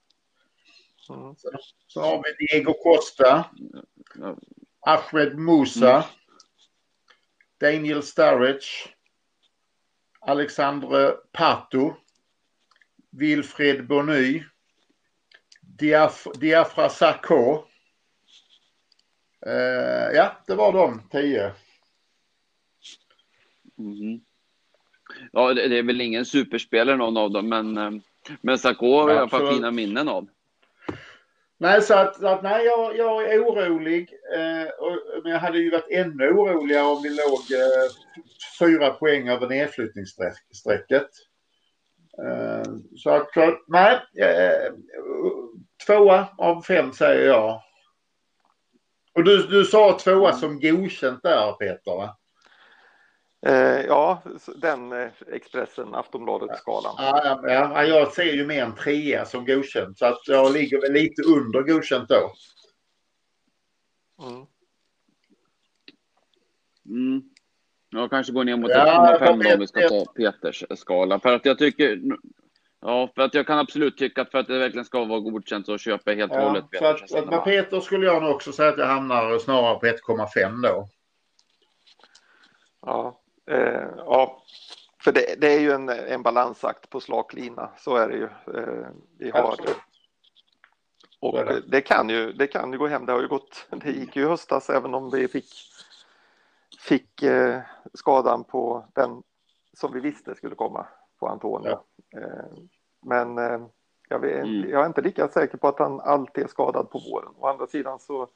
Mm. 1.10 1.36
Så, 1.38 1.52
så, 1.88 2.02
har 2.02 2.24
vi 2.24 2.46
Diego 2.48 2.74
Costa. 2.74 3.46
Ahmed 4.80 5.38
Musa. 5.38 5.92
Mm. 5.92 6.04
Daniel 7.60 8.04
Sturridge. 8.04 8.68
Alexandre 10.20 11.12
Pato. 11.32 11.94
Wilfred 13.12 13.88
Bonny. 13.88 14.44
Diaf 15.80 16.28
Diafra 16.36 16.90
Sakho. 16.90 17.64
Uh, 19.48 20.16
ja, 20.16 20.32
det 20.48 20.56
var 20.56 20.74
de 20.74 21.02
tio. 21.12 21.52
Mm. 23.78 24.22
Ja, 25.32 25.54
det, 25.54 25.68
det, 25.68 25.78
är 25.78 25.84
väl 25.84 26.02
ingen 26.02 26.26
superspelare 26.26 26.98
någon 26.98 27.18
av 27.18 27.32
dem, 27.32 27.50
men, 27.50 27.78
eh, 27.78 27.92
men 28.42 28.58
Sakho 28.58 29.02
har 29.02 29.10
jag 29.10 29.16
i 29.16 29.20
alla 29.20 29.30
fall 29.30 29.54
fina 29.54 29.72
minnen 29.72 30.08
av. 30.08 30.28
Nej, 31.60 31.82
så 31.82 31.94
att, 31.94 32.24
att 32.24 32.44
nej, 32.44 32.66
jag, 32.66 32.98
jag 32.98 33.34
är 33.34 33.44
orolig. 33.44 34.14
Eh, 34.36 34.70
och, 34.80 35.24
men 35.24 35.32
jag 35.32 35.40
hade 35.40 35.58
ju 35.58 35.70
varit 35.70 35.92
ännu 35.92 36.30
oroligare 36.30 36.86
om 36.86 37.04
vi 37.04 37.10
låg 37.10 37.60
eh, 37.62 37.90
fyra 38.60 38.90
poäng 38.90 39.30
över 39.30 39.48
nedflyttningsstrecket. 39.48 41.10
Eh, 42.24 42.74
så 42.98 43.10
att, 43.10 43.30
nej, 43.68 44.00
eh, 44.18 44.74
tvåa 45.86 46.28
av 46.38 46.62
fem 46.62 46.94
säger 46.94 47.28
jag. 47.28 47.62
Och 49.14 49.24
du, 49.24 49.48
du 49.48 49.66
sa 49.66 50.00
tvåa 50.00 50.34
som 50.34 50.60
godkänt 50.60 51.24
där 51.24 51.52
Peter 51.52 51.98
va? 51.98 52.18
Eh, 53.46 53.86
ja, 53.86 54.24
den 54.56 54.92
eh, 54.92 55.10
Expressen, 55.34 55.96
Aftonbladet-skalan. 55.96 56.96
Ja, 56.98 57.40
ja, 57.44 57.84
jag 57.84 58.14
ser 58.14 58.34
ju 58.34 58.46
mer 58.46 58.64
en 58.64 58.76
trea 58.76 59.26
som 59.26 59.46
godkänt 59.46 59.98
så 59.98 60.06
att 60.06 60.28
jag 60.28 60.54
ligger 60.54 60.82
väl 60.82 60.94
lite 60.94 61.22
under 61.22 61.62
godkänt 61.62 62.10
då. 62.10 62.34
Mm. 64.24 64.46
Mm. 66.86 67.24
Jag 67.90 68.10
kanske 68.10 68.34
går 68.34 68.44
ner 68.44 68.58
mot 68.58 68.72
ja, 68.72 69.18
1,5 69.22 69.54
om 69.54 69.60
vi 69.60 69.68
ska 69.68 69.90
ta 69.90 70.06
Peters 70.06 70.64
skala. 70.76 71.20
För 71.20 71.36
att 71.36 71.46
jag 71.46 71.58
tycker, 71.58 72.02
ja, 72.82 73.10
för 73.16 73.22
att 73.22 73.34
jag 73.34 73.48
kan 73.48 73.60
absolut 73.60 73.98
tycka 73.98 74.22
att 74.22 74.32
för 74.32 74.38
att 74.38 74.48
det 74.48 74.60
verkligen 74.60 74.86
ska 74.86 75.06
vara 75.06 75.20
godkänt 75.20 75.66
så 75.66 75.78
köper 75.78 76.12
jag 76.12 76.18
helt 76.18 76.32
och 76.32 76.38
ja, 76.38 76.48
hållet 76.48 76.70
Peters. 76.70 77.12
För 77.12 77.20
att, 77.20 77.30
med 77.30 77.44
Peter 77.44 77.80
skulle 77.80 78.06
jag 78.06 78.24
nog 78.24 78.36
också 78.36 78.52
säga 78.52 78.70
att 78.70 78.78
jag 78.78 78.88
hamnar 78.88 79.40
snarare 79.40 79.80
på 79.80 79.86
1,5 79.86 80.62
då. 80.62 80.88
Ja, 82.82 83.22
Eh, 83.52 83.90
ja, 83.98 84.44
för 85.04 85.12
det, 85.12 85.36
det, 85.42 85.54
är 85.54 85.60
ju 85.60 85.72
en, 85.72 85.90
en 85.90 86.24
balansakt 86.24 86.90
på 86.90 87.00
slak 87.00 87.34
lina, 87.34 87.70
så 87.78 87.96
är 87.96 88.08
det 88.08 88.16
ju. 88.16 88.30
Eh, 88.60 88.88
vi 89.18 89.32
har 89.32 89.52
Absolut. 89.52 89.78
Och 91.20 91.46
det. 91.46 91.62
det. 91.68 91.82
kan 91.82 92.10
ju, 92.10 92.34
det 92.34 92.48
kan 92.48 92.72
ju 92.72 92.78
gå 92.78 92.88
hem. 92.88 93.06
Det 93.06 93.12
har 93.12 93.22
ju 93.22 93.28
gått, 93.28 93.68
det 93.70 93.92
gick 93.92 94.16
ju 94.16 94.24
i 94.24 94.28
höstas 94.28 94.70
även 94.70 94.94
om 94.94 95.10
vi 95.12 95.28
fick, 95.28 95.54
fick 96.80 97.24
eh, 97.24 97.62
skadan 97.94 98.44
på 98.44 98.86
den 98.96 99.24
som 99.74 99.94
vi 99.94 100.00
visste 100.00 100.36
skulle 100.36 100.56
komma 100.56 100.88
på 101.20 101.28
Antonio. 101.28 101.70
Ja. 101.70 101.84
Eh, 102.16 102.64
men 103.06 103.38
eh, 103.38 103.68
jag, 104.10 104.20
vet, 104.20 104.44
mm. 104.44 104.70
jag 104.70 104.82
är 104.82 104.88
inte 104.88 105.02
lika 105.02 105.28
säker 105.28 105.58
på 105.58 105.68
att 105.68 105.80
han 105.80 106.00
alltid 106.00 106.44
är 106.44 106.48
skadad 106.48 106.90
på 106.90 107.00
våren. 107.00 107.34
Å 107.38 107.48
andra 107.48 107.68
sidan 107.68 108.00
så 108.00 108.30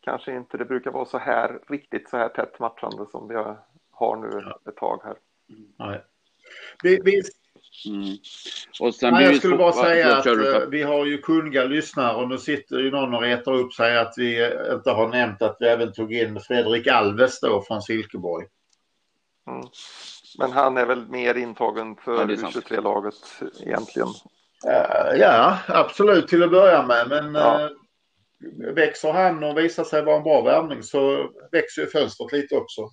kanske 0.00 0.36
inte 0.36 0.58
det 0.58 0.64
brukar 0.64 0.90
vara 0.90 1.04
så 1.04 1.18
här 1.18 1.60
riktigt 1.68 2.08
så 2.08 2.16
här 2.16 2.28
tätt 2.28 2.58
matchande 2.58 3.06
som 3.10 3.28
vi 3.28 3.34
har 3.90 4.16
nu 4.16 4.52
ett 4.68 4.76
tag 4.76 5.00
här. 5.04 5.16
Nej. 5.78 6.04
Vi, 6.82 7.00
vi... 7.04 7.22
Mm. 7.88 8.16
Och 8.80 8.94
sen 8.94 9.14
Nej, 9.14 9.24
jag 9.24 9.36
skulle 9.36 9.56
bara 9.56 9.72
säga 9.72 10.16
att 10.16 10.26
uh, 10.26 10.68
vi 10.70 10.82
har 10.82 11.06
ju 11.06 11.18
kunniga 11.18 11.64
lyssnare 11.64 12.16
och 12.16 12.28
nu 12.28 12.38
sitter 12.38 12.78
ju 12.78 12.90
någon 12.90 13.14
och 13.14 13.22
retar 13.22 13.52
upp 13.52 13.72
sig 13.72 13.98
att 13.98 14.14
vi 14.16 14.42
eh, 14.42 14.74
inte 14.74 14.90
har 14.90 15.08
nämnt 15.08 15.42
att 15.42 15.56
vi 15.60 15.66
även 15.66 15.92
tog 15.92 16.12
in 16.12 16.40
Fredrik 16.40 16.86
Alves 16.86 17.40
då 17.40 17.62
från 17.62 17.82
Silkeborg. 17.82 18.46
Mm. 19.46 19.62
Men 20.38 20.52
han 20.52 20.76
är 20.76 20.86
väl 20.86 21.08
mer 21.08 21.34
intagen 21.34 21.96
för 21.96 22.12
ja, 22.12 22.26
U23-laget 22.26 23.14
egentligen? 23.60 24.08
Uh, 24.66 25.18
ja, 25.20 25.58
absolut 25.68 26.28
till 26.28 26.42
att 26.42 26.50
börja 26.50 26.86
med. 26.86 27.08
Men 27.08 27.34
ja. 27.34 27.68
uh, 28.60 28.74
växer 28.74 29.12
han 29.12 29.44
och 29.44 29.58
visar 29.58 29.84
sig 29.84 30.04
vara 30.04 30.16
en 30.16 30.22
bra 30.22 30.42
värvning 30.42 30.82
så 30.82 31.30
växer 31.52 31.82
ju 31.82 31.88
fönstret 31.88 32.32
lite 32.32 32.56
också. 32.56 32.90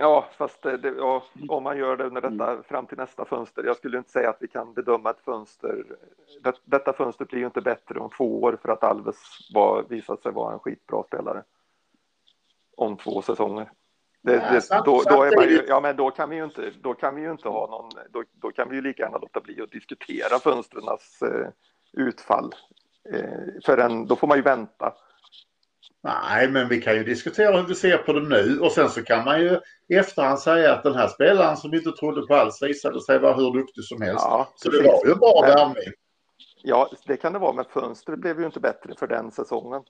Ja, 0.00 0.28
fast 0.38 0.62
det, 0.62 0.94
ja, 0.98 1.22
om 1.48 1.62
man 1.62 1.78
gör 1.78 1.96
det 1.96 2.04
under 2.04 2.20
detta, 2.20 2.50
mm. 2.50 2.62
fram 2.62 2.86
till 2.86 2.96
nästa 2.96 3.24
fönster. 3.24 3.64
Jag 3.64 3.76
skulle 3.76 3.98
inte 3.98 4.10
säga 4.10 4.30
att 4.30 4.36
vi 4.40 4.48
kan 4.48 4.74
bedöma 4.74 5.10
ett 5.10 5.24
fönster. 5.24 5.84
Det, 6.42 6.54
detta 6.64 6.92
fönster 6.92 7.24
blir 7.24 7.38
ju 7.38 7.46
inte 7.46 7.60
bättre 7.60 7.98
om 7.98 8.10
två 8.10 8.42
år 8.42 8.58
för 8.62 8.68
att 8.68 8.84
Alves 8.84 9.16
var, 9.54 9.84
visat 9.88 10.22
sig 10.22 10.32
vara 10.32 10.52
en 10.52 10.58
skitbra 10.58 11.02
spelare. 11.02 11.44
Om 12.76 12.96
två 12.96 13.22
säsonger. 13.22 13.70
Det, 14.22 14.32
det, 14.32 14.82
då, 14.84 15.02
då, 15.08 15.22
är 15.22 15.36
man 15.36 15.48
ju, 15.48 15.64
ja, 15.68 15.80
men 15.80 15.96
då 15.96 16.10
kan 16.10 16.30
vi 16.30 16.36
ju 16.36 16.44
inte, 16.44 16.72
då 16.82 16.94
kan 16.94 17.14
vi 17.14 17.30
inte 17.30 17.48
ha 17.48 17.66
någon, 17.66 17.90
då, 18.10 18.24
då 18.42 18.52
kan 18.52 18.68
vi 18.68 18.76
ju 18.76 18.82
lika 18.82 19.02
gärna 19.02 19.18
låta 19.18 19.40
bli 19.40 19.62
att 19.62 19.70
diskutera 19.70 20.38
fönstrens 20.38 21.22
eh, 21.22 21.48
utfall. 21.92 22.54
Eh, 23.14 23.62
för 23.64 23.78
en, 23.78 24.06
då 24.06 24.16
får 24.16 24.26
man 24.26 24.36
ju 24.36 24.42
vänta 24.42 24.94
Nej, 26.02 26.48
men 26.48 26.68
vi 26.68 26.80
kan 26.80 26.94
ju 26.94 27.04
diskutera 27.04 27.56
hur 27.56 27.66
vi 27.66 27.74
ser 27.74 27.98
på 27.98 28.12
det 28.12 28.28
nu 28.28 28.58
och 28.60 28.72
sen 28.72 28.88
så 28.88 29.02
kan 29.02 29.24
man 29.24 29.40
ju 29.40 29.60
i 29.88 29.94
efterhand 29.94 30.38
säga 30.38 30.74
att 30.74 30.82
den 30.82 30.94
här 30.94 31.08
spelaren 31.08 31.56
som 31.56 31.70
vi 31.70 31.76
inte 31.76 31.92
trodde 31.92 32.26
på 32.26 32.34
alls 32.34 32.62
visade 32.62 33.00
sig 33.00 33.18
vara 33.18 33.34
hur 33.34 33.52
duktig 33.52 33.84
som 33.84 34.02
helst. 34.02 34.24
Ja, 34.24 34.48
så 34.56 34.70
det 34.70 34.82
var 34.82 35.06
ju 35.06 35.12
en 35.12 35.18
bra 35.18 35.42
värvning. 35.42 35.92
Ja, 36.62 36.90
det 37.06 37.16
kan 37.16 37.32
det 37.32 37.38
vara, 37.38 37.52
men 37.52 37.64
fönstret 37.64 38.18
blev 38.18 38.40
ju 38.40 38.46
inte 38.46 38.60
bättre 38.60 38.94
för 38.98 39.06
den 39.06 39.30
säsongen. 39.30 39.82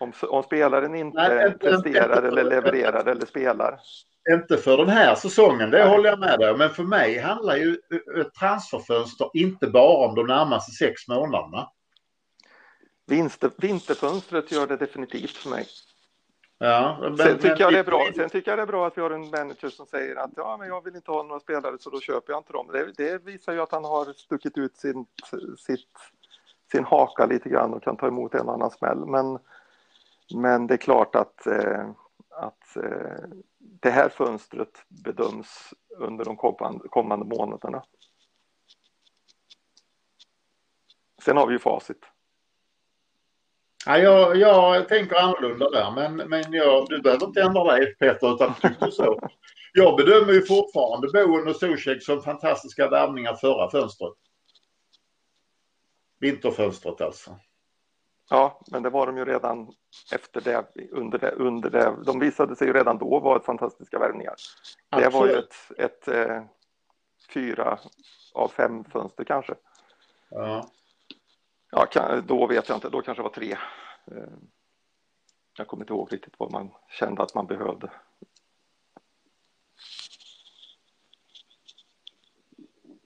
Om, 0.00 0.12
om 0.22 0.42
spelaren 0.42 0.94
inte 0.94 1.28
Nej, 1.28 1.58
presterar 1.58 2.16
inte, 2.16 2.28
eller 2.28 2.44
levererar 2.44 3.08
eller 3.08 3.26
spelar. 3.26 3.80
Inte 4.30 4.56
för 4.56 4.76
den 4.76 4.88
här 4.88 5.14
säsongen, 5.14 5.70
det 5.70 5.78
Nej. 5.78 5.88
håller 5.88 6.10
jag 6.10 6.18
med 6.18 6.38
dig 6.38 6.56
Men 6.56 6.70
för 6.70 6.82
mig 6.82 7.18
handlar 7.18 7.56
ju 7.56 7.78
ett 8.20 8.34
transferfönster 8.34 9.30
inte 9.34 9.66
bara 9.66 10.08
om 10.08 10.14
de 10.14 10.26
närmaste 10.26 10.72
sex 10.72 11.08
månaderna. 11.08 11.68
Vinster, 13.06 13.50
vinterfönstret 13.56 14.52
gör 14.52 14.66
det 14.66 14.76
definitivt 14.76 15.36
för 15.36 15.50
mig. 15.50 15.66
Ja, 16.58 16.98
men, 17.00 17.16
sen, 17.16 17.36
tycker 17.36 17.48
men, 17.48 17.58
jag 17.58 17.72
det 17.72 17.78
är 17.78 17.84
bra, 17.84 18.08
sen 18.16 18.28
tycker 18.28 18.50
jag 18.50 18.58
det 18.58 18.62
är 18.62 18.66
bra 18.66 18.86
att 18.86 18.98
vi 18.98 19.02
har 19.02 19.10
en 19.10 19.30
manager 19.30 19.68
som 19.68 19.86
säger 19.86 20.16
att 20.16 20.30
ja, 20.36 20.56
men 20.56 20.68
jag 20.68 20.84
vill 20.84 20.96
inte 20.96 21.10
ha 21.10 21.22
några 21.22 21.40
spelare 21.40 21.76
så 21.80 21.90
då 21.90 22.00
köper 22.00 22.32
jag 22.32 22.40
inte 22.40 22.52
dem. 22.52 22.68
Det, 22.72 22.92
det 22.96 23.24
visar 23.24 23.52
ju 23.52 23.60
att 23.60 23.72
han 23.72 23.84
har 23.84 24.12
stuckit 24.12 24.58
ut 24.58 24.76
sin, 24.76 25.06
sitt, 25.58 25.88
sin 26.72 26.84
haka 26.84 27.26
lite 27.26 27.48
grann 27.48 27.74
och 27.74 27.82
kan 27.82 27.96
ta 27.96 28.06
emot 28.06 28.34
en 28.34 28.48
annan 28.48 28.70
smäll. 28.70 29.06
Men, 29.06 29.38
men 30.34 30.66
det 30.66 30.74
är 30.74 30.78
klart 30.78 31.14
att, 31.14 31.46
eh, 31.46 31.90
att 32.30 32.76
eh, 32.76 33.28
det 33.58 33.90
här 33.90 34.08
fönstret 34.08 34.84
bedöms 34.88 35.74
under 35.96 36.24
de 36.24 36.36
kommande, 36.36 36.88
kommande 36.88 37.36
månaderna. 37.36 37.84
Sen 41.24 41.36
har 41.36 41.46
vi 41.46 41.52
ju 41.52 41.58
facit. 41.58 42.04
Ja, 43.86 43.98
jag, 43.98 44.36
jag 44.36 44.88
tänker 44.88 45.16
annorlunda 45.16 45.70
där, 45.70 45.90
men, 45.90 46.16
men 46.16 46.52
jag, 46.52 46.88
du 46.88 47.02
behöver 47.02 47.26
inte 47.26 47.42
ändra 47.42 47.64
dig 47.64 47.94
Peter, 47.94 48.34
utan 48.34 48.54
tyckte 48.54 48.90
så. 48.90 49.30
Jag 49.72 49.96
bedömer 49.96 50.32
ju 50.32 50.42
fortfarande 50.46 51.08
Boen 51.12 51.48
och 51.48 51.56
Zuzek 51.56 52.02
som 52.02 52.22
fantastiska 52.22 52.88
värvningar 52.88 53.34
förra 53.34 53.70
fönstret. 53.70 54.12
Vinterfönstret 56.20 57.00
alltså. 57.00 57.38
Ja, 58.32 58.60
men 58.70 58.82
det 58.82 58.90
var 58.90 59.06
de 59.06 59.16
ju 59.16 59.24
redan 59.24 59.74
efter 60.12 60.40
det, 60.40 60.64
under 60.90 61.18
det, 61.18 61.30
under 61.30 61.70
det. 61.70 61.96
De 62.04 62.18
visade 62.18 62.56
sig 62.56 62.66
ju 62.66 62.72
redan 62.72 62.98
då 62.98 63.20
vara 63.20 63.40
fantastiska 63.40 63.98
värvningar. 63.98 64.34
Det 64.90 65.08
var 65.08 65.26
ju 65.26 65.32
ett, 65.32 65.54
ett 65.78 66.08
eh, 66.08 66.42
fyra 67.34 67.78
av 68.34 68.48
fem 68.48 68.84
fönster 68.84 69.24
kanske. 69.24 69.54
Ja. 70.30 70.70
Ja, 71.70 71.86
kan, 71.86 72.26
då 72.26 72.46
vet 72.46 72.68
jag 72.68 72.76
inte, 72.76 72.88
då 72.88 73.02
kanske 73.02 73.22
det 73.22 73.28
var 73.28 73.34
tre. 73.34 73.52
Eh, 74.06 74.32
jag 75.58 75.66
kommer 75.66 75.82
inte 75.82 75.92
ihåg 75.92 76.12
riktigt 76.12 76.34
vad 76.38 76.52
man 76.52 76.70
kände 76.88 77.22
att 77.22 77.34
man 77.34 77.46
behövde. 77.46 77.90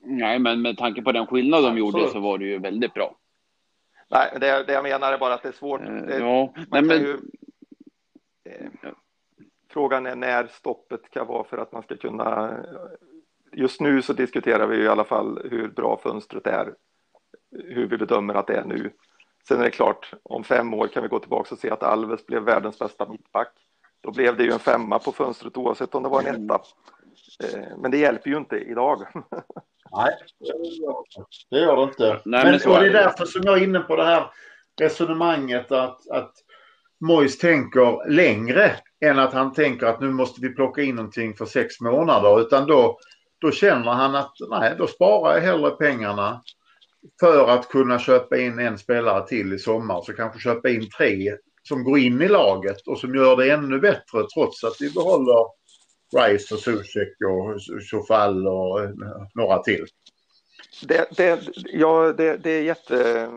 Nej, 0.00 0.38
men 0.38 0.62
med 0.62 0.78
tanke 0.78 1.02
på 1.02 1.12
den 1.12 1.26
skillnad 1.26 1.64
de 1.64 1.78
gjorde 1.78 2.08
så 2.08 2.20
var 2.20 2.38
det 2.38 2.44
ju 2.44 2.58
väldigt 2.58 2.94
bra. 2.94 3.16
Nej, 4.14 4.36
det, 4.40 4.64
det 4.64 4.72
jag 4.72 4.82
menar 4.82 5.12
är 5.12 5.18
bara 5.18 5.34
att 5.34 5.42
det 5.42 5.48
är 5.48 5.52
svårt. 5.52 5.80
Eh, 5.80 5.86
Det, 5.94 6.18
ja, 6.18 6.52
nej, 6.70 6.82
men 6.82 6.98
ju, 7.00 7.18
eh, 8.44 8.70
frågan 9.70 10.06
är 10.06 10.16
när 10.16 10.46
stoppet 10.46 11.10
kan 11.10 11.26
vara 11.26 11.44
för 11.44 11.58
att 11.58 11.72
man 11.72 11.82
ska 11.82 11.96
kunna... 11.96 12.56
Just 13.52 13.80
nu 13.80 14.02
så 14.02 14.12
diskuterar 14.12 14.66
vi 14.66 14.76
i 14.76 14.88
alla 14.88 15.04
fall 15.04 15.48
hur 15.50 15.68
bra 15.68 16.00
fönstret 16.02 16.46
är, 16.46 16.74
hur 17.50 17.86
vi 17.86 17.98
bedömer 17.98 18.34
att 18.34 18.46
det 18.46 18.56
är 18.56 18.64
nu. 18.64 18.90
Sen 19.48 19.60
är 19.60 19.64
det 19.64 19.70
klart, 19.70 20.12
om 20.22 20.44
fem 20.44 20.74
år 20.74 20.86
kan 20.86 21.02
vi 21.02 21.08
gå 21.08 21.18
tillbaka 21.18 21.54
och 21.54 21.58
se 21.60 21.70
att 21.70 21.82
Alves 21.82 22.26
blev 22.26 22.42
världens 22.42 22.78
bästa 22.78 23.08
mittback. 23.08 23.52
Då 24.00 24.10
blev 24.12 24.36
det 24.36 24.44
ju 24.44 24.52
en 24.52 24.58
femma 24.58 24.98
på 24.98 25.12
fönstret 25.12 25.56
oavsett 25.56 25.94
om 25.94 26.02
det 26.02 26.08
var 26.08 26.22
en 26.22 26.44
etta. 26.44 26.60
Eh, 27.44 27.78
Men 27.78 27.90
det 27.90 27.98
hjälper 27.98 28.30
ju 28.30 28.36
inte 28.36 28.56
idag. 28.56 28.98
Nej, 29.92 30.10
det 31.50 31.58
gör 31.58 31.76
det 31.76 31.82
inte. 31.82 32.20
Nej, 32.24 32.44
men, 32.44 32.50
men 32.50 32.60
så 32.60 32.72
och 32.72 32.80
det 32.80 32.86
är 32.86 32.92
därför 32.92 33.24
som 33.24 33.42
jag 33.44 33.58
är 33.58 33.64
inne 33.64 33.80
på 33.80 33.96
det 33.96 34.04
här 34.04 34.30
resonemanget 34.80 35.72
att, 35.72 36.10
att 36.10 36.32
Mois 37.00 37.38
tänker 37.38 38.10
längre 38.10 38.76
än 39.04 39.18
att 39.18 39.32
han 39.32 39.52
tänker 39.52 39.86
att 39.86 40.00
nu 40.00 40.10
måste 40.10 40.40
vi 40.40 40.48
plocka 40.48 40.82
in 40.82 40.94
någonting 40.94 41.34
för 41.34 41.46
sex 41.46 41.80
månader. 41.80 42.40
Utan 42.40 42.66
då, 42.66 42.98
då 43.40 43.50
känner 43.50 43.90
han 43.90 44.14
att 44.14 44.32
nej, 44.50 44.74
då 44.78 44.86
sparar 44.86 45.34
jag 45.34 45.40
hellre 45.40 45.70
pengarna 45.70 46.42
för 47.20 47.48
att 47.48 47.68
kunna 47.68 47.98
köpa 47.98 48.36
in 48.36 48.58
en 48.58 48.78
spelare 48.78 49.26
till 49.26 49.52
i 49.52 49.58
sommar. 49.58 50.02
Så 50.02 50.12
kanske 50.12 50.40
köpa 50.40 50.68
in 50.68 50.88
tre 50.98 51.36
som 51.68 51.84
går 51.84 51.98
in 51.98 52.22
i 52.22 52.28
laget 52.28 52.86
och 52.86 52.98
som 52.98 53.14
gör 53.14 53.36
det 53.36 53.50
ännu 53.50 53.80
bättre 53.80 54.26
trots 54.34 54.64
att 54.64 54.76
vi 54.80 54.90
behåller 54.90 55.63
Rice 56.14 56.54
och 56.54 56.60
Susek 56.60 57.08
och 57.26 57.62
Sofall 57.82 58.46
och 58.48 58.80
eh, 58.82 58.90
några 59.34 59.58
till. 59.58 59.86
Det, 60.82 61.08
det, 61.16 61.40
ja, 61.72 62.12
det, 62.12 62.36
det 62.36 62.50
är 62.50 62.62
jätte... 62.62 63.28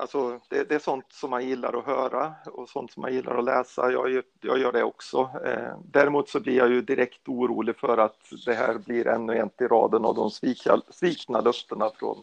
Alltså, 0.00 0.40
det, 0.50 0.64
det 0.68 0.74
är 0.74 0.78
sånt 0.78 1.06
som 1.12 1.30
man 1.30 1.48
gillar 1.48 1.78
att 1.78 1.86
höra 1.86 2.34
och 2.46 2.68
sånt 2.68 2.92
som 2.92 3.00
man 3.00 3.12
gillar 3.14 3.38
att 3.38 3.44
läsa. 3.44 3.92
Jag, 3.92 4.10
gör- 4.10 4.22
jag 4.40 4.58
gör 4.58 4.72
det 4.72 4.82
också. 4.82 5.30
Eh, 5.44 5.76
däremot 5.84 6.28
så 6.28 6.40
blir 6.40 6.56
jag 6.56 6.70
ju 6.70 6.82
direkt 6.82 7.28
orolig 7.28 7.76
för 7.76 7.98
att 7.98 8.18
det 8.46 8.54
här 8.54 8.78
blir 8.78 9.06
ännu 9.06 9.36
en 9.36 9.50
i 9.60 9.64
raden 9.64 10.04
av 10.04 10.14
de 10.14 10.30
svika, 10.30 10.80
svikna 10.90 11.40
löftena 11.40 11.90
från 11.98 12.16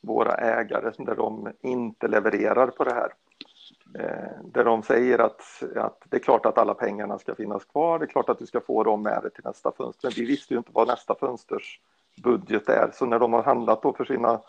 våra 0.00 0.34
ägare 0.34 0.92
där 0.98 1.14
de 1.14 1.52
inte 1.62 2.08
levererar 2.08 2.66
på 2.66 2.84
det 2.84 2.94
här. 2.94 3.12
Eh, 3.98 4.42
där 4.44 4.64
de 4.64 4.82
säger 4.82 5.18
att, 5.18 5.62
att 5.76 6.02
det 6.04 6.16
är 6.16 6.20
klart 6.20 6.46
att 6.46 6.58
alla 6.58 6.74
pengarna 6.74 7.18
ska 7.18 7.34
finnas 7.34 7.64
kvar, 7.64 7.98
det 7.98 8.04
är 8.04 8.06
klart 8.06 8.28
att 8.28 8.38
du 8.38 8.46
ska 8.46 8.60
få 8.60 8.84
dem 8.84 9.02
med 9.02 9.22
dig 9.22 9.30
till 9.30 9.44
nästa 9.44 9.72
fönster. 9.72 10.08
Men 10.08 10.14
vi 10.16 10.24
visste 10.24 10.54
ju 10.54 10.58
inte 10.58 10.70
vad 10.72 10.88
nästa 10.88 11.14
fönsters 11.14 11.80
budget 12.22 12.68
är, 12.68 12.90
så 12.94 13.06
när 13.06 13.18
de 13.18 13.32
har 13.32 13.42
handlat 13.42 13.82
då 13.82 13.92
för 13.92 14.04
sina 14.04 14.40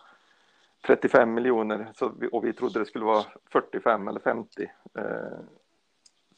35 0.85 1.33
miljoner 1.33 1.91
vi, 2.19 2.29
och 2.31 2.45
vi 2.45 2.53
trodde 2.53 2.79
det 2.79 2.85
skulle 2.85 3.05
vara 3.05 3.25
45 3.51 4.07
eller 4.07 4.19
50 4.19 4.71
eh, 4.97 5.03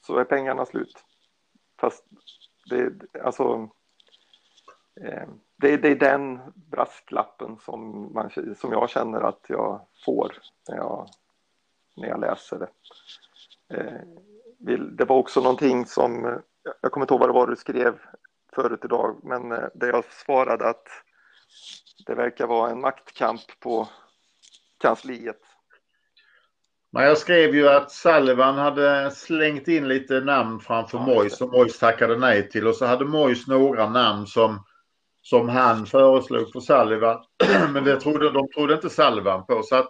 så 0.01 0.17
är 0.17 0.23
pengarna 0.23 0.65
slut. 0.65 1.03
Fast 1.79 2.05
det, 2.69 2.93
alltså, 3.23 3.69
eh, 5.01 5.27
det, 5.55 5.77
det 5.77 5.87
är 5.87 5.95
den 5.95 6.39
brasklappen 6.55 7.57
som, 7.65 8.11
man, 8.13 8.29
som 8.55 8.71
jag 8.71 8.89
känner 8.89 9.21
att 9.21 9.45
jag 9.47 9.81
får 10.05 10.31
när 10.69 10.77
jag, 10.77 11.09
när 11.99 12.07
jag 12.07 12.19
läser 12.19 12.59
det. 12.59 12.69
Eh, 13.77 14.01
det 14.97 15.05
var 15.05 15.15
också 15.15 15.41
någonting 15.41 15.85
som, 15.85 16.41
jag 16.81 16.91
kommer 16.91 17.03
inte 17.03 17.13
ihåg 17.13 17.19
vad 17.19 17.29
det 17.29 17.33
var 17.33 17.47
du 17.47 17.55
skrev 17.55 17.99
förut 18.55 18.79
idag, 18.83 19.19
men 19.23 19.51
eh, 19.51 19.67
där 19.73 19.87
jag 19.87 20.03
svarade 20.25 20.69
att 20.69 20.87
det 22.07 22.15
verkar 22.15 22.47
vara 22.47 22.71
en 22.71 22.81
maktkamp 22.81 23.41
på 23.59 23.87
kansliet. 24.81 25.39
Men 26.91 27.03
jag 27.03 27.17
skrev 27.17 27.55
ju 27.55 27.69
att 27.69 27.91
Sullivan 27.91 28.57
hade 28.57 29.11
slängt 29.11 29.67
in 29.67 29.87
lite 29.87 30.19
namn 30.19 30.59
framför 30.59 30.97
Ja, 31.07 31.23
det. 31.23 31.29
som 31.29 31.49
Moyes 31.49 31.79
tackade 31.79 32.17
nej 32.17 32.49
till 32.49 32.67
och 32.67 32.75
så 32.75 32.85
hade 32.85 33.05
Moyes 33.05 33.47
några 33.47 33.89
namn 33.89 34.27
som, 34.27 34.65
som 35.21 35.49
han 35.49 35.85
föreslog 35.85 36.51
för 36.51 36.59
Sullivan. 36.59 37.23
Men 37.73 37.83
det 37.83 37.99
trodde, 37.99 38.31
de 38.31 38.49
trodde 38.51 38.73
inte 38.73 38.89
Sullivan 38.89 39.45
på 39.45 39.63
så 39.63 39.75
att 39.75 39.89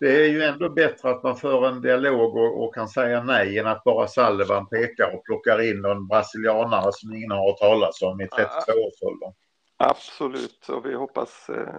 det 0.00 0.24
är 0.24 0.28
ju 0.28 0.42
ändå 0.42 0.68
bättre 0.68 1.10
att 1.10 1.22
man 1.22 1.36
för 1.36 1.68
en 1.68 1.80
dialog 1.80 2.36
och, 2.36 2.64
och 2.64 2.74
kan 2.74 2.88
säga 2.88 3.22
nej 3.22 3.58
än 3.58 3.66
att 3.66 3.84
bara 3.84 4.08
Sullivan 4.08 4.68
pekar 4.68 5.14
och 5.14 5.24
plockar 5.24 5.70
in 5.70 5.80
någon 5.80 6.06
brasilianare 6.06 6.92
som 6.92 7.14
ingen 7.14 7.30
har 7.30 7.46
hört 7.46 7.58
talas 7.58 8.02
om 8.02 8.20
i 8.20 8.26
32-årsåldern. 8.26 9.32
Absolut, 9.76 10.68
och 10.68 10.86
vi 10.86 10.94
hoppas, 10.94 11.48
eh, 11.48 11.74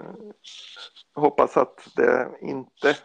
hoppas 1.16 1.58
att 1.58 1.88
det 1.96 2.30
inte 2.42 2.96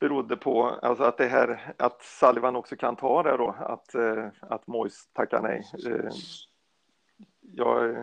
berodde 0.00 0.36
på, 0.36 0.64
alltså 0.82 1.04
att 1.04 1.18
det 1.18 1.26
här, 1.26 1.74
att 1.78 2.02
Sullivan 2.02 2.56
också 2.56 2.76
kan 2.76 2.96
ta 2.96 3.22
det 3.22 3.36
då, 3.36 3.56
att, 3.58 3.94
eh, 3.94 4.26
att 4.40 4.66
Moise 4.66 4.98
tackar 5.12 5.42
nej. 5.42 5.62
Eh, 5.86 6.10
jag, 7.40 7.96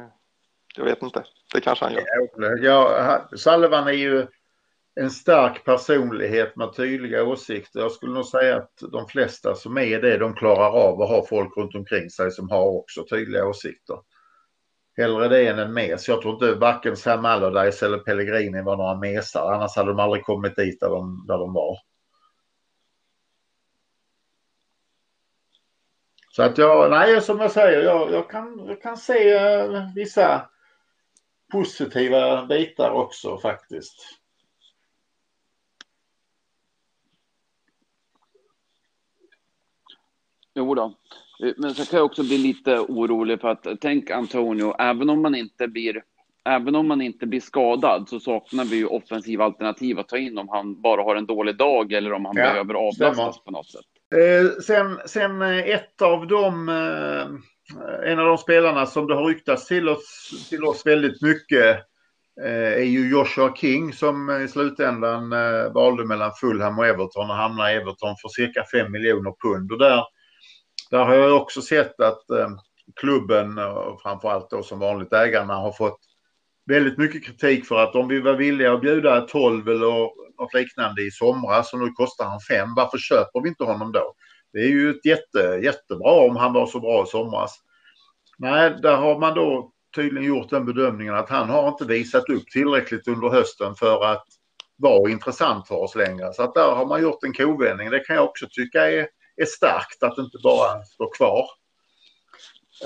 jag 0.77 0.85
vet 0.85 1.01
inte, 1.01 1.23
det 1.53 1.61
kanske 1.61 1.85
han 1.85 1.93
gör. 1.93 2.57
Ja, 2.63 3.27
Sullivan 3.35 3.87
är 3.87 3.91
ju 3.91 4.27
en 4.95 5.09
stark 5.09 5.65
personlighet 5.65 6.55
med 6.55 6.75
tydliga 6.75 7.23
åsikter. 7.23 7.79
Jag 7.79 7.91
skulle 7.91 8.13
nog 8.13 8.25
säga 8.25 8.57
att 8.57 8.83
de 8.91 9.07
flesta 9.07 9.55
som 9.55 9.77
är 9.77 10.01
det, 10.01 10.17
de 10.17 10.33
klarar 10.33 10.69
av 10.69 11.01
att 11.01 11.09
ha 11.09 11.25
folk 11.25 11.57
runt 11.57 11.75
omkring 11.75 12.09
sig 12.09 12.31
som 12.31 12.49
har 12.49 12.65
också 12.65 13.05
tydliga 13.09 13.47
åsikter. 13.47 13.97
Hellre 14.97 15.27
det 15.27 15.47
än 15.47 15.59
en 15.59 15.73
mes. 15.73 16.07
Jag 16.07 16.21
tror 16.21 16.33
inte 16.33 16.59
varken 16.59 16.97
Sam 16.97 17.25
Allardyce 17.25 17.85
eller 17.85 17.97
Pellegrini 17.97 18.61
var 18.61 18.77
några 18.77 18.95
mesar. 18.95 19.53
Annars 19.53 19.75
hade 19.75 19.89
de 19.89 19.99
aldrig 19.99 20.23
kommit 20.23 20.55
dit 20.55 20.79
där 20.79 20.89
de, 20.89 21.25
där 21.27 21.37
de 21.37 21.53
var. 21.53 21.77
Så 26.29 26.43
att 26.43 26.57
jag, 26.57 26.91
nej 26.91 27.21
som 27.21 27.39
jag 27.39 27.51
säger, 27.51 27.83
jag, 27.83 28.11
jag, 28.11 28.29
kan, 28.29 28.65
jag 28.67 28.81
kan 28.81 28.97
se 28.97 29.33
eh, 29.33 29.93
vissa 29.95 30.49
positiva 31.51 32.45
bitar 32.45 32.91
också 32.91 33.37
faktiskt. 33.37 34.19
Jo 40.55 40.75
då. 40.75 40.93
Men 41.57 41.75
så 41.75 41.85
kan 41.85 41.97
jag 41.97 42.05
också 42.05 42.23
bli 42.23 42.37
lite 42.37 42.79
orolig 42.79 43.41
för 43.41 43.47
att 43.47 43.67
tänk 43.81 44.11
Antonio, 44.11 44.75
även 44.79 45.09
om 45.09 45.21
man 45.21 45.35
inte 45.35 45.67
blir 45.67 46.03
Även 46.49 46.75
om 46.75 46.87
man 46.87 47.01
inte 47.01 47.25
blir 47.27 47.41
skadad 47.41 48.09
så 48.09 48.19
saknar 48.19 48.65
vi 48.65 48.75
ju 48.75 48.85
offensiva 48.85 49.45
alternativ 49.45 49.99
att 49.99 50.09
ta 50.09 50.17
in 50.17 50.37
om 50.37 50.49
han 50.49 50.81
bara 50.81 51.03
har 51.03 51.15
en 51.15 51.25
dålig 51.25 51.57
dag 51.57 51.93
eller 51.93 52.13
om 52.13 52.25
han 52.25 52.37
Ja, 52.37 52.43
behöver 52.43 52.73
avlastas 52.73 53.43
på 53.43 53.51
något 53.51 53.69
sätt. 53.69 53.85
Eh, 54.15 54.61
sen, 54.61 54.99
sen 55.05 55.41
eh, 55.41 55.69
ett 55.69 56.01
av 56.01 56.27
de, 56.27 56.69
eh, 56.69 58.11
en 58.11 58.19
av 58.19 58.25
de 58.25 58.37
spelarna 58.37 58.85
som 58.85 59.07
det 59.07 59.15
har 59.15 59.25
ryktats 59.25 59.67
till 59.67 59.89
oss, 59.89 60.31
till 60.49 60.63
oss 60.63 60.85
väldigt 60.85 61.21
mycket 61.21 61.75
eh, 62.43 62.73
är 62.73 62.83
ju 62.83 63.09
Joshua 63.09 63.55
King 63.55 63.93
som 63.93 64.41
i 64.45 64.47
slutändan 64.47 65.33
eh, 65.33 65.73
valde 65.73 66.05
mellan 66.05 66.31
Fulham 66.41 66.79
och 66.79 66.85
Everton 66.85 67.29
och 67.29 67.35
hamnade 67.35 67.71
i 67.71 67.75
Everton 67.75 68.15
för 68.21 68.29
cirka 68.29 68.63
5 68.71 68.91
miljoner 68.91 69.33
pund. 69.43 69.71
Och 69.71 69.79
där, 69.79 70.03
där 70.91 71.05
har 71.05 71.15
jag 71.15 71.41
också 71.41 71.61
sett 71.61 71.99
att 71.99 72.29
eh, 72.29 72.49
klubben 72.95 73.57
och 73.57 74.01
framförallt 74.01 74.49
då 74.49 74.63
som 74.63 74.79
vanligt 74.79 75.13
ägarna 75.13 75.53
har 75.53 75.71
fått 75.71 75.99
väldigt 76.65 76.97
mycket 76.97 77.25
kritik 77.25 77.65
för 77.65 77.83
att 77.83 77.95
om 77.95 78.07
vi 78.07 78.19
var 78.19 78.33
villiga 78.33 78.73
att 78.73 78.81
bjuda 78.81 79.21
12 79.21 79.69
eller 79.69 80.09
något 80.39 80.53
liknande 80.53 81.01
i 81.01 81.11
somras 81.11 81.73
och 81.73 81.79
nu 81.79 81.91
kostar 81.91 82.25
han 82.25 82.39
5, 82.39 82.75
varför 82.75 82.97
köper 82.97 83.41
vi 83.41 83.49
inte 83.49 83.63
honom 83.63 83.91
då? 83.91 84.13
Det 84.53 84.59
är 84.59 84.69
ju 84.69 84.89
ett 84.89 85.05
jätte, 85.05 85.59
jättebra 85.63 86.11
om 86.11 86.35
han 86.35 86.53
var 86.53 86.65
så 86.67 86.79
bra 86.79 87.03
i 87.03 87.07
somras. 87.07 87.59
Nej, 88.37 88.75
där 88.81 88.95
har 88.95 89.19
man 89.19 89.33
då 89.33 89.71
tydligen 89.95 90.27
gjort 90.27 90.49
den 90.49 90.65
bedömningen 90.65 91.15
att 91.15 91.29
han 91.29 91.49
har 91.49 91.67
inte 91.67 91.85
visat 91.85 92.29
upp 92.29 92.47
tillräckligt 92.47 93.07
under 93.07 93.29
hösten 93.29 93.75
för 93.75 94.05
att 94.05 94.25
vara 94.77 95.11
intressant 95.11 95.67
för 95.67 95.75
oss 95.75 95.95
längre. 95.95 96.33
Så 96.33 96.43
att 96.43 96.53
där 96.53 96.75
har 96.75 96.85
man 96.85 97.01
gjort 97.01 97.23
en 97.23 97.33
kovändning. 97.33 97.89
Det 97.89 97.99
kan 97.99 98.15
jag 98.15 98.25
också 98.25 98.47
tycka 98.51 98.91
är, 98.91 99.07
är 99.37 99.45
starkt 99.45 100.03
att 100.03 100.17
inte 100.17 100.37
bara 100.43 100.83
stå 100.83 101.09
kvar. 101.09 101.49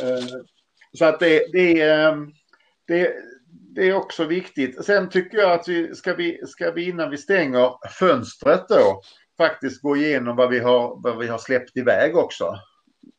Eh, 0.02 0.26
så 0.98 1.06
att 1.06 1.20
det, 1.20 1.52
det, 1.52 1.84
det, 2.88 3.14
det 3.50 3.90
är 3.90 3.94
också 3.94 4.26
viktigt. 4.26 4.86
Sen 4.86 5.10
tycker 5.10 5.38
jag 5.38 5.52
att 5.52 5.68
vi 5.68 5.96
ska, 5.96 6.14
vi 6.14 6.48
ska 6.48 6.72
vi 6.72 6.90
innan 6.90 7.10
vi 7.10 7.18
stänger 7.18 7.90
fönstret 8.00 8.68
då 8.70 9.02
faktiskt 9.38 9.82
gå 9.82 9.98
igenom 9.98 10.36
vad 10.36 10.50
vi 10.50 10.60
har, 10.60 11.02
vad 11.04 11.18
vi 11.18 11.28
har 11.28 11.38
släppt 11.38 11.78
iväg 11.78 12.18
också. 12.18 12.56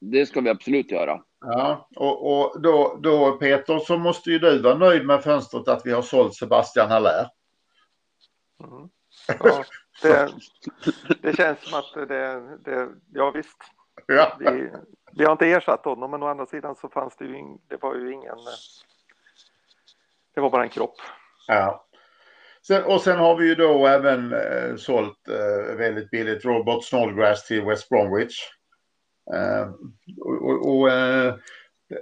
Det 0.01 0.27
ska 0.27 0.40
vi 0.40 0.51
absolut 0.51 0.90
göra. 0.90 1.21
Ja, 1.40 1.88
och, 1.97 2.33
och 2.33 2.62
då, 2.62 2.99
då 3.03 3.33
Peter 3.33 3.79
så 3.79 3.99
måste 3.99 4.31
ju 4.31 4.38
du 4.38 4.59
vara 4.59 4.79
nöjd 4.79 5.07
med 5.07 5.23
fönstret 5.23 5.69
att 5.69 5.87
vi 5.87 5.93
har 5.93 6.03
sålt 6.03 6.35
Sebastian 6.35 6.90
Haller. 6.90 7.29
Mm. 8.64 8.88
Ja, 9.38 9.64
det, 10.02 10.32
det, 11.22 11.36
känns 11.36 11.60
som 11.60 11.78
att 11.78 12.08
det, 12.08 12.40
det 12.64 12.88
ja 13.12 13.30
visst. 13.30 13.58
Ja. 14.06 14.36
Vi, 14.40 14.70
vi 15.12 15.24
har 15.24 15.32
inte 15.32 15.46
ersatt 15.46 15.84
honom 15.84 16.10
men 16.10 16.22
å 16.22 16.26
andra 16.26 16.46
sidan 16.46 16.76
så 16.76 16.88
fanns 16.88 17.16
det 17.16 17.24
ju, 17.24 17.38
in, 17.38 17.58
det 17.68 17.82
var 17.82 17.94
ju 17.94 18.12
ingen, 18.12 18.36
det 20.34 20.40
var 20.40 20.50
bara 20.50 20.62
en 20.62 20.68
kropp. 20.68 20.96
Ja. 21.46 21.86
Sen, 22.66 22.84
och 22.84 23.00
sen 23.00 23.18
har 23.18 23.36
vi 23.36 23.48
ju 23.48 23.54
då 23.54 23.86
även 23.86 24.32
eh, 24.32 24.76
sålt 24.76 25.28
eh, 25.28 25.76
väldigt 25.76 26.10
billigt 26.10 26.44
Robert 26.44 26.84
Snodgrass 26.84 27.46
till 27.46 27.64
West 27.64 27.88
Bromwich. 27.88 28.48
Eh, 29.34 29.70
och, 30.20 30.76
och 30.76 30.90
eh, 30.90 31.34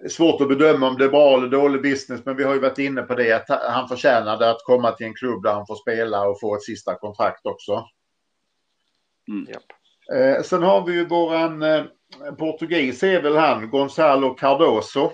svårt 0.08 0.40
att 0.40 0.48
bedöma 0.48 0.88
om 0.88 0.96
det 0.96 1.04
är 1.04 1.08
bra 1.08 1.36
eller 1.36 1.48
dålig 1.48 1.82
business 1.82 2.24
men 2.24 2.36
vi 2.36 2.44
har 2.44 2.54
ju 2.54 2.60
varit 2.60 2.78
inne 2.78 3.02
på 3.02 3.14
det 3.14 3.32
att 3.32 3.62
han 3.62 3.88
förtjänade 3.88 4.50
att 4.50 4.64
komma 4.64 4.92
till 4.92 5.06
en 5.06 5.14
klubb 5.14 5.42
där 5.42 5.52
han 5.52 5.66
får 5.66 5.74
spela 5.74 6.28
och 6.28 6.40
få 6.40 6.56
ett 6.56 6.62
sista 6.62 6.94
kontrakt 6.94 7.46
också. 7.46 7.88
Mm. 9.28 9.48
Yep. 9.48 9.62
Eh, 10.14 10.42
sen 10.42 10.62
har 10.62 10.86
vi 10.86 10.92
ju 10.92 11.06
våran 11.06 11.62
eh, 11.62 11.84
portugis 12.38 13.02
är 13.02 13.22
väl 13.22 13.36
han, 13.36 13.70
Gonzalo 13.70 14.34
Cardoso. 14.34 15.10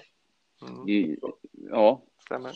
Mm. 0.62 1.16
Ja, 1.70 2.02
stämmer. 2.24 2.52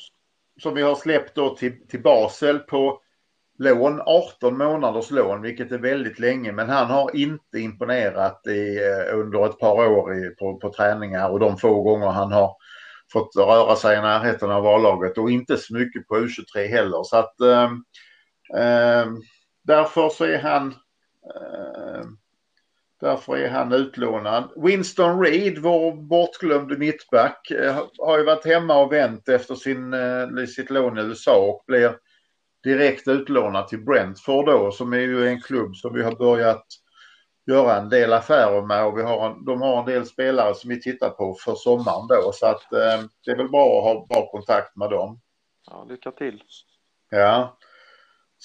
Som 0.63 0.75
vi 0.75 0.83
har 0.83 0.95
släppt 0.95 1.35
då 1.35 1.57
till, 1.57 1.89
till 1.89 2.03
Basel 2.03 2.59
på 2.59 3.03
lån, 3.59 4.01
18 4.07 4.59
månaders 4.59 5.11
lån, 5.11 5.43
vilket 5.43 5.73
är 5.73 5.79
väldigt 5.79 6.19
länge. 6.19 6.53
Men 6.53 6.69
han 6.69 6.87
har 6.87 7.17
inte 7.17 7.59
imponerat 7.59 8.47
i, 8.47 8.77
eh, 8.77 9.19
under 9.19 9.47
ett 9.47 9.59
par 9.59 9.89
år 9.89 10.15
i, 10.15 10.31
på, 10.31 10.59
på 10.59 10.73
träningar 10.73 11.29
och 11.29 11.41
de 11.41 11.57
få 11.57 11.83
gånger 11.83 12.07
han 12.07 12.33
har 12.33 12.57
fått 13.13 13.37
röra 13.37 13.77
sig 13.77 13.99
i 13.99 14.01
närheten 14.01 14.51
av 14.51 14.67
A-laget 14.67 15.19
och 15.19 15.31
inte 15.31 15.57
så 15.57 15.75
mycket 15.75 16.09
på 16.09 16.17
U23 16.17 16.67
heller. 16.69 17.03
Så 17.05 17.17
att 17.17 17.41
eh, 17.41 17.71
eh, 18.63 19.07
därför 19.65 20.09
så 20.09 20.25
är 20.25 20.39
han 20.39 20.75
eh, 21.35 22.03
Därför 23.01 23.37
är 23.37 23.49
han 23.49 23.73
utlånad. 23.73 24.51
Winston 24.57 25.21
Reed, 25.21 25.59
vår 25.59 25.93
bortglömde 25.93 26.77
mittback, 26.77 27.51
eh, 27.51 27.83
har 27.99 28.19
ju 28.19 28.25
varit 28.25 28.47
hemma 28.47 28.79
och 28.79 28.93
vänt 28.93 29.29
efter 29.29 29.55
sin, 29.55 29.95
eh, 29.95 30.47
sitt 30.47 30.71
lån 30.71 30.99
i 30.99 31.03
USA 31.03 31.37
och 31.37 31.65
blir 31.67 31.97
direkt 32.69 33.09
utlånad 33.09 33.69
till 33.69 33.85
Brentford 33.85 34.47
då 34.47 34.71
som 34.71 34.93
är 34.93 34.99
ju 34.99 35.29
en 35.29 35.41
klubb 35.41 35.77
som 35.77 35.95
vi 35.95 36.03
har 36.03 36.17
börjat 36.17 36.65
göra 37.47 37.77
en 37.77 37.89
del 37.89 38.13
affärer 38.13 38.63
med 38.63 38.87
och 38.87 38.99
vi 38.99 39.03
har 39.03 39.31
en, 39.31 39.45
de 39.45 39.63
har 39.63 39.79
en 39.79 39.87
del 39.87 40.07
spelare 40.07 40.55
som 40.55 40.71
vi 40.71 40.81
tittar 40.81 41.11
på 41.11 41.37
för 41.45 41.55
sommaren 41.55 42.07
då 42.09 42.33
så 42.33 42.47
att 42.47 42.73
eh, 42.73 43.05
det 43.25 43.31
är 43.31 43.37
väl 43.37 43.49
bra 43.49 43.79
att 43.79 43.85
ha 43.85 44.07
bra 44.07 44.31
kontakt 44.31 44.77
med 44.77 44.91
dem. 44.91 45.21
Ja, 45.71 45.87
lycka 45.89 46.11
till. 46.11 46.43
Ja. 47.11 47.59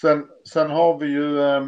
Sen, 0.01 0.27
sen 0.49 0.71
har 0.71 0.97
vi 0.97 1.07
ju 1.07 1.41
eh, 1.41 1.65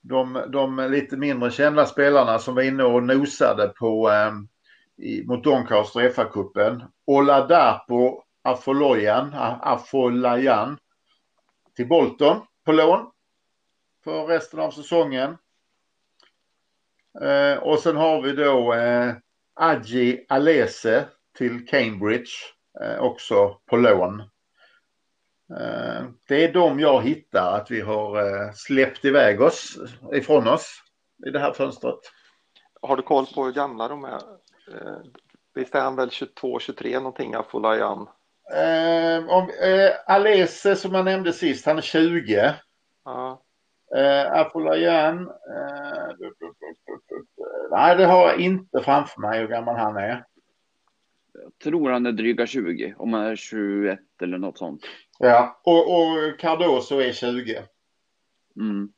de, 0.00 0.44
de 0.52 0.88
lite 0.90 1.16
mindre 1.16 1.50
kända 1.50 1.86
spelarna 1.86 2.38
som 2.38 2.54
var 2.54 2.62
inne 2.62 2.84
och 2.84 3.02
nosade 3.02 3.68
på 3.68 4.10
eh, 4.10 4.32
i, 5.06 5.24
mot 5.26 5.44
Doncaster 5.44 6.08
FA-cupen. 6.10 6.82
Oladapo 7.06 8.22
Afoloyan, 8.44 9.34
Afolayan 9.62 10.78
till 11.76 11.88
Bolton 11.88 12.40
på 12.64 12.72
lån 12.72 13.10
för 14.04 14.26
resten 14.26 14.60
av 14.60 14.70
säsongen. 14.70 15.36
Eh, 17.20 17.58
och 17.58 17.78
sen 17.78 17.96
har 17.96 18.22
vi 18.22 18.32
då 18.32 18.74
eh, 18.74 19.14
Aji 19.54 20.26
Alese 20.28 21.04
till 21.38 21.66
Cambridge 21.66 22.30
eh, 22.80 22.98
också 22.98 23.58
på 23.66 23.76
lån. 23.76 24.20
Eh, 25.60 26.04
det 26.28 26.44
är 26.44 26.52
de 26.52 26.80
jag 26.80 27.02
hittar 27.02 27.56
att 27.56 27.70
vi 27.70 27.80
har 27.80 28.18
eh, 28.18 28.52
släppt 28.54 29.04
iväg 29.04 29.40
oss 29.40 29.78
ifrån 30.12 30.48
oss 30.48 30.82
i 31.26 31.30
det 31.30 31.38
här 31.38 31.52
fönstret. 31.52 31.98
Har 32.82 32.96
du 32.96 33.02
koll 33.02 33.26
på 33.34 33.44
hur 33.44 33.52
gamla 33.52 33.88
de 33.88 34.04
är? 34.04 34.22
Eh, 34.68 34.98
visst 35.54 35.74
är 35.74 35.80
han 35.80 35.96
väl 35.96 36.10
22, 36.10 36.58
23 36.58 36.98
någonting, 36.98 37.34
Afolayan? 37.34 38.08
Eh, 38.50 39.28
om, 39.28 39.50
eh, 39.62 39.90
Alese 40.06 40.76
som 40.76 40.94
jag 40.94 41.04
nämnde 41.04 41.32
sist, 41.32 41.66
han 41.66 41.78
är 41.78 41.82
20. 41.82 42.54
Ja. 43.04 43.42
Eh, 43.96 44.32
Afolayan. 44.32 45.28
Eh, 45.28 46.16
nej, 47.70 47.96
det 47.96 48.06
har 48.06 48.28
jag 48.28 48.40
inte 48.40 48.80
framför 48.80 49.20
mig 49.20 49.40
hur 49.40 49.48
gammal 49.48 49.76
han 49.76 49.96
är. 49.96 50.24
Jag 51.32 51.58
tror 51.62 51.90
han 51.90 52.06
är 52.06 52.12
dryga 52.12 52.46
20, 52.46 52.94
om 52.98 53.12
han 53.12 53.22
är 53.22 53.36
21 53.36 54.00
eller 54.22 54.38
något 54.38 54.58
sånt. 54.58 54.84
Ja, 55.18 55.60
och, 55.64 55.96
och 55.96 56.38
Cardoso 56.38 57.00
är 57.00 57.12
20. 57.12 57.62
Mm. 58.56 58.92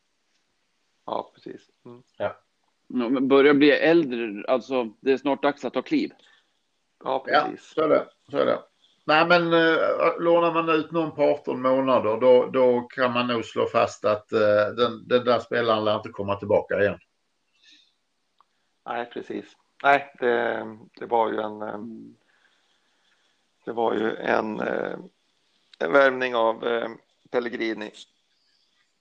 Ja, 1.07 1.33
precis. 1.35 1.63
Mm. 1.87 2.03
Ja. 2.17 2.37
Men 2.87 3.29
börjar 3.29 3.55
bli 3.55 3.71
äldre, 3.71 4.45
alltså 4.49 4.85
det 5.01 5.13
är 5.13 5.17
snart 5.17 5.43
dags 5.43 5.65
att 5.65 5.73
ta 5.73 5.83
kliv. 5.83 6.13
Ja, 7.05 7.25
precis. 7.27 7.73
Ja, 7.77 7.83
så 7.83 7.83
är 7.83 7.89
det. 7.89 8.07
Så 8.31 8.39
är 8.39 8.47
det. 8.47 8.59
Nej, 9.07 9.27
men 9.27 9.53
uh, 9.53 10.21
lånar 10.21 10.53
man 10.53 10.69
ut 10.69 10.93
någon 10.93 11.15
på 11.15 11.23
18 11.23 11.63
månader 11.63 12.21
då, 12.21 12.47
då 12.47 12.81
kan 12.81 13.13
man 13.13 13.27
nog 13.27 13.45
slå 13.45 13.67
fast 13.67 14.05
att 14.05 14.33
uh, 14.33 14.77
den, 14.77 15.09
den 15.09 15.25
där 15.25 15.39
spelaren 15.39 15.85
lär 15.85 15.97
inte 15.97 16.09
komma 16.09 16.37
tillbaka 16.37 16.81
igen. 16.81 16.99
Nej, 18.87 19.11
precis. 19.13 19.45
Nej, 19.83 20.13
det, 20.21 20.67
det 21.01 21.07
var 21.07 21.33
ju 21.33 21.41
en 21.41 21.63
um, 21.63 22.17
det 23.65 23.73
var 23.73 23.95
ju 23.95 24.17
en, 24.17 24.61
uh, 24.61 24.99
en 25.79 25.93
värvning 25.93 26.35
av 26.35 26.65
uh, 26.65 26.89
Pellegrini. 27.31 27.91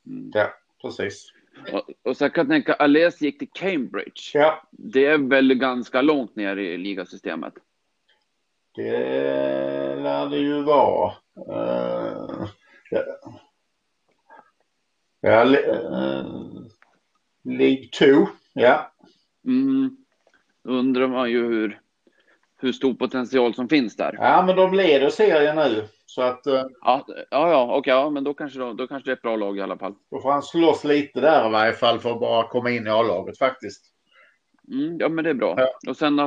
Mm. 0.05 0.31
Ja, 0.33 0.53
precis. 0.81 1.33
Och, 1.71 1.89
och 2.03 2.17
så 2.17 2.29
kan 2.29 2.41
jag 2.41 2.49
tänka, 2.49 2.73
Ales 2.73 3.21
gick 3.21 3.39
till 3.39 3.49
Cambridge. 3.53 4.31
Ja. 4.33 4.67
Det 4.71 5.05
är 5.05 5.17
väl 5.17 5.53
ganska 5.53 6.01
långt 6.01 6.35
ner 6.35 6.57
i 6.57 6.77
ligasystemet? 6.77 7.53
Det 8.75 8.91
lär 9.95 10.29
det 10.29 10.37
ju 10.37 10.63
vara. 10.63 11.13
Uh, 11.49 12.47
ja, 12.89 13.03
ja 15.21 15.45
uh, 15.45 16.25
League 17.43 17.87
2, 17.99 18.05
ja. 18.53 18.91
Mm. 19.45 19.97
Undrar 20.63 21.07
man 21.07 21.29
ju 21.29 21.47
hur, 21.47 21.79
hur 22.57 22.71
stor 22.71 22.93
potential 22.93 23.53
som 23.53 23.69
finns 23.69 23.95
där. 23.95 24.15
Ja, 24.19 24.43
men 24.47 24.55
de 24.55 24.73
leder 24.73 25.09
serien 25.09 25.55
nu. 25.55 25.87
Så 26.05 26.21
att, 26.21 26.47
uh, 26.47 26.53
ja, 26.81 27.05
ja, 27.07 27.25
ja, 27.29 27.75
okej, 27.75 27.93
ja, 27.93 28.09
men 28.09 28.23
då 28.23 28.33
kanske, 28.33 28.59
då, 28.59 28.73
då 28.73 28.87
kanske 28.87 29.09
det 29.09 29.11
är 29.11 29.15
ett 29.15 29.21
bra 29.21 29.35
lag 29.35 29.57
i 29.57 29.61
alla 29.61 29.77
fall. 29.77 29.95
Då 30.11 30.21
får 30.21 30.31
han 30.31 30.43
slåss 30.43 30.83
lite 30.83 31.21
där 31.21 31.47
i 31.47 31.51
varje 31.51 31.73
fall 31.73 31.99
för 31.99 32.11
att 32.11 32.19
bara 32.19 32.47
komma 32.47 32.71
in 32.71 32.87
i 32.87 32.89
A-laget 32.89 33.37
faktiskt. 33.37 33.92
Mm, 34.71 34.97
ja, 34.99 35.09
men 35.09 35.23
det 35.23 35.29
är 35.29 35.33
bra. 35.33 35.55
Ja. 35.57 35.89
Och 35.89 35.97
sen 35.97 36.19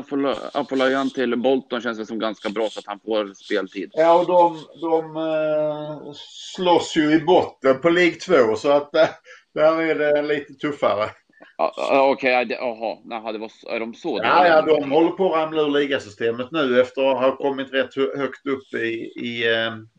Apolayan 0.53 1.11
till 1.11 1.37
Bolton 1.37 1.81
känns 1.81 1.99
det 1.99 2.07
som 2.07 2.18
ganska 2.18 2.49
bra 2.49 2.68
så 2.70 2.79
att 2.79 2.87
han 2.87 3.01
får 3.01 3.35
speltid. 3.35 3.90
Ja, 3.94 4.20
och 4.20 4.27
de, 4.27 4.59
de 4.81 5.16
uh, 5.16 6.12
slåss 6.57 6.96
ju 6.96 7.12
i 7.12 7.20
botten 7.20 7.81
på 7.81 7.90
League 7.90 8.14
2 8.14 8.57
så 8.57 8.70
att 8.70 8.90
uh, 8.94 9.09
där 9.55 9.82
är 9.82 9.95
det 9.95 10.22
lite 10.22 10.55
tuffare. 10.55 11.11
Okej, 11.59 12.45
okay, 12.45 12.57
jaha, 12.61 12.99
Naha, 13.05 13.32
det 13.32 13.39
var, 13.39 13.51
är 13.68 13.80
de 13.80 13.95
så? 13.95 14.20
Ja, 14.22 14.47
ja, 14.47 14.62
de 14.62 14.91
håller 14.93 15.11
på 15.11 15.34
att 15.34 15.43
ramla 15.43 15.62
ur 15.62 15.70
ligasystemet 15.70 16.51
nu 16.51 16.80
efter 16.80 17.03
att 17.03 17.18
ha 17.18 17.37
kommit 17.37 17.72
rätt 17.72 17.95
högt 17.95 18.47
upp 18.47 18.74
i, 18.74 18.95
i 19.26 19.45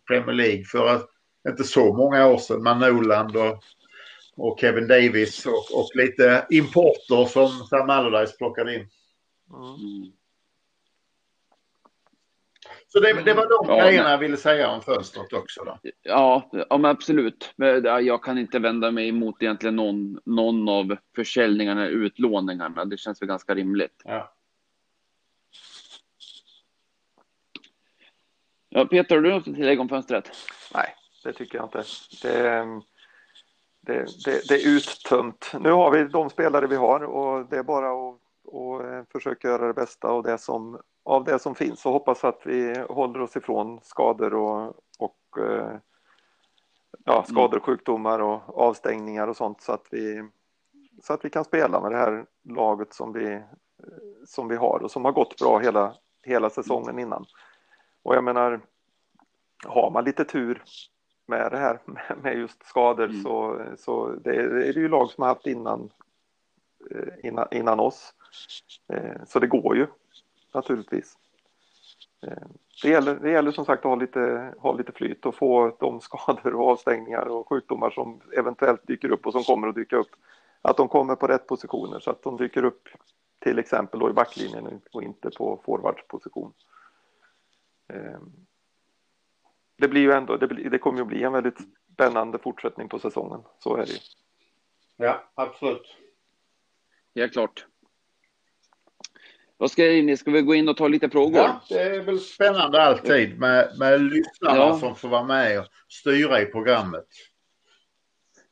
Premier 0.08 0.36
League 0.36 0.64
för 0.64 0.88
att 0.88 1.10
inte 1.50 1.64
så 1.64 1.94
många 1.94 2.28
år 2.28 2.38
sedan. 2.38 2.64
Man 2.64 2.80
Noland 2.80 3.36
och 3.36 3.64
och 4.38 4.60
Kevin 4.60 4.88
Davis 4.88 5.46
och, 5.46 5.80
och 5.80 5.90
lite 5.96 6.48
importer 6.50 7.26
som 7.26 7.50
Sam 7.50 7.90
Allardyce 7.90 8.38
plockade 8.38 8.76
in. 8.76 8.90
Mm. 9.54 10.12
Så 12.88 13.00
det, 13.00 13.22
det, 13.24 13.34
var 13.34 13.50
de 13.50 13.74
ja, 13.74 13.84
grejerna 13.84 14.12
jag 14.12 14.18
ville 14.18 14.38
säga 14.38 14.70
om 14.70 14.82
fönstret 14.82 15.34
också. 15.34 15.64
Då. 15.64 15.80
Ja, 16.04 16.50
ja 16.70 16.78
men 16.78 16.92
absolut. 16.92 17.54
Jag 17.84 18.24
kan 18.24 18.38
inte 18.38 18.60
vända 18.60 18.92
mig 18.92 19.10
emot 19.10 19.44
egentligen 19.44 19.76
någon, 19.76 20.20
någon 20.26 20.70
av 20.70 20.98
försäljningarna, 21.16 21.88
utlåningarna. 21.88 22.86
Det 22.86 22.98
känns 22.98 23.22
väl 23.22 23.28
ganska 23.30 23.56
rimligt. 23.56 24.02
Ja. 24.04 24.34
Ja, 28.70 28.86
Peter, 28.86 29.16
har 29.16 29.22
du 29.22 29.30
något 29.30 29.48
att 29.48 29.56
tillägga 29.56 29.82
om 29.82 29.90
fönstret? 29.90 30.32
Nej, 30.74 30.96
det 31.24 31.34
tycker 31.34 31.58
jag 31.58 31.66
inte. 31.66 31.84
Det, 32.22 32.66
det, 33.88 34.06
det, 34.26 34.48
det, 34.48 34.56
är 34.56 34.68
uttömt. 34.68 35.52
Nu 35.60 35.72
har 35.72 35.92
vi 35.92 36.04
de 36.04 36.30
spelare 36.30 36.68
vi 36.68 36.76
har 36.76 37.04
och 37.04 37.46
det 37.50 37.58
är 37.58 37.64
bara 37.64 38.10
att 38.10 38.20
och 38.48 38.86
eh, 38.86 39.04
försöka 39.12 39.48
göra 39.48 39.68
det 39.68 39.74
bästa 39.74 40.08
av 40.08 40.24
det 40.24 40.38
som, 40.38 40.82
av 41.04 41.24
det 41.24 41.40
som 41.40 41.56
finns 41.56 41.86
och 41.86 41.92
hoppas 41.92 42.24
att 42.24 42.42
vi 42.46 42.80
håller 42.90 43.22
oss 43.22 43.36
ifrån 43.36 43.80
skador 43.84 44.34
och, 44.34 44.76
och 45.00 45.38
eh, 45.38 45.78
ja, 47.06 47.14
mm. 47.14 47.26
skador, 47.26 47.60
sjukdomar 47.60 48.20
och 48.20 48.60
avstängningar 48.60 49.28
och 49.28 49.38
sånt 49.38 49.62
så 49.62 49.72
att 49.72 49.88
vi 49.92 50.30
så 51.04 51.14
att 51.14 51.26
vi 51.26 51.30
kan 51.30 51.46
spela 51.46 51.82
med 51.82 51.92
det 51.92 51.98
här 51.98 52.26
laget 52.44 52.94
som 52.94 53.14
vi, 53.14 53.42
som 54.26 54.48
vi 54.48 54.56
har 54.56 54.80
och 54.84 54.92
som 54.92 55.06
har 55.06 55.12
gått 55.12 55.40
bra 55.40 55.60
hela, 55.60 55.96
hela 56.24 56.50
säsongen 56.50 57.00
innan. 57.00 57.26
Och 58.04 58.16
jag 58.16 58.24
menar, 58.24 58.62
har 59.66 59.92
man 59.92 60.04
lite 60.04 60.26
tur 60.26 60.64
med 61.28 61.52
det 61.52 61.58
här 61.58 61.80
med 62.24 62.38
just 62.38 62.64
skador 62.66 63.06
mm. 63.06 63.24
så, 63.24 63.62
så 63.78 64.10
det, 64.10 64.36
är, 64.36 64.50
det 64.50 64.68
är 64.68 64.74
ju 64.74 64.88
lag 64.88 65.10
som 65.10 65.22
har 65.22 65.30
haft 65.30 65.48
innan, 65.48 65.90
eh, 66.92 67.14
innan, 67.24 67.48
innan 67.52 67.80
oss. 67.80 68.14
Eh, 68.94 69.24
så 69.28 69.40
det 69.40 69.48
går 69.48 69.76
ju 69.78 69.88
naturligtvis. 70.54 71.18
Eh, 72.28 72.48
det 72.84 72.90
gäller, 72.90 73.16
det 73.16 73.32
gäller 73.32 73.52
som 73.52 73.66
sagt 73.66 73.86
att 73.86 73.90
ha 73.90 73.96
lite, 73.96 74.54
ha 74.58 74.74
lite 74.74 74.92
flyt 74.92 75.26
och 75.26 75.36
få 75.36 75.78
de 75.80 76.02
skador 76.02 76.56
och 76.56 76.70
avstängningar 76.70 77.26
och 77.26 77.50
sjukdomar 77.50 77.90
som 77.90 78.22
eventuellt 78.38 78.88
dyker 78.88 79.12
upp 79.12 79.26
och 79.26 79.32
som 79.32 79.44
kommer 79.44 79.68
att 79.68 79.76
dyka 79.76 79.96
upp. 79.96 80.12
Att 80.62 80.78
de 80.78 80.88
kommer 80.88 81.16
på 81.16 81.28
rätt 81.28 81.48
positioner 81.48 82.00
så 82.00 82.12
att 82.12 82.24
de 82.24 82.38
dyker 82.38 82.64
upp 82.64 82.88
till 83.40 83.60
exempel 83.60 84.00
då 84.00 84.10
i 84.10 84.14
backlinjen 84.14 84.82
och 84.94 85.04
inte 85.04 85.30
på 85.38 85.62
forwardsposition. 85.66 86.54
Det 89.78 89.88
blir 89.88 90.02
ju 90.02 90.12
ändå, 90.12 90.38
det, 90.38 90.48
blir, 90.48 90.70
det 90.70 90.78
kommer 90.78 90.98
ju 90.98 91.02
att 91.02 91.08
bli 91.08 91.24
en 91.24 91.34
väldigt 91.34 91.58
spännande 91.94 92.40
fortsättning 92.40 92.90
på 92.90 93.00
säsongen. 93.00 93.40
Så 93.60 93.76
är 93.76 93.86
det 93.86 93.92
ju. 93.92 94.00
Ja, 94.98 95.32
absolut. 95.36 95.96
Helt 97.16 97.34
klart. 97.34 97.66
Vad 99.58 99.72
ska, 99.72 99.84
ni, 99.84 100.18
ska 100.18 100.32
vi 100.32 100.42
gå 100.42 100.56
in 100.56 100.70
och 100.70 100.78
ta 100.78 100.88
lite 100.88 101.10
frågor? 101.10 101.38
Ja, 101.38 101.62
det 101.70 101.82
är 101.82 102.02
väl 102.02 102.20
spännande 102.20 102.84
alltid 102.84 103.40
med, 103.40 103.76
med 103.80 104.02
lyssnarna 104.02 104.58
ja. 104.58 104.80
som 104.80 104.96
får 104.96 105.08
vara 105.08 105.24
med 105.24 105.60
och 105.60 105.66
styra 105.88 106.42
i 106.42 106.46
programmet. 106.46 107.08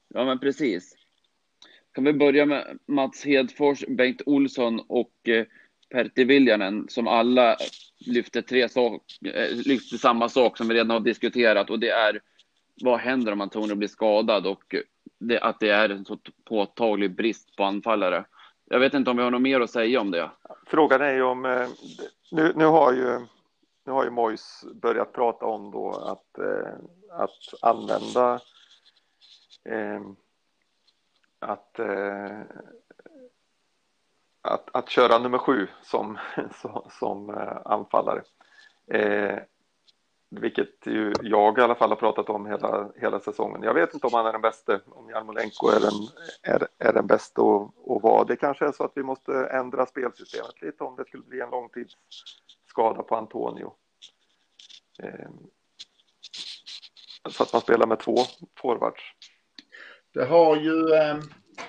Ja, 0.07 0.25
men 0.25 0.39
precis. 0.39 0.95
Kan 1.93 2.03
vi 2.03 2.13
börja 2.13 2.45
med 2.45 2.79
Mats 2.87 3.25
Hedfors, 3.25 3.85
Bengt 3.87 4.21
Olsson 4.25 4.79
och 4.87 5.29
eh, 5.29 5.45
Pertti 5.89 6.23
Viljanen 6.23 6.89
som 6.89 7.07
alla 7.07 7.57
lyfter, 8.07 8.41
tre 8.41 8.69
sak, 8.69 9.01
eh, 9.25 9.57
lyfter 9.65 9.97
samma 9.97 10.29
sak 10.29 10.57
som 10.57 10.67
vi 10.67 10.73
redan 10.73 10.89
har 10.89 10.99
diskuterat 10.99 11.69
och 11.69 11.79
det 11.79 11.89
är 11.89 12.21
vad 12.83 12.99
händer 12.99 13.31
om 13.31 13.41
Antonio 13.41 13.75
blir 13.75 13.87
skadad 13.87 14.47
och 14.47 14.75
det, 15.19 15.39
att 15.39 15.59
det 15.59 15.69
är 15.69 15.89
en 15.89 16.05
så 16.05 16.17
påtaglig 16.45 17.15
brist 17.15 17.55
på 17.55 17.63
anfallare. 17.63 18.25
Jag 18.69 18.79
vet 18.79 18.93
inte 18.93 19.11
om 19.11 19.17
vi 19.17 19.23
har 19.23 19.31
något 19.31 19.41
mer 19.41 19.61
att 19.61 19.71
säga 19.71 20.01
om 20.01 20.11
det. 20.11 20.31
Frågan 20.67 21.01
är 21.01 21.13
ju 21.13 21.23
om, 21.23 21.45
eh, 21.45 21.67
nu, 22.31 22.53
nu 22.55 22.65
har 22.65 22.93
ju 22.93 23.19
nu 23.85 23.91
har 23.91 24.03
ju 24.03 24.09
Mois 24.09 24.65
börjat 24.73 25.13
prata 25.13 25.45
om 25.45 25.71
då 25.71 25.91
att, 25.91 26.37
eh, 26.37 26.73
att 27.11 27.61
använda 27.61 28.39
eh, 29.63 30.01
att, 31.39 31.79
eh, 31.79 32.39
att, 34.45 34.75
att 34.75 34.89
köra 34.89 35.19
nummer 35.19 35.37
sju 35.37 35.67
som, 35.81 36.17
som, 36.99 37.29
eh, 37.29 37.57
anfallare. 37.65 38.21
Eh, 38.91 39.39
vilket 40.29 40.85
ju 40.85 41.13
jag 41.21 41.57
i 41.57 41.61
alla 41.61 41.75
fall 41.75 41.89
har 41.89 41.95
pratat 41.95 42.29
om 42.29 42.45
hela, 42.45 42.89
hela 42.95 43.19
säsongen. 43.19 43.63
Jag 43.63 43.73
vet 43.73 43.93
inte 43.93 44.07
om 44.07 44.13
han 44.13 44.25
är 44.25 44.31
den 44.31 44.41
bästa, 44.41 44.79
om 44.85 45.09
Jarmolenko 45.09 45.67
är 45.67 45.79
den, 45.79 45.93
är, 46.41 46.67
är 46.77 46.93
den 46.93 47.07
bästa 47.07 47.41
och, 47.41 47.91
och 47.91 48.01
vad. 48.01 48.27
Det 48.27 48.35
kanske 48.35 48.65
är 48.65 48.71
så 48.71 48.83
att 48.83 48.91
vi 48.95 49.03
måste 49.03 49.45
ändra 49.45 49.85
spelsystemet 49.85 50.61
lite 50.61 50.83
om 50.83 50.95
det 50.95 51.05
skulle 51.05 51.23
bli 51.23 51.41
en 51.41 51.49
långtidsskada 51.49 53.03
på 53.03 53.15
Antonio. 53.15 53.73
Eh, 55.03 55.29
så 57.29 57.43
att 57.43 57.53
man 57.53 57.61
spelar 57.61 57.87
med 57.87 57.99
två 57.99 58.15
forwards. 58.57 59.03
Det 60.13 60.25
har 60.25 60.55
ju, 60.55 60.93
eh, 60.93 61.17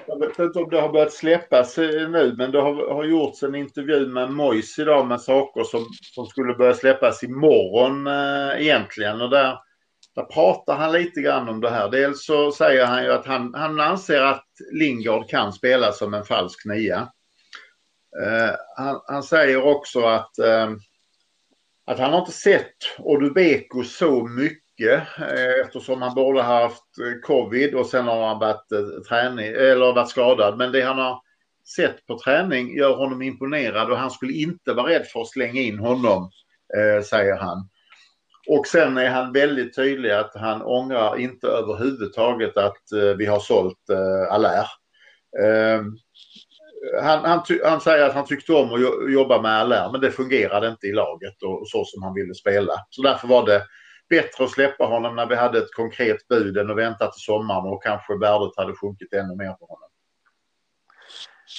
jag 0.07 0.19
vet 0.19 0.39
inte 0.39 0.59
om 0.59 0.71
det 0.71 0.81
har 0.81 0.93
börjat 0.93 1.13
släppas 1.13 1.79
eh, 1.79 2.11
nu, 2.11 2.35
men 2.39 2.51
det 2.51 2.61
har, 2.61 2.95
har 2.95 3.05
gjorts 3.05 3.43
en 3.43 3.55
intervju 3.55 4.07
med 4.07 4.31
Mois 4.31 4.79
idag 4.79 5.07
med 5.07 5.21
saker 5.21 5.65
som, 5.65 5.87
som 6.15 6.27
skulle 6.27 6.55
börja 6.55 6.75
släppas 6.75 7.23
imorgon 7.23 8.07
eh, 8.07 8.63
egentligen. 8.63 9.21
Och 9.21 9.31
där, 9.31 9.59
där 10.15 10.23
pratar 10.23 10.77
han 10.77 10.93
lite 10.93 11.21
grann 11.21 11.49
om 11.49 11.61
det 11.61 11.71
här. 11.71 11.91
Dels 11.91 12.25
så 12.25 12.53
säger 12.53 12.87
han 12.87 13.05
ju 13.05 13.13
att 13.13 13.27
han, 13.27 13.55
han 13.55 13.81
anser 13.81 14.23
att 14.23 14.47
Lingard 14.73 15.29
kan 15.29 15.53
spela 15.53 15.93
som 15.93 16.15
en 16.15 16.25
falsk 16.25 16.67
nia. 16.67 17.09
Eh, 18.23 18.55
han, 18.77 19.01
han, 19.07 19.23
säger 19.23 19.63
också 19.63 20.01
att, 20.01 20.39
eh, 20.39 20.71
att 21.87 21.99
han 21.99 22.13
har 22.13 22.21
inte 22.21 22.33
sett 22.33 22.77
Odubeko 22.99 23.83
så 23.83 24.27
mycket 24.27 24.66
mycket 24.77 25.03
eh, 25.19 25.61
eftersom 25.65 26.03
han 26.03 26.15
både 26.15 26.43
har 26.43 26.63
haft 26.63 26.99
eh, 26.99 27.21
covid 27.23 27.75
och 27.75 27.87
sen 27.87 28.05
har 28.05 28.27
han 28.27 28.39
varit, 28.39 28.73
eh, 28.73 29.03
träning, 29.09 29.47
eller 29.47 29.95
varit 29.95 30.09
skadad. 30.09 30.59
Men 30.59 30.73
det 30.73 30.83
han 30.83 30.99
har 30.99 31.21
sett 31.77 32.07
på 32.07 32.19
träning 32.19 32.77
gör 32.77 32.97
honom 32.97 33.23
imponerad 33.23 33.91
och 33.91 33.99
han 33.99 34.11
skulle 34.11 34.33
inte 34.33 34.73
vara 34.73 34.91
rädd 34.91 35.07
för 35.07 35.21
att 35.21 35.29
slänga 35.29 35.61
in 35.61 35.79
honom, 35.79 36.31
säger 37.11 37.37
han. 37.37 37.69
Och 38.49 38.67
sen 38.67 38.99
är 38.99 39.11
han 39.11 39.33
väldigt 39.33 39.77
tydlig 39.77 40.11
att 40.11 40.35
han 40.35 40.63
ångrar 40.63 41.19
inte 41.19 41.47
överhuvudtaget 41.47 42.57
att 42.57 42.83
vi 43.19 43.27
har 43.27 43.41
sålt 43.41 43.91
eh, 43.91 44.35
Allaire. 44.35 44.67
Ehm, 45.43 45.97
han, 47.03 47.25
han, 47.25 47.43
han, 47.65 47.81
säger 47.81 48.05
att 48.05 48.15
han 48.15 48.27
tyckte 48.27 48.53
om 48.53 48.73
att 48.73 49.13
jobba 49.13 49.43
med 49.43 49.53
Allaire 49.53 49.93
men 49.93 50.01
det 50.01 50.11
fungerade 50.11 50.69
inte 50.69 50.87
i 50.87 50.93
laget 50.93 51.43
och 51.43 51.69
så 51.69 51.85
som 51.85 52.03
han 52.03 52.15
ville 52.15 52.35
spela. 52.35 52.73
Så 52.91 53.03
därför 53.03 53.29
var 53.29 53.47
det 53.47 53.63
bättre 54.09 54.45
att 54.45 54.51
släppa 54.51 54.85
honom 54.85 55.17
när 55.17 55.27
vi 55.27 55.35
hade 55.35 55.59
ett 55.59 55.75
konkret 55.75 56.29
bud 56.29 56.57
än 56.57 56.71
att 56.71 56.77
vänta 56.77 57.11
till 57.11 57.23
sommaren 57.23 57.67
och 57.67 57.83
kanske 57.83 58.19
värdet 58.19 58.57
hade 58.57 58.75
sjunkit 58.75 59.13
ännu 59.13 59.37
mer 59.37 59.53
på 59.53 59.67
honom. 59.67 59.89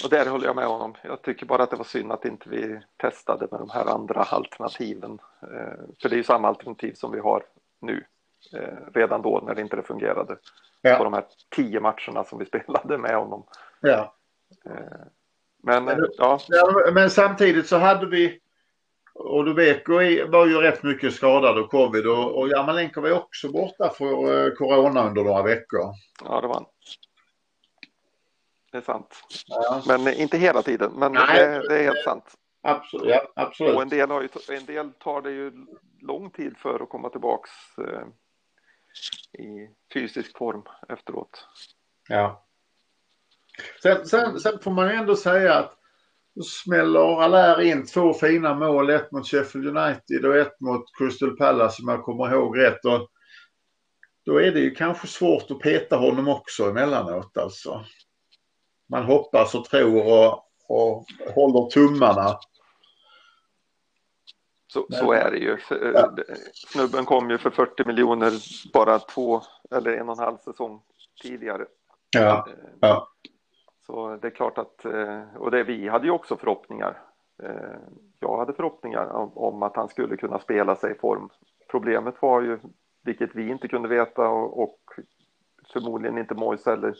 Och 0.04 0.10
där 0.10 0.26
håller 0.26 0.45
jag 0.45 0.56
med 0.56 0.68
honom. 0.68 0.95
Jag 1.04 1.22
tycker 1.22 1.45
bara 1.45 1.64
att 1.64 1.70
det 1.70 1.76
var 1.76 1.84
synd 1.84 2.12
att 2.12 2.26
inte 2.26 2.50
vi 2.50 2.80
testade 2.98 3.48
med 3.52 3.60
de 3.60 3.70
här 3.70 3.86
andra 3.86 4.22
alternativen. 4.22 5.20
Eh, 5.41 5.80
för 6.02 6.10
det 6.10 6.16
är 6.16 6.18
ju 6.18 6.24
samma 6.24 6.48
alternativ 6.48 6.93
som 6.93 7.12
vi 7.12 7.20
har 7.20 7.43
nu. 7.82 8.06
Eh, 8.54 8.91
redan 8.93 9.22
då 9.22 9.43
när 9.45 9.56
det 9.56 9.62
inte 9.62 9.82
fungerade. 9.82 10.38
Ja. 10.82 10.95
På 10.95 11.04
de 11.04 11.14
här 11.14 11.26
tio 11.56 11.80
matcherna 11.80 12.24
som 12.24 12.39
vi 12.39 12.45
spelade 12.62 12.98
med 12.98 13.16
honom. 13.16 13.43
Ja. 13.80 14.16
Eh, 14.66 14.72
men, 15.64 15.86
men, 15.86 16.08
ja. 16.18 16.39
men 16.93 17.10
samtidigt 17.10 17.68
så 17.68 17.78
hade 17.78 18.06
vi 18.06 18.39
och 19.20 19.45
Dubeko 19.45 19.93
var 20.32 20.45
ju 20.45 20.61
rätt 20.61 20.84
mycket 20.84 21.13
skadad 21.13 21.57
och 21.57 21.72
covid 21.72 22.07
och, 22.07 22.38
och 22.38 22.49
Jarmolenko 22.49 23.01
var 23.01 23.07
ju 23.07 23.15
också 23.15 23.51
borta 23.51 23.89
för 23.89 24.45
eh, 24.45 24.53
corona 24.53 25.07
under 25.07 25.24
några 25.24 25.43
veckor. 25.43 25.82
Ja, 26.24 26.41
det 26.41 26.47
var 26.47 26.53
han. 26.53 26.65
Det 28.72 28.78
är 28.78 28.82
sant. 28.82 29.24
Ja. 29.47 29.84
Men 29.88 30.13
inte 30.13 30.38
hela 30.38 30.61
tiden, 30.61 30.91
men 30.95 31.11
Nej, 31.11 31.47
det, 31.47 31.68
det, 31.68 31.80
är 31.80 31.84
helt 31.84 32.03
sant. 32.03 32.36
Absolut. 32.61 33.09
Ja, 33.09 33.32
absolut. 33.36 33.76
Och 33.76 33.82
en 33.82 33.89
del, 33.89 34.09
har 34.09 34.22
ju, 34.22 34.30
en 34.49 34.65
del 34.65 34.93
tar 34.93 35.22
det 35.22 35.32
ju 35.32 35.51
lång 36.01 36.30
tid 36.30 36.57
för 36.57 36.80
att 36.84 36.89
komma 36.89 37.09
tillbaks 37.09 37.49
eh, 37.78 38.07
i 39.43 39.70
fysisk 39.93 40.38
form 40.38 40.63
efteråt. 40.89 41.47
Ja. 42.09 42.43
Sen, 43.82 44.05
sen, 44.05 44.39
sen 44.39 44.59
får 44.59 44.72
man 44.72 44.88
ju 44.88 44.93
ändå 44.93 45.15
säga 45.15 45.53
att 45.53 45.76
då 46.38 46.43
smäller 46.43 47.21
Allaire 47.21 47.65
in 47.65 47.85
två 47.85 48.13
fina 48.13 48.53
mål, 48.53 48.89
ett 48.89 49.11
mot 49.11 49.27
Sheffield 49.27 49.77
United 49.77 50.25
och 50.25 50.38
ett 50.38 50.59
mot 50.59 50.83
Crystal 50.97 51.38
Palace 51.38 51.81
om 51.81 51.89
jag 51.89 52.03
kommer 52.03 52.33
ihåg 52.33 52.59
rätt. 52.59 52.85
Och 52.85 53.09
då 54.25 54.41
är 54.41 54.51
det 54.51 54.59
ju 54.59 54.75
kanske 54.75 55.07
svårt 55.07 55.51
att 55.51 55.59
peta 55.59 55.97
honom 55.97 56.27
också 56.27 56.69
emellanåt 56.69 57.38
alltså. 57.38 57.85
Man 58.89 59.03
hoppas 59.03 59.55
och 59.55 59.65
tror 59.65 60.05
och, 60.05 60.43
och 60.67 61.05
håller 61.35 61.69
tummarna. 61.69 62.39
Så, 64.67 64.88
så, 64.89 65.11
är 65.11 65.31
det 65.31 65.38
ju. 65.38 65.57
Ja. 65.93 66.15
Snubben 66.53 67.05
kom 67.05 67.29
ju 67.29 67.38
för 67.38 67.49
40 67.49 67.85
miljoner 67.85 68.33
bara 68.73 68.99
två 68.99 69.41
eller 69.71 69.91
en 69.91 70.09
och 70.09 70.17
en 70.17 70.23
halv 70.23 70.38
säsong 70.38 70.81
tidigare. 71.21 71.65
Ja, 72.09 72.47
ja. 72.79 73.07
Så 73.88 74.17
det 74.21 74.27
är 74.27 74.31
klart 74.31 74.57
att, 74.57 74.85
eh, 74.85 75.23
och 75.38 75.51
det, 75.51 75.63
vi 75.63 75.88
hade 75.88 76.05
ju 76.05 76.11
också 76.11 76.38
förhoppningar. 76.38 77.01
Eh, 77.43 77.77
jag 78.19 78.38
hade 78.38 78.53
förhoppningar 78.53 79.38
om, 79.38 79.63
att 79.63 79.75
han 79.75 79.88
skulle 79.88 80.17
kunna 80.17 80.39
spela 80.39 80.75
sig 80.75 80.91
i 80.91 80.99
form. 80.99 81.29
Problemet 81.71 82.21
var 82.21 82.41
ju, 82.41 82.59
vilket 83.03 83.35
vi 83.35 83.49
inte 83.49 83.67
kunde 83.67 83.88
veta 83.88 84.29
och, 84.29 84.63
och 84.63 84.79
förmodligen 85.73 86.17
inte 86.17 86.35
Mois 86.35 86.65
heller, 86.65 86.95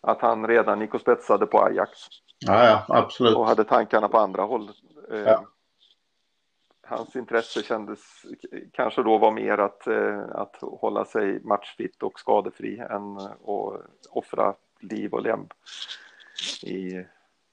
att 0.00 0.20
han 0.20 0.46
redan 0.46 0.80
gick 0.80 0.94
och 0.94 1.00
spetsade 1.00 1.46
på 1.46 1.58
Ajax. 1.58 1.90
Ja, 2.38 2.64
ja, 2.64 2.84
absolut. 2.88 3.36
Och 3.36 3.46
hade 3.46 3.64
tankarna 3.64 4.08
på 4.08 4.18
andra 4.18 4.42
håll. 4.42 4.70
Eh, 5.10 5.18
ja. 5.18 5.44
hans 6.82 7.16
intresse 7.16 7.62
kändes 7.62 8.00
kanske 8.72 9.02
då 9.02 9.18
var 9.18 9.32
mer 9.32 9.58
att, 9.58 9.88
att 10.30 10.56
hålla 10.60 11.04
sig 11.04 11.40
matchfit 11.42 12.02
och 12.02 12.20
skadefri 12.20 12.78
än 12.78 13.16
att 13.16 13.40
offra 14.10 14.54
liv 14.80 15.14
och 15.14 15.22
lem 15.22 15.48
i, 16.62 17.04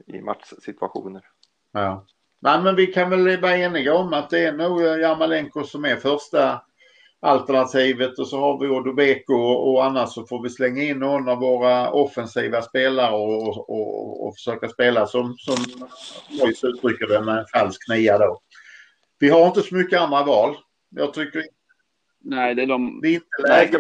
i 0.06 0.22
matchsituationer. 0.22 1.22
Ja. 1.72 2.06
Nej, 2.40 2.62
men 2.62 2.76
vi 2.76 2.88
kan 2.88 3.10
väl 3.10 3.42
vara 3.42 3.58
eniga 3.58 3.96
om 3.96 4.14
att 4.14 4.30
det 4.30 4.40
är 4.40 4.54
nog 4.54 4.82
eh, 4.82 4.98
Jarmalenko 4.98 5.64
som 5.64 5.86
är 5.86 5.96
första 5.96 6.62
alternativet 7.20 8.20
och 8.20 8.28
så 8.28 8.40
har 8.40 8.60
vi 8.60 8.68
Odobeko 8.68 9.34
och 9.36 9.86
annars 9.86 10.10
så 10.10 10.26
får 10.26 10.44
vi 10.44 10.50
slänga 10.50 10.84
in 10.84 11.00
någon 11.00 11.30
av 11.30 11.40
våra 11.40 11.92
offensiva 11.92 12.62
spelare 12.62 13.16
och, 13.16 13.70
och, 13.70 14.28
och 14.28 14.36
försöka 14.36 14.70
spela 14.70 15.08
som, 15.08 15.36
som 15.38 15.56
Mois 16.30 16.64
uttrycker 16.64 17.08
det 17.08 17.22
med 17.22 17.38
en 17.38 17.46
falsk 17.54 17.90
nia 17.90 18.18
då. 18.18 18.42
Vi 19.20 19.30
har 19.30 19.48
inte 19.48 19.62
så 19.62 19.76
mycket 19.76 20.02
andra 20.02 20.24
val. 20.24 20.56
Jag 20.90 21.14
tycker 21.14 21.44
Nej, 22.26 22.56
det 22.56 22.62
är 22.62 22.68
de... 22.68 23.00
Det 23.02 23.08
är 23.08 23.14
inte 23.14 23.48
läge 23.48 23.78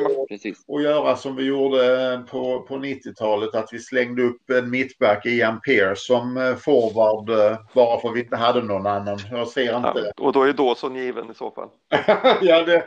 att 0.67 0.83
göra 0.83 1.15
som 1.15 1.35
vi 1.35 1.43
gjorde 1.43 2.23
på, 2.29 2.61
på 2.61 2.75
90-talet, 2.75 3.55
att 3.55 3.73
vi 3.73 3.79
slängde 3.79 4.23
upp 4.23 4.49
en 4.49 4.69
mittback, 4.69 5.25
Ian 5.25 5.61
Pearce, 5.61 5.95
som 5.95 6.37
eh, 6.37 6.55
forward 6.55 7.29
eh, 7.29 7.57
bara 7.73 7.99
för 7.99 8.09
att 8.09 8.15
vi 8.15 8.19
inte 8.19 8.35
hade 8.35 8.61
någon 8.61 8.87
annan. 8.87 9.19
Jag 9.31 9.47
ser 9.47 9.77
inte... 9.77 9.91
Ja, 9.95 10.11
och 10.17 10.33
då 10.33 10.43
är 10.43 10.53
Dawson 10.53 10.95
given 10.95 11.31
i 11.31 11.33
så 11.33 11.51
fall. 11.51 11.69
ja, 12.41 12.63
det, 12.63 12.83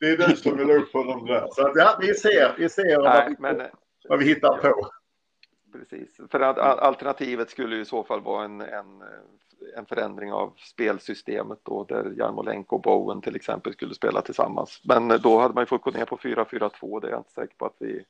det 0.00 0.06
är 0.06 0.16
du 0.28 0.36
som 0.36 0.56
vill 0.56 0.70
upp 0.70 0.92
honom 0.92 1.26
där. 1.26 1.48
Så 1.50 1.66
att, 1.66 1.72
ja, 1.76 1.98
vi 2.00 2.14
ser, 2.14 2.54
vi 2.58 2.68
ser 2.68 2.84
Nej, 2.84 2.96
vad, 2.96 3.26
vi, 3.28 3.36
men, 3.38 3.62
vad 4.08 4.18
vi 4.18 4.24
hittar 4.24 4.56
på. 4.56 4.90
Precis, 5.72 6.20
för 6.30 6.40
alternativet 6.40 7.50
skulle 7.50 7.76
ju 7.76 7.82
i 7.82 7.84
så 7.84 8.04
fall 8.04 8.20
vara 8.20 8.44
en, 8.44 8.60
en 8.60 9.02
en 9.76 9.86
förändring 9.86 10.32
av 10.32 10.54
spelsystemet 10.56 11.58
då 11.62 11.84
där 11.84 12.14
Jarmolenko 12.16 12.76
och 12.76 12.82
Bowen 12.82 13.20
till 13.20 13.36
exempel 13.36 13.72
skulle 13.72 13.94
spela 13.94 14.22
tillsammans. 14.22 14.80
Men 14.84 15.08
då 15.08 15.38
hade 15.38 15.54
man 15.54 15.62
ju 15.62 15.66
fått 15.66 15.82
gå 15.82 15.90
ner 15.90 16.04
på 16.04 16.16
4-4-2. 16.16 17.00
Det 17.00 17.06
är 17.06 17.10
jag 17.10 17.20
inte 17.20 17.32
säker 17.32 17.54
på 17.56 17.66
att 17.66 17.76
vi 17.78 18.04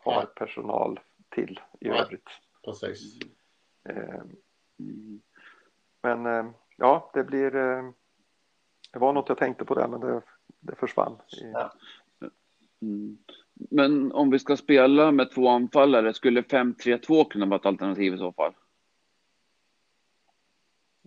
har 0.00 0.12
ja. 0.12 0.26
personal 0.34 1.00
till 1.28 1.60
i 1.80 1.88
ja. 1.88 1.94
övrigt. 1.94 2.28
Precis. 2.64 3.18
Eh, 3.88 4.22
men 6.02 6.26
eh, 6.26 6.50
ja, 6.76 7.10
det 7.14 7.24
blir. 7.24 7.56
Eh, 7.56 7.90
det 8.92 8.98
var 8.98 9.12
något 9.12 9.28
jag 9.28 9.38
tänkte 9.38 9.64
på 9.64 9.74
där, 9.74 9.88
men 9.88 10.00
det, 10.00 10.22
det 10.60 10.76
försvann. 10.76 11.16
Ja. 11.52 11.72
Mm. 12.82 13.18
Men 13.54 14.12
om 14.12 14.30
vi 14.30 14.38
ska 14.38 14.56
spela 14.56 15.12
med 15.12 15.30
två 15.30 15.48
anfallare, 15.48 16.14
skulle 16.14 16.40
5-3-2 16.40 17.28
kunna 17.28 17.46
vara 17.46 17.60
ett 17.60 17.66
alternativ 17.66 18.14
i 18.14 18.18
så 18.18 18.32
fall? 18.32 18.52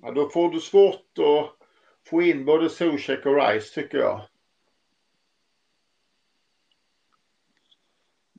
Ja, 0.01 0.11
då 0.11 0.29
får 0.29 0.49
du 0.49 0.59
svårt 0.59 1.17
att 1.17 1.67
få 2.09 2.21
in 2.21 2.45
både 2.45 2.69
Zuzek 2.69 3.25
och 3.25 3.35
Rice 3.35 3.81
tycker 3.81 3.97
jag. 3.97 4.21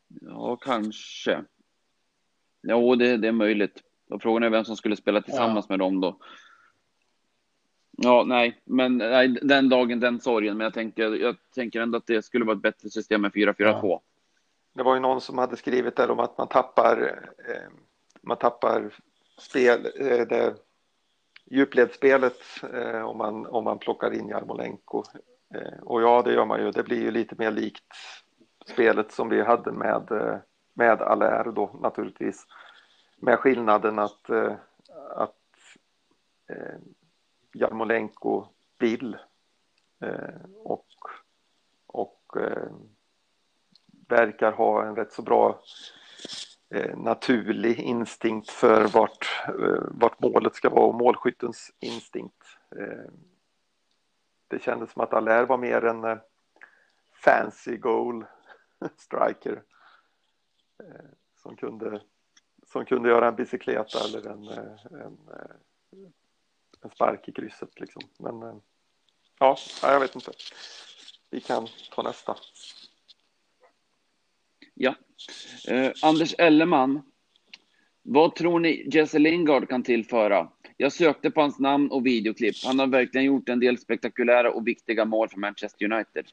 Ja, 0.08 0.56
kanske. 0.56 1.44
Jo, 2.62 2.94
det, 2.94 3.16
det 3.16 3.28
är 3.28 3.32
möjligt. 3.32 3.82
Och 4.10 4.22
frågan 4.22 4.42
är 4.42 4.50
vem 4.50 4.64
som 4.64 4.76
skulle 4.76 4.96
spela 4.96 5.22
tillsammans 5.22 5.66
ja. 5.68 5.72
med 5.72 5.78
dem 5.78 6.00
då. 6.00 6.18
Ja, 7.98 8.24
nej, 8.26 8.60
men 8.64 8.98
nej, 8.98 9.28
den 9.28 9.68
dagen, 9.68 10.00
den 10.00 10.20
sorgen. 10.20 10.56
Men 10.56 10.64
jag 10.64 10.74
tänker, 10.74 11.14
jag 11.14 11.36
tänker 11.54 11.80
ändå 11.80 11.98
att 11.98 12.06
det 12.06 12.22
skulle 12.22 12.44
vara 12.44 12.56
ett 12.56 12.62
bättre 12.62 12.90
system 12.90 13.24
än 13.24 13.30
4-4-2. 13.30 13.54
Ja. 13.82 14.02
Det 14.74 14.82
var 14.82 14.94
ju 14.94 15.00
någon 15.00 15.20
som 15.20 15.38
hade 15.38 15.56
skrivit 15.56 15.96
där 15.96 16.10
om 16.10 16.18
att 16.18 16.38
man 16.38 16.48
tappar, 16.48 17.24
eh, 17.48 17.72
man 18.22 18.36
tappar 18.36 18.94
spel, 19.38 19.86
eh, 20.00 20.26
det, 20.26 20.54
djupledsspelet 21.46 22.42
eh, 22.72 23.02
om, 23.02 23.18
man, 23.18 23.46
om 23.46 23.64
man 23.64 23.78
plockar 23.78 24.14
in 24.14 24.28
Jarmolenko. 24.28 25.04
Eh, 25.54 25.78
och 25.82 26.02
ja, 26.02 26.22
det 26.22 26.32
gör 26.32 26.44
man 26.44 26.60
ju. 26.60 26.70
Det 26.70 26.82
blir 26.82 27.02
ju 27.02 27.10
lite 27.10 27.34
mer 27.38 27.50
likt 27.50 27.92
spelet 28.66 29.12
som 29.12 29.28
vi 29.28 29.42
hade 29.42 29.72
med, 29.72 30.10
eh, 30.10 30.36
med 30.74 31.02
Allaire 31.02 31.50
då 31.50 31.70
naturligtvis. 31.80 32.46
Med 33.16 33.38
skillnaden 33.38 33.98
att, 33.98 34.30
eh, 34.30 34.54
att 35.16 35.36
eh, 36.48 36.78
Jarmolenko 37.52 38.46
vill 38.78 39.16
eh, 40.00 40.40
och, 40.64 40.86
och 41.86 42.36
eh, 42.36 42.68
verkar 44.08 44.52
ha 44.52 44.86
en 44.86 44.96
rätt 44.96 45.12
så 45.12 45.22
bra 45.22 45.60
Eh, 46.68 46.96
naturlig 46.96 47.80
instinkt 47.80 48.50
för 48.50 48.88
vart, 48.88 49.44
eh, 49.48 49.82
vart 49.90 50.20
målet 50.20 50.54
ska 50.54 50.70
vara 50.70 50.86
och 50.86 50.94
målskyttens 50.94 51.72
instinkt. 51.80 52.44
Eh, 52.76 53.12
det 54.48 54.62
kändes 54.62 54.92
som 54.92 55.02
att 55.02 55.14
Allaire 55.14 55.46
var 55.46 55.58
mer 55.58 55.84
en 55.84 56.20
fancy 57.24 57.76
goal 57.76 58.26
striker 58.96 59.62
som 61.36 61.56
kunde, 61.56 62.00
som 62.66 62.84
kunde 62.84 63.08
göra 63.08 63.28
en 63.28 63.36
bicykleta 63.36 63.98
eller 64.04 64.30
en, 64.30 64.48
en, 65.00 65.18
en 66.80 66.90
spark 66.90 67.28
i 67.28 67.32
krysset. 67.32 67.80
Liksom. 67.80 68.02
Men 68.18 68.62
ja, 69.38 69.56
jag 69.82 70.00
vet 70.00 70.14
inte. 70.14 70.32
Vi 71.30 71.40
kan 71.40 71.68
ta 71.90 72.02
nästa. 72.02 72.36
Ja. 74.78 74.94
Eh, 75.68 75.92
Anders 76.02 76.34
Elleman. 76.38 77.02
Vad 78.02 78.34
tror 78.34 78.60
ni 78.60 78.88
Jesse 78.92 79.18
Lingard 79.18 79.68
kan 79.68 79.82
tillföra? 79.82 80.48
Jag 80.76 80.92
sökte 80.92 81.30
på 81.30 81.40
hans 81.40 81.58
namn 81.58 81.90
och 81.90 82.06
videoklipp. 82.06 82.54
Han 82.64 82.78
har 82.78 82.86
verkligen 82.86 83.24
gjort 83.24 83.48
en 83.48 83.60
del 83.60 83.78
spektakulära 83.78 84.50
och 84.50 84.66
viktiga 84.66 85.04
mål 85.04 85.28
för 85.28 85.38
Manchester 85.38 85.92
United. 85.92 86.26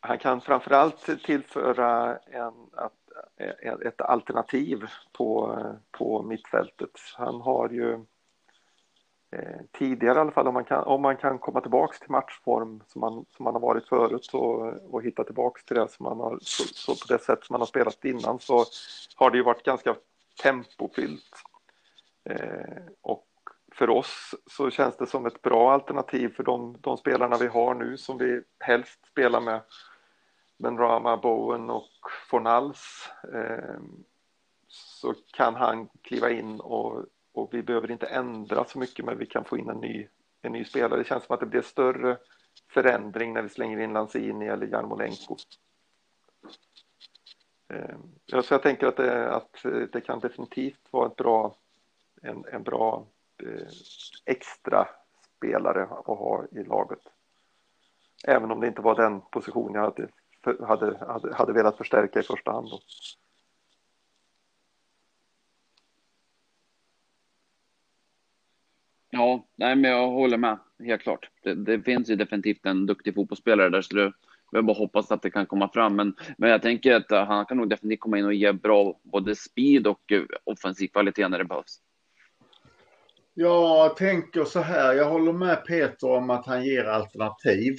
Han 0.00 0.18
kan 0.18 0.40
framförallt 0.40 1.24
tillföra 1.24 2.16
en, 2.16 2.52
ett 3.86 4.00
alternativ 4.00 4.82
på, 5.12 5.58
på 5.90 6.22
mittfältet. 6.22 6.90
Han 7.16 7.40
har 7.40 7.68
ju 7.70 8.04
Eh, 9.30 9.60
tidigare 9.72 10.18
i 10.18 10.20
alla 10.20 10.30
fall, 10.30 10.48
om 10.48 10.54
man 10.54 10.64
kan, 10.64 10.84
om 10.84 11.02
man 11.02 11.16
kan 11.16 11.38
komma 11.38 11.60
tillbaks 11.60 12.00
till 12.00 12.10
matchform 12.10 12.82
som 12.86 13.00
man, 13.00 13.24
som 13.36 13.44
man 13.44 13.54
har 13.54 13.60
varit 13.60 13.88
förut 13.88 14.30
och, 14.32 14.94
och 14.94 15.02
hitta 15.02 15.24
tillbaks 15.24 15.64
till 15.64 15.76
det 15.76 15.88
som 15.88 16.04
man 16.04 16.20
har, 16.20 16.38
så, 16.42 16.64
så 16.64 16.92
på 16.92 17.14
det 17.14 17.24
sätt 17.24 17.44
som 17.44 17.54
man 17.54 17.60
har 17.60 17.66
spelat 17.66 18.04
innan 18.04 18.38
så 18.38 18.64
har 19.16 19.30
det 19.30 19.36
ju 19.36 19.42
varit 19.42 19.62
ganska 19.62 19.96
tempofyllt. 20.42 21.42
Eh, 22.24 22.82
och 23.00 23.26
för 23.74 23.90
oss 23.90 24.34
så 24.46 24.70
känns 24.70 24.96
det 24.96 25.06
som 25.06 25.26
ett 25.26 25.42
bra 25.42 25.72
alternativ 25.72 26.28
för 26.28 26.42
de, 26.42 26.76
de 26.80 26.96
spelarna 26.96 27.36
vi 27.36 27.46
har 27.46 27.74
nu 27.74 27.96
som 27.96 28.18
vi 28.18 28.42
helst 28.58 29.06
spelar 29.06 29.40
med. 29.40 29.60
Benrama, 30.58 31.16
Bowen 31.16 31.70
och 31.70 31.90
Fornals. 32.30 33.08
Eh, 33.34 33.80
så 34.68 35.14
kan 35.32 35.54
han 35.54 35.88
kliva 36.02 36.30
in 36.30 36.60
och 36.60 37.04
och 37.38 37.54
vi 37.54 37.62
behöver 37.62 37.90
inte 37.90 38.06
ändra 38.06 38.64
så 38.64 38.78
mycket 38.78 39.04
men 39.04 39.18
vi 39.18 39.26
kan 39.26 39.44
få 39.44 39.58
in 39.58 39.68
en 39.68 39.76
ny, 39.76 40.08
en 40.42 40.52
ny 40.52 40.64
spelare. 40.64 40.98
Det 40.98 41.08
känns 41.08 41.24
som 41.24 41.34
att 41.34 41.40
det 41.40 41.46
blir 41.46 41.62
större 41.62 42.18
förändring 42.70 43.32
när 43.32 43.42
vi 43.42 43.48
slänger 43.48 43.78
in 43.80 43.92
Lanzini 43.92 44.46
eller 44.46 44.66
Jarmolenko. 44.66 45.36
Ehm, 47.68 48.42
så 48.44 48.54
jag 48.54 48.62
tänker 48.62 48.86
att 48.86 48.96
det, 48.96 49.34
att 49.34 49.62
det 49.92 50.00
kan 50.00 50.20
definitivt 50.20 50.80
vara 50.90 51.06
ett 51.06 51.16
bra, 51.16 51.56
en, 52.22 52.44
en 52.52 52.62
bra 52.62 53.06
eh, 53.42 53.68
extra 54.24 54.88
spelare 55.36 55.82
att 55.82 56.06
ha 56.06 56.44
i 56.52 56.64
laget. 56.64 57.02
Även 58.26 58.50
om 58.50 58.60
det 58.60 58.66
inte 58.66 58.82
var 58.82 58.94
den 58.94 59.20
position 59.20 59.74
jag 59.74 59.82
hade, 59.82 60.08
hade, 60.66 60.98
hade, 61.06 61.34
hade 61.34 61.52
velat 61.52 61.76
förstärka 61.76 62.20
i 62.20 62.22
första 62.22 62.52
hand. 62.52 62.68
Då. 62.70 62.80
Ja, 69.18 69.44
nej, 69.56 69.76
men 69.76 69.90
jag 69.90 70.08
håller 70.08 70.36
med. 70.36 70.58
Helt 70.84 71.02
klart. 71.02 71.30
Det, 71.42 71.54
det 71.54 71.82
finns 71.82 72.10
ju 72.10 72.16
definitivt 72.16 72.66
en 72.66 72.86
duktig 72.86 73.14
fotbollsspelare 73.14 73.68
där, 73.68 73.82
så 73.82 73.96
det, 73.96 74.12
jag 74.50 74.64
bara 74.64 74.76
hoppas 74.76 75.10
att 75.10 75.22
det 75.22 75.30
kan 75.30 75.46
komma 75.46 75.68
fram. 75.68 75.96
Men, 75.96 76.14
men 76.38 76.50
jag 76.50 76.62
tänker 76.62 76.94
att 76.94 77.12
eh, 77.12 77.24
han 77.24 77.46
kan 77.46 77.56
nog 77.56 77.70
definitivt 77.70 78.00
komma 78.00 78.18
in 78.18 78.24
och 78.24 78.34
ge 78.34 78.52
bra 78.52 79.00
både 79.02 79.34
speed 79.34 79.86
och 79.86 80.12
eh, 80.12 80.22
offensiv 80.44 80.88
kvalitet 80.88 81.28
när 81.28 81.38
det 81.38 81.44
behövs. 81.44 81.78
Jag 83.34 83.96
tänker 83.96 84.44
så 84.44 84.60
här, 84.60 84.94
jag 84.94 85.10
håller 85.10 85.32
med 85.32 85.64
Peter 85.64 86.10
om 86.10 86.30
att 86.30 86.46
han 86.46 86.64
ger 86.64 86.84
alternativ. 86.84 87.74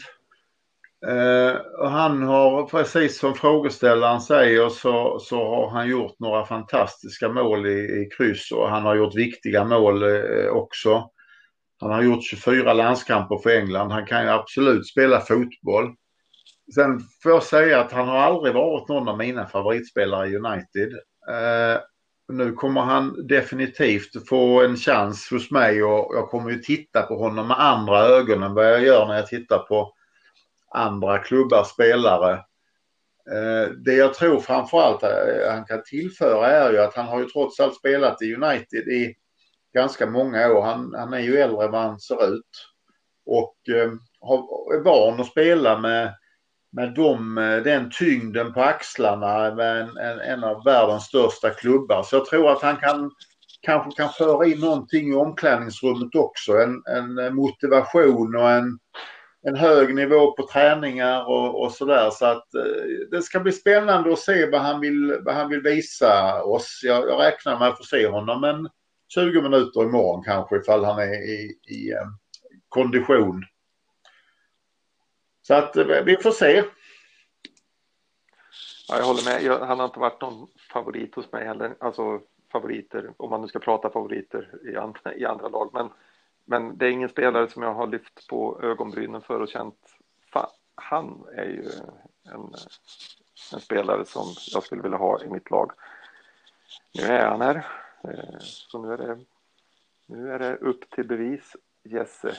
Eh, 1.08 1.56
och 1.80 1.90
han 1.90 2.24
har, 2.24 2.66
precis 2.66 3.20
som 3.20 3.34
frågeställaren 3.34 4.22
säger, 4.22 4.70
så, 4.70 5.20
så 5.20 5.38
har 5.38 5.70
han 5.70 5.90
gjort 5.90 6.20
några 6.20 6.46
fantastiska 6.46 7.30
mål 7.30 7.66
i, 7.68 7.80
i 7.80 8.10
kryss 8.18 8.52
och 8.52 8.70
han 8.70 8.84
har 8.84 8.96
gjort 8.96 9.16
viktiga 9.16 9.64
mål 9.64 10.04
eh, 10.04 10.48
också. 10.52 11.10
Han 11.80 11.92
har 11.92 12.02
gjort 12.02 12.24
24 12.24 12.74
landskamper 12.74 13.38
för 13.38 13.50
England. 13.50 13.92
Han 13.92 14.06
kan 14.06 14.24
ju 14.24 14.30
absolut 14.30 14.88
spela 14.88 15.22
fotboll. 15.22 15.96
Sen 16.76 17.00
får 17.24 17.32
jag 17.32 17.44
säga 17.44 17.80
att 17.80 17.92
han 17.92 18.08
har 18.08 18.18
aldrig 18.18 18.54
varit 18.54 18.90
någon 18.90 19.08
av 19.08 19.18
mina 19.18 19.46
favoritspelare 19.46 20.28
i 20.28 20.38
United. 20.38 20.94
Eh, 21.30 21.82
nu 22.32 22.54
kommer 22.54 22.82
han 22.82 23.28
definitivt 23.28 24.28
få 24.30 24.64
en 24.64 24.76
chans 24.76 25.28
hos 25.32 25.52
mig 25.52 25.84
och 25.84 26.16
jag 26.16 26.30
kommer 26.30 26.52
ju 26.52 26.58
titta 26.58 27.02
på 27.02 27.16
honom 27.16 27.48
med 27.48 27.60
andra 27.60 28.00
ögon 28.00 28.44
än 28.44 28.54
vad 28.54 28.66
jag 28.66 28.84
gör 28.84 29.08
när 29.08 29.16
jag 29.16 29.28
tittar 29.28 29.60
på 29.60 29.94
andra 30.72 31.18
klubbar, 31.18 31.64
spelare. 31.64 32.34
Eh, 33.32 33.72
det 33.86 33.94
jag 33.94 34.14
tror 34.14 34.40
framförallt 34.40 35.04
eh, 35.04 35.52
han 35.52 35.66
kan 35.66 35.84
tillföra 35.84 36.48
är 36.48 36.72
ju 36.72 36.80
att 36.80 36.96
han 36.96 37.06
har 37.06 37.20
ju 37.20 37.26
trots 37.26 37.60
allt 37.60 37.76
spelat 37.76 38.22
i 38.22 38.36
United 38.36 38.88
i 38.88 39.16
ganska 39.74 40.06
många 40.06 40.52
år. 40.52 40.62
Han, 40.62 40.94
han 40.98 41.14
är 41.14 41.20
ju 41.20 41.38
äldre 41.38 41.66
än 41.66 41.72
vad 41.72 41.82
han 41.82 42.00
ser 42.00 42.34
ut. 42.34 42.68
Och 43.26 43.56
eh, 43.70 43.92
är 44.74 44.84
van 44.84 45.20
att 45.20 45.28
spela 45.28 45.80
med 45.80 46.14
med 46.72 46.94
dem, 46.94 47.38
eh, 47.38 47.64
den 47.64 47.92
tyngden 47.92 48.54
på 48.54 48.62
axlarna 48.62 49.56
med 49.56 49.82
en, 49.82 49.98
en, 49.98 50.20
en, 50.20 50.44
av 50.44 50.64
världens 50.64 51.04
största 51.04 51.50
klubbar. 51.50 52.04
Så 52.04 52.16
jag 52.16 52.26
tror 52.26 52.52
att 52.52 52.62
han 52.62 52.78
kan 52.78 53.12
kanske 53.62 54.02
kan 54.02 54.10
föra 54.10 54.46
in 54.46 54.60
någonting 54.60 55.10
i 55.10 55.16
omklädningsrummet 55.16 56.16
också. 56.16 56.54
En, 56.54 56.84
en 56.86 57.20
eh, 57.20 57.32
motivation 57.32 58.36
och 58.36 58.50
en, 58.50 58.80
en 59.48 59.56
hög 59.56 59.96
nivå 59.96 60.32
på 60.32 60.48
träningar 60.48 61.30
och, 61.30 61.64
och 61.64 61.72
sådär. 61.72 62.10
Så 62.10 62.26
att 62.26 62.56
eh, 62.56 63.10
det 63.12 63.22
ska 63.22 63.40
bli 63.40 63.52
spännande 63.52 64.14
att 64.14 64.20
se 64.20 64.50
vad 64.50 64.62
han 64.62 64.80
vill, 64.80 65.18
vad 65.26 65.36
han 65.36 65.50
vill 65.50 65.62
visa 65.62 66.44
oss. 66.44 66.82
Jag, 66.84 67.10
jag 67.10 67.22
räknar 67.22 67.60
med 67.60 67.68
att 67.68 67.78
få 67.78 67.84
se 67.84 68.08
honom 68.08 68.44
en 68.44 68.70
20 69.14 69.42
minuter 69.42 69.84
imorgon 69.84 70.24
kanske 70.24 70.58
ifall 70.58 70.86
han 70.86 71.00
är 71.00 71.30
i, 71.30 71.60
i 71.68 71.92
eh, 71.92 72.08
kondition. 72.70 73.46
Så 75.42 75.54
att 75.54 75.76
eh, 75.76 76.04
vi 76.06 76.18
får 76.18 76.32
se. 76.32 76.64
Ja, 78.88 78.98
jag 78.98 79.06
håller 79.06 79.26
med. 79.26 79.44
Jag, 79.44 79.60
han 79.60 79.80
har 79.80 79.86
inte 79.86 80.00
varit 80.00 80.22
någon 80.22 80.48
favorit 80.74 81.16
hos 81.16 81.32
mig 81.32 81.46
heller. 81.46 81.76
Alltså 81.80 82.22
favoriter, 82.52 83.14
om 83.18 83.30
man 83.30 83.42
nu 83.42 83.48
ska 83.48 83.60
prata 83.60 83.90
favoriter 83.90 84.70
i 84.74 84.76
andra, 84.76 85.16
i 85.16 85.26
andra 85.26 85.48
lag. 85.48 85.70
Men, 85.74 85.90
men 86.46 86.78
det 86.78 86.86
är 86.86 86.92
ingen 86.92 87.10
spelare 87.10 87.50
som 87.50 87.64
jag 87.64 87.74
har 87.74 87.88
lyft 87.88 88.28
på 88.28 88.60
ögonbrynen 88.64 89.22
för 89.22 89.40
och 89.42 89.50
känt, 89.50 89.76
fan, 90.34 90.50
han 90.76 91.26
är 91.36 91.46
ju 91.46 91.70
en, 92.34 92.54
en 93.54 93.60
spelare 93.60 94.06
som 94.06 94.26
jag 94.54 94.64
skulle 94.64 94.82
vilja 94.82 94.98
ha 94.98 95.24
i 95.24 95.30
mitt 95.30 95.52
lag. 95.52 95.72
Nu 96.94 97.04
är 97.04 97.26
han 97.26 97.42
här. 97.42 97.66
Eh, 98.04 98.40
så 98.40 98.82
nu 98.82 98.94
är 98.94 98.98
det, 98.98 99.20
nu 100.08 100.32
är 100.32 100.40
det 100.40 100.56
upp 100.56 100.90
till 100.90 101.08
bevis, 101.08 101.56
Jesse. 101.84 102.36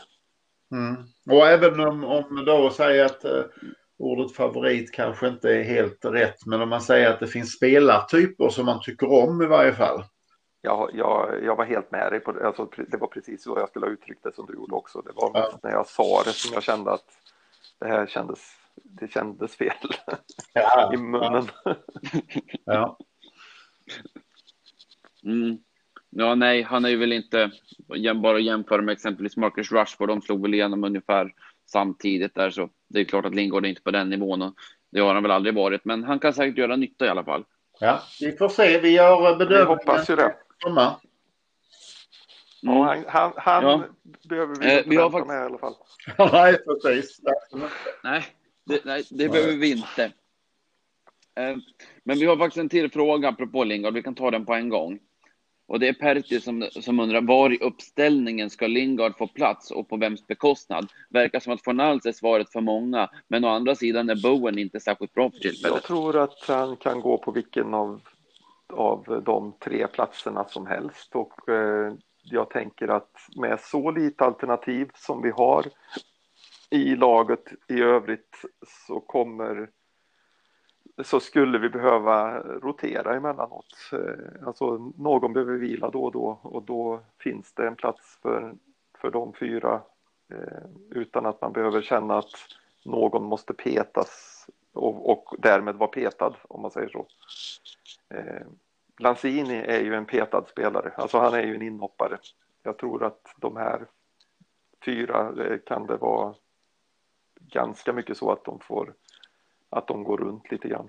Mm. 0.72 1.04
Och 1.30 1.46
även 1.46 1.80
om, 1.80 2.04
om 2.04 2.44
då 2.46 2.70
säger 2.70 3.04
att 3.04 3.24
uh, 3.24 3.44
ordet 3.98 4.32
favorit 4.32 4.92
kanske 4.92 5.28
inte 5.28 5.50
är 5.50 5.62
helt 5.62 6.04
rätt, 6.04 6.46
men 6.46 6.62
om 6.62 6.68
man 6.68 6.80
säger 6.80 7.10
att 7.10 7.20
det 7.20 7.26
finns 7.26 7.52
spelartyper 7.52 8.48
som 8.48 8.66
man 8.66 8.80
tycker 8.82 9.12
om 9.12 9.42
i 9.42 9.46
varje 9.46 9.72
fall. 9.72 10.04
Ja, 10.62 10.90
jag, 10.92 11.44
jag 11.44 11.56
var 11.56 11.64
helt 11.64 11.90
med 11.90 12.12
dig 12.12 12.20
på 12.20 12.32
det. 12.32 12.46
Alltså, 12.46 12.70
det 12.88 12.96
var 12.96 13.06
precis 13.06 13.42
så 13.42 13.58
jag 13.58 13.68
skulle 13.68 13.86
ha 13.86 13.92
uttryckt 13.92 14.22
det 14.22 14.34
som 14.34 14.46
du 14.46 14.54
gjorde 14.54 14.74
också. 14.74 15.00
Det 15.00 15.12
var 15.14 15.30
ja. 15.34 15.58
när 15.62 15.70
jag 15.70 15.86
sa 15.86 16.22
det 16.24 16.32
som 16.32 16.54
jag 16.54 16.62
kände 16.62 16.92
att 16.92 17.06
det 17.78 17.86
här 17.86 18.06
kändes, 18.06 18.40
det 18.74 19.08
kändes 19.08 19.56
fel 19.56 19.72
ja, 20.52 20.92
i 20.94 20.96
munnen. 20.96 21.48
Ja. 22.64 22.98
ja. 25.22 25.30
Mm. 25.30 25.58
Ja, 26.12 26.34
nej, 26.34 26.62
han 26.62 26.84
är 26.84 26.88
ju 26.88 26.96
väl 26.96 27.12
inte 27.12 27.50
bara 28.14 28.36
att 28.36 28.42
jämföra 28.42 28.82
med 28.82 28.92
exempelvis 28.92 29.36
Marcus 29.36 29.72
Rashford. 29.72 30.08
De 30.08 30.22
slog 30.22 30.42
väl 30.42 30.54
igenom 30.54 30.84
ungefär 30.84 31.32
samtidigt 31.66 32.34
där, 32.34 32.50
så 32.50 32.68
det 32.88 33.00
är 33.00 33.04
klart 33.04 33.24
att 33.24 33.34
Lingard 33.34 33.64
är 33.64 33.68
inte 33.68 33.82
på 33.82 33.90
den 33.90 34.10
nivån 34.10 34.42
och 34.42 34.54
det 34.92 35.00
har 35.00 35.14
han 35.14 35.22
väl 35.22 35.32
aldrig 35.32 35.54
varit, 35.54 35.84
men 35.84 36.04
han 36.04 36.18
kan 36.18 36.34
säkert 36.34 36.58
göra 36.58 36.76
nytta 36.76 37.06
i 37.06 37.08
alla 37.08 37.24
fall. 37.24 37.44
Ja, 37.80 38.02
vi 38.20 38.32
får 38.32 38.48
se. 38.48 38.80
Vi 38.80 38.90
gör 38.90 39.36
bedömningen. 39.36 39.66
Vi 39.66 39.74
hoppas 39.74 40.10
ju 40.10 40.16
det. 40.16 40.34
Mm. 40.66 40.76
Han, 42.66 43.04
han, 43.08 43.32
han 43.36 43.64
ja. 43.64 43.84
behöver 44.28 44.54
vi 44.54 44.78
eh, 44.78 44.82
vi 44.86 44.96
har 44.96 45.10
faktiskt... 45.10 45.28
med 45.28 45.42
i 45.42 45.44
alla 45.44 45.58
fall. 45.58 45.74
nej, 46.32 46.58
precis. 46.82 47.20
nej, 48.02 48.24
det, 48.64 48.84
nej, 48.84 49.04
det 49.10 49.16
nej. 49.16 49.28
behöver 49.28 49.56
vi 49.56 49.70
inte. 49.70 50.04
Eh, 51.34 51.56
men 52.04 52.18
vi 52.18 52.26
har 52.26 52.36
faktiskt 52.36 52.60
en 52.60 52.68
till 52.68 52.90
fråga 52.90 53.28
apropå 53.28 53.64
Lingard. 53.64 53.94
Vi 53.94 54.02
kan 54.02 54.14
ta 54.14 54.30
den 54.30 54.46
på 54.46 54.54
en 54.54 54.68
gång. 54.68 54.98
Och 55.70 55.80
det 55.80 55.88
är 55.88 55.92
Pertti 55.92 56.40
som, 56.40 56.68
som 56.70 57.00
undrar 57.00 57.20
var 57.20 57.52
i 57.52 57.58
uppställningen 57.58 58.50
ska 58.50 58.66
Lingard 58.66 59.16
få 59.18 59.26
plats 59.26 59.70
och 59.70 59.88
på 59.88 59.96
vems 59.96 60.26
bekostnad? 60.26 60.88
Verkar 61.08 61.40
som 61.40 61.52
att 61.52 61.64
Fornals 61.64 62.06
är 62.06 62.12
svaret 62.12 62.52
för 62.52 62.60
många, 62.60 63.10
men 63.28 63.44
å 63.44 63.48
andra 63.48 63.74
sidan 63.74 64.10
är 64.10 64.22
Bowen 64.22 64.58
inte 64.58 64.80
särskilt 64.80 65.14
bra 65.14 65.30
för 65.30 65.38
tillfället. 65.38 65.76
Jag 65.76 65.82
tror 65.82 66.16
att 66.16 66.44
han 66.48 66.76
kan 66.76 67.00
gå 67.00 67.18
på 67.18 67.32
vilken 67.32 67.74
av, 67.74 68.00
av 68.72 69.22
de 69.26 69.52
tre 69.64 69.86
platserna 69.86 70.44
som 70.44 70.66
helst 70.66 71.14
och 71.14 71.48
eh, 71.48 71.92
jag 72.22 72.50
tänker 72.50 72.88
att 72.88 73.12
med 73.36 73.60
så 73.60 73.90
lite 73.90 74.24
alternativ 74.24 74.90
som 74.94 75.22
vi 75.22 75.30
har 75.30 75.66
i 76.70 76.96
laget 76.96 77.44
i 77.68 77.80
övrigt 77.80 78.44
så 78.86 79.00
kommer 79.00 79.68
så 81.04 81.20
skulle 81.20 81.58
vi 81.58 81.68
behöva 81.68 82.40
rotera 82.40 83.16
emellanåt. 83.16 83.90
Eh, 83.92 84.46
alltså 84.46 84.92
någon 84.96 85.32
behöver 85.32 85.54
vila 85.54 85.90
då 85.90 86.04
och 86.04 86.12
då 86.12 86.38
och 86.42 86.62
då 86.62 87.00
finns 87.18 87.52
det 87.52 87.66
en 87.66 87.76
plats 87.76 88.18
för, 88.22 88.54
för 88.98 89.10
de 89.10 89.32
fyra 89.32 89.82
eh, 90.30 90.64
utan 90.90 91.26
att 91.26 91.40
man 91.40 91.52
behöver 91.52 91.82
känna 91.82 92.18
att 92.18 92.30
någon 92.84 93.24
måste 93.24 93.54
petas 93.54 94.46
och, 94.72 95.10
och 95.10 95.34
därmed 95.38 95.76
vara 95.76 95.90
petad 95.90 96.34
om 96.48 96.62
man 96.62 96.70
säger 96.70 96.88
så. 96.88 97.06
Eh, 98.08 98.46
Lanzini 98.98 99.56
är 99.56 99.80
ju 99.80 99.94
en 99.94 100.06
petad 100.06 100.44
spelare, 100.48 100.92
alltså 100.96 101.18
han 101.18 101.34
är 101.34 101.42
ju 101.42 101.54
en 101.54 101.62
inhoppare. 101.62 102.18
Jag 102.62 102.78
tror 102.78 103.04
att 103.04 103.34
de 103.36 103.56
här 103.56 103.86
fyra 104.84 105.32
kan 105.66 105.86
det 105.86 105.96
vara 105.96 106.34
ganska 107.40 107.92
mycket 107.92 108.16
så 108.16 108.32
att 108.32 108.44
de 108.44 108.60
får 108.60 108.94
att 109.70 109.88
de 109.88 110.04
går 110.04 110.18
runt 110.18 110.50
lite 110.50 110.68
grann. 110.68 110.88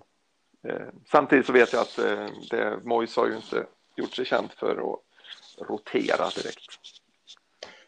Eh, 0.68 0.88
samtidigt 1.12 1.46
så 1.46 1.54
vet 1.54 1.74
jag 1.74 1.82
att 1.82 2.00
eh, 2.00 2.28
det, 2.50 2.80
Mois 2.84 3.18
har 3.18 3.28
ju 3.28 3.36
inte 3.36 3.66
gjort 3.96 4.14
sig 4.14 4.26
känd 4.26 4.52
för 4.52 4.72
att 4.72 5.70
rotera 5.70 6.30
direkt. 6.30 6.80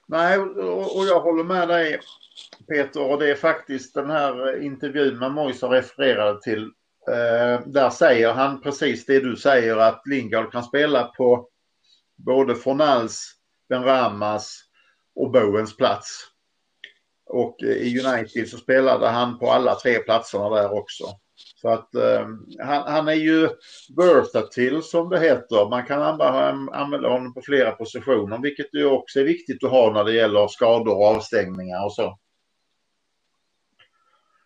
Nej, 0.07 0.39
och, 0.39 0.97
och 0.97 1.05
jag 1.05 1.19
håller 1.19 1.43
med 1.43 1.67
dig 1.67 1.99
Peter 2.67 3.11
och 3.11 3.19
det 3.19 3.31
är 3.31 3.35
faktiskt 3.35 3.93
den 3.93 4.09
här 4.09 4.61
intervjun 4.61 5.19
med 5.19 5.31
Mois 5.31 5.61
har 5.61 5.69
refererade 5.69 6.41
till. 6.41 6.63
Eh, 7.07 7.67
där 7.67 7.89
säger 7.89 8.33
han 8.33 8.61
precis 8.61 9.05
det 9.05 9.19
du 9.19 9.35
säger 9.35 9.77
att 9.77 10.01
Lingard 10.07 10.51
kan 10.51 10.63
spela 10.63 11.03
på 11.03 11.49
både 12.15 12.55
Fornals, 12.55 13.35
Ben 13.69 13.83
Ramas 13.83 14.63
och 15.15 15.31
Bowens 15.31 15.77
plats. 15.77 16.32
Och 17.34 17.61
i 17.61 17.99
United 17.99 18.49
så 18.49 18.57
spelade 18.57 19.07
han 19.07 19.39
på 19.39 19.51
alla 19.51 19.75
tre 19.75 19.99
platserna 19.99 20.49
där 20.49 20.73
också. 20.73 21.03
Så 21.61 21.69
att 21.69 21.95
eh, 21.95 22.27
han, 22.59 22.91
han, 22.93 23.07
är 23.07 23.13
ju 23.13 23.49
versatile 23.97 24.81
som 24.81 25.09
det 25.09 25.19
heter. 25.19 25.69
Man 25.69 25.86
kan 25.86 26.01
använda 26.01 27.09
honom 27.09 27.34
på 27.34 27.41
flera 27.41 27.71
positioner 27.71 28.39
vilket 28.41 28.73
ju 28.73 28.86
också 28.86 29.19
är 29.19 29.23
viktigt 29.23 29.63
att 29.63 29.71
ha 29.71 29.93
när 29.93 30.03
det 30.03 30.13
gäller 30.13 30.47
skador 30.47 30.97
och 30.97 31.07
avstängningar 31.07 31.86
och 31.86 31.93
så. 31.93 32.17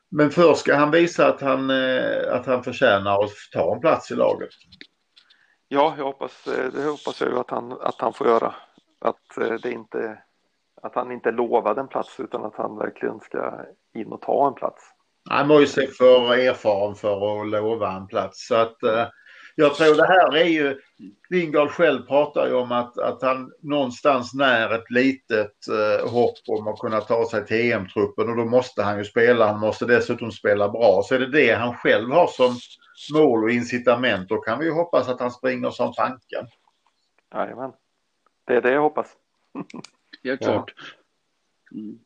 Men 0.09 0.31
först 0.31 0.59
ska 0.59 0.75
han 0.75 0.91
visa 0.91 1.27
att 1.27 1.41
han, 1.41 1.69
eh, 1.69 2.33
att 2.33 2.45
han 2.45 2.63
förtjänar 2.63 3.23
att 3.23 3.31
ta 3.53 3.73
en 3.73 3.79
plats 3.79 4.11
i 4.11 4.15
laget. 4.15 4.49
Ja, 5.67 5.95
jag 5.97 6.05
hoppas, 6.05 6.47
eh, 6.47 6.71
det 6.73 6.83
hoppas 6.83 7.21
jag 7.21 7.29
ju 7.29 7.39
att 7.39 7.49
han, 7.49 7.71
att 7.71 8.01
han 8.01 8.13
får 8.13 8.27
göra. 8.27 8.55
Att 8.99 9.37
eh, 9.37 9.53
det 9.53 9.71
inte 9.71 10.23
att 10.81 10.95
han 10.95 11.11
inte 11.11 11.31
lovade 11.31 11.81
en 11.81 11.87
plats 11.87 12.19
utan 12.19 12.45
att 12.45 12.55
han 12.55 12.77
verkligen 12.77 13.19
ska 13.19 13.65
in 13.93 14.11
och 14.11 14.21
ta 14.21 14.47
en 14.47 14.53
plats. 14.53 14.83
Han 15.29 15.47
var 15.47 15.59
ju 15.59 15.67
sig 15.67 15.87
för 15.87 16.33
erfaren 16.33 16.95
för 16.95 17.41
att 17.41 17.47
lova 17.47 17.91
en 17.91 18.07
plats. 18.07 18.47
Så 18.47 18.55
att, 18.55 18.83
eh, 18.83 19.07
jag 19.55 19.75
tror 19.75 19.95
det 19.95 20.07
här 20.07 20.35
är 20.35 20.45
ju, 20.45 20.79
Lingard 21.29 21.69
själv 21.69 22.01
pratar 22.01 22.47
ju 22.47 22.53
om 22.53 22.71
att, 22.71 22.97
att 22.97 23.21
han 23.21 23.51
någonstans 23.61 24.33
när 24.33 24.73
ett 24.73 24.91
litet 24.91 25.67
eh, 25.67 26.11
hopp 26.11 26.37
om 26.47 26.67
att 26.67 26.79
kunna 26.79 27.01
ta 27.01 27.25
sig 27.29 27.45
till 27.45 27.71
EM-truppen 27.71 28.29
och 28.29 28.37
då 28.37 28.45
måste 28.45 28.83
han 28.83 28.97
ju 28.97 29.03
spela. 29.03 29.47
Han 29.47 29.59
måste 29.59 29.85
dessutom 29.85 30.31
spela 30.31 30.69
bra. 30.69 31.01
Så 31.03 31.15
är 31.15 31.19
det 31.19 31.31
det 31.31 31.53
han 31.53 31.75
själv 31.75 32.11
har 32.11 32.27
som 32.27 32.55
mål 33.13 33.43
och 33.43 33.51
incitament 33.51 34.29
då 34.29 34.37
kan 34.37 34.59
vi 34.59 34.65
ju 34.65 34.71
hoppas 34.71 35.09
att 35.09 35.19
han 35.19 35.31
springer 35.31 35.69
som 35.69 35.93
tanken. 35.93 36.47
Jajamän. 37.33 37.71
Det 38.45 38.55
är 38.55 38.61
det 38.61 38.71
jag 38.71 38.81
hoppas. 38.81 39.07
Helt 40.27 40.41
klart. 40.41 40.73
Mm. 41.71 41.99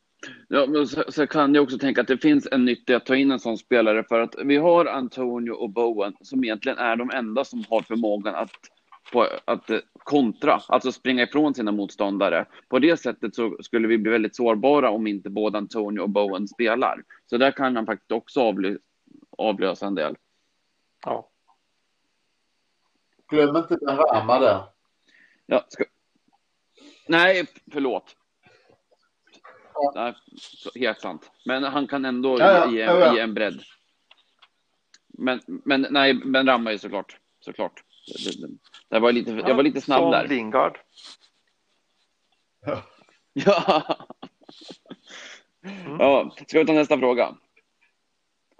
Ja, 0.48 0.66
men 0.66 0.86
så, 0.86 1.04
så, 1.08 1.26
kan 1.26 1.54
jag 1.54 1.64
också 1.64 1.78
tänka 1.78 2.00
att 2.00 2.06
det 2.06 2.18
finns 2.18 2.48
en 2.52 2.64
nytta 2.64 2.96
att 2.96 3.06
ta 3.06 3.16
in 3.16 3.30
en 3.30 3.40
sån 3.40 3.58
spelare 3.58 4.04
för 4.04 4.20
att 4.20 4.34
vi 4.44 4.56
har 4.56 4.86
Antonio 4.86 5.52
och 5.52 5.70
Bowen 5.70 6.16
som 6.20 6.44
egentligen 6.44 6.78
är 6.78 6.96
de 6.96 7.10
enda 7.10 7.44
som 7.44 7.64
har 7.70 7.82
förmågan 7.82 8.34
att, 8.34 8.50
på, 9.12 9.28
att 9.44 9.70
kontra, 9.92 10.60
alltså 10.68 10.92
springa 10.92 11.22
ifrån 11.22 11.54
sina 11.54 11.72
motståndare. 11.72 12.46
På 12.68 12.78
det 12.78 12.96
sättet 12.96 13.34
så 13.34 13.56
skulle 13.60 13.88
vi 13.88 13.98
bli 13.98 14.12
väldigt 14.12 14.36
sårbara 14.36 14.90
om 14.90 15.06
inte 15.06 15.30
både 15.30 15.58
Antonio 15.58 16.00
och 16.00 16.10
Bowen 16.10 16.48
spelar. 16.48 17.02
Så 17.26 17.36
där 17.36 17.50
kan 17.50 17.76
han 17.76 17.86
faktiskt 17.86 18.12
också 18.12 18.40
avlö, 18.40 18.76
avlösa 19.38 19.86
en 19.86 19.94
del. 19.94 20.16
Ja. 21.04 21.28
Glöm 23.28 23.56
inte 23.56 23.76
den 23.80 23.96
Rama 23.96 24.38
där. 24.38 24.62
Ja, 25.46 25.64
ska... 25.68 25.84
Nej, 27.06 27.46
förlåt. 27.72 28.16
Ja. 29.74 29.92
Nej, 29.94 30.14
helt 30.74 31.00
sant. 31.00 31.30
Men 31.44 31.64
han 31.64 31.86
kan 31.86 32.04
ändå 32.04 32.40
ja, 32.40 32.52
ja. 32.52 32.70
Ge, 32.72 32.80
ja, 32.80 33.14
ge, 33.14 33.20
en 33.20 33.34
bredd. 33.34 33.62
Men, 35.08 35.40
men 35.46 35.86
nej, 35.90 36.14
men 36.14 36.46
Ramma 36.46 36.72
är 36.72 36.78
såklart. 36.78 37.16
såklart. 37.40 37.84
Det, 38.06 38.40
det, 38.40 38.48
det 38.88 38.98
var 38.98 39.12
lite, 39.12 39.30
jag 39.30 39.54
var 39.54 39.62
lite 39.62 39.80
snabb 39.80 40.12
där. 40.12 40.28
Lingard. 40.28 40.78
Ja. 43.34 43.82
Mm. 45.64 45.96
ja. 46.00 46.34
Ska 46.48 46.58
vi 46.58 46.66
ta 46.66 46.72
nästa 46.72 46.98
fråga? 46.98 47.36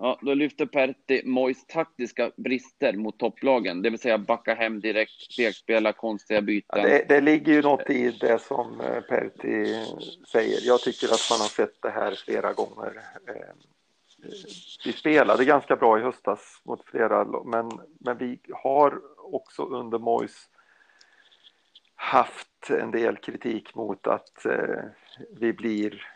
Ja, 0.04 0.18
då 0.22 0.34
lyfter 0.34 0.66
Pertti 0.66 1.22
Mois 1.24 1.66
taktiska 1.66 2.30
brister 2.36 2.92
mot 2.92 3.18
topplagen, 3.18 3.82
det 3.82 3.90
vill 3.90 3.98
säga 3.98 4.18
backa 4.18 4.54
hem 4.54 4.80
direkt, 4.80 5.32
stegspela, 5.32 5.92
konstiga 5.92 6.40
byten. 6.40 6.80
Ja, 6.80 6.88
det, 6.88 7.04
det, 7.08 7.20
ligger 7.20 7.52
ju 7.52 7.62
något 7.62 7.90
i 7.90 8.10
det 8.10 8.38
som 8.42 8.80
eh, 8.80 9.00
Pertti 9.00 9.84
säger. 10.32 10.60
Jag 10.62 10.80
tycker 10.80 11.06
att 11.06 11.28
man 11.30 11.40
har 11.40 11.48
sett 11.48 11.82
det 11.82 11.90
här 11.90 12.14
flera 12.14 12.52
gånger. 12.52 13.02
Eh, 13.28 13.34
vi 14.84 14.92
spelade 14.92 15.44
ganska 15.44 15.76
bra 15.76 15.98
i 15.98 16.02
höstas 16.02 16.60
mot 16.64 16.84
flera, 16.84 17.24
men, 17.44 17.70
men 18.00 18.18
vi 18.18 18.38
har 18.52 19.00
också 19.16 19.62
under 19.62 19.98
Mois 19.98 20.48
haft 21.94 22.70
en 22.70 22.90
del 22.90 23.16
kritik 23.16 23.74
mot 23.74 24.06
att 24.06 24.46
eh, 24.46 24.84
vi 25.40 25.52
blir 25.52 26.06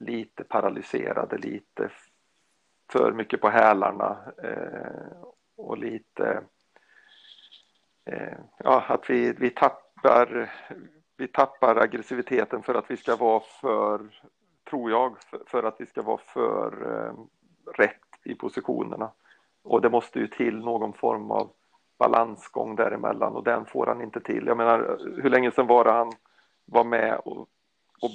lite 0.00 0.44
paralyserade, 0.44 1.38
lite 1.38 1.90
för 2.92 3.12
mycket 3.12 3.40
på 3.40 3.48
hälarna 3.48 4.18
eh, 4.42 5.22
och 5.56 5.78
lite 5.78 6.42
eh, 8.10 8.38
ja, 8.58 8.84
att 8.88 9.10
vi, 9.10 9.32
vi 9.32 9.50
tappar 9.50 10.50
vi 11.16 11.28
tappar 11.28 11.76
aggressiviteten 11.76 12.62
för 12.62 12.74
att 12.74 12.90
vi 12.90 12.96
ska 12.96 13.16
vara 13.16 13.40
för, 13.60 14.00
tror 14.70 14.90
jag, 14.90 15.22
för, 15.22 15.42
för 15.46 15.62
att 15.62 15.76
vi 15.78 15.86
ska 15.86 16.02
vara 16.02 16.18
för 16.18 16.72
eh, 16.90 17.14
rätt 17.72 18.00
i 18.24 18.34
positionerna. 18.34 19.10
Och 19.62 19.80
det 19.80 19.90
måste 19.90 20.18
ju 20.18 20.26
till 20.26 20.58
någon 20.58 20.92
form 20.92 21.30
av 21.30 21.50
balansgång 21.98 22.76
däremellan 22.76 23.32
och 23.32 23.44
den 23.44 23.66
får 23.66 23.86
han 23.86 24.02
inte 24.02 24.20
till. 24.20 24.46
Jag 24.46 24.56
menar, 24.56 24.98
hur 25.22 25.30
länge 25.30 25.50
sedan 25.50 25.66
var 25.66 25.84
det 25.84 25.92
han 25.92 26.12
var 26.64 26.84
med 26.84 27.20
och, 27.24 27.48
och 28.00 28.10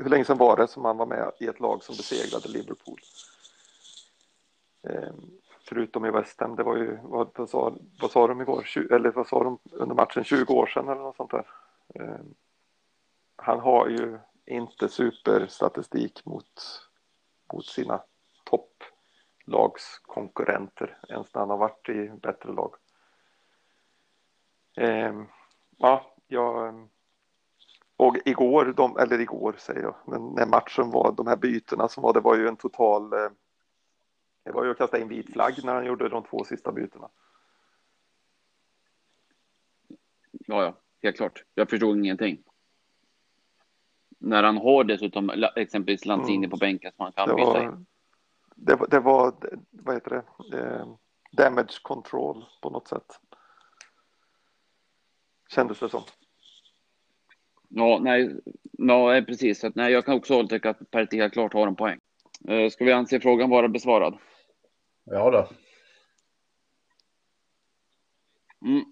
hur 0.00 0.08
länge 0.08 0.24
sedan 0.24 0.38
var 0.38 0.56
det 0.56 0.68
som 0.68 0.84
han 0.84 0.96
var 0.96 1.06
med 1.06 1.32
i 1.40 1.46
ett 1.46 1.60
lag 1.60 1.82
som 1.82 1.96
besegrade 1.96 2.48
Liverpool? 2.48 2.98
Ehm, 4.90 5.30
förutom 5.68 6.04
i 6.04 6.10
West 6.10 6.40
Ham, 6.40 6.56
det 6.56 6.62
var 6.62 6.76
ju, 6.76 6.98
vad, 7.02 7.30
vad, 7.34 7.50
sa, 7.50 7.76
vad 8.00 8.10
sa 8.10 8.26
de 8.26 8.40
igår, 8.40 8.62
20, 8.64 8.94
eller 8.94 9.10
vad 9.10 9.26
sa 9.26 9.44
de 9.44 9.58
under 9.72 9.94
matchen, 9.94 10.24
20 10.24 10.54
år 10.54 10.66
sedan 10.66 10.88
eller 10.88 11.02
något 11.02 11.16
sånt 11.16 11.30
där. 11.30 11.46
Ehm, 11.94 12.34
han 13.36 13.60
har 13.60 13.88
ju 13.88 14.18
inte 14.46 14.88
superstatistik 14.88 16.24
mot, 16.24 16.62
mot 17.52 17.66
sina 17.66 18.02
topplagskonkurrenter 18.44 20.98
ens 21.08 21.34
när 21.34 21.40
han 21.40 21.50
har 21.50 21.56
varit 21.56 21.88
i 21.88 22.10
bättre 22.22 22.52
lag. 22.52 22.74
Ehm, 24.76 25.26
ja, 25.76 26.14
jag... 26.26 26.88
Och 27.96 28.16
igår, 28.24 28.72
de, 28.76 28.96
eller 28.96 29.20
igår 29.20 29.54
säger 29.58 29.82
jag, 29.82 29.94
men 30.04 30.26
när 30.26 30.46
matchen 30.46 30.90
var, 30.90 31.12
de 31.12 31.26
här 31.26 31.36
bytena 31.36 31.88
som 31.88 32.02
var, 32.02 32.12
det 32.12 32.20
var 32.20 32.36
ju 32.36 32.48
en 32.48 32.56
total... 32.56 33.12
Eh, 33.12 33.30
Eh, 34.44 34.50
det 34.50 34.52
var 34.52 34.64
ju 34.64 34.70
att 34.70 34.78
kasta 34.78 34.98
in 34.98 35.08
vit 35.08 35.32
flagg 35.32 35.64
när 35.64 35.74
han 35.74 35.86
gjorde 35.86 36.08
de 36.08 36.24
två 36.24 36.44
sista 36.44 36.72
bytena. 36.72 37.08
Ja, 40.46 40.62
ja, 40.62 40.74
helt 41.02 41.16
klart. 41.16 41.44
Jag 41.54 41.70
förstod 41.70 41.98
ingenting. 41.98 42.42
När 44.18 44.42
han 44.42 44.56
har 44.56 44.84
dessutom 44.84 45.30
exempelvis 45.56 46.04
Lanzini 46.04 46.36
mm. 46.36 46.50
på 46.50 46.56
bänken 46.56 46.92
som 46.96 47.02
han 47.02 47.12
kan 47.12 47.28
det 47.28 47.34
byta 47.34 47.62
in. 47.62 47.86
Det, 48.54 48.78
det 48.90 49.00
var, 49.00 49.34
vad 49.70 49.94
heter 49.94 50.22
det, 50.50 50.58
eh, 50.58 50.86
damage 51.32 51.80
control 51.82 52.44
på 52.62 52.70
något 52.70 52.88
sätt. 52.88 53.20
Kändes 55.48 55.78
det 55.78 55.88
som. 55.88 56.02
Ja, 57.68 57.98
nej, 58.02 58.36
nej 58.72 59.26
precis. 59.26 59.60
Så, 59.60 59.72
nej, 59.74 59.92
jag 59.92 60.04
kan 60.04 60.14
också 60.14 60.46
tycka 60.46 60.70
att 60.70 60.90
Pertti 60.90 61.16
helt 61.16 61.32
klart 61.32 61.52
har 61.52 61.66
en 61.66 61.76
poäng. 61.76 62.00
Eh, 62.48 62.70
ska 62.70 62.84
vi 62.84 62.92
anse 62.92 63.20
frågan 63.20 63.50
vara 63.50 63.68
besvarad? 63.68 64.18
Ja 65.04 65.30
då. 65.30 65.48
Mm. 68.68 68.84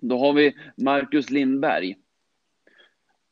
Då 0.00 0.18
har 0.18 0.32
vi 0.32 0.56
Marcus 0.76 1.30
Lindberg. 1.30 1.96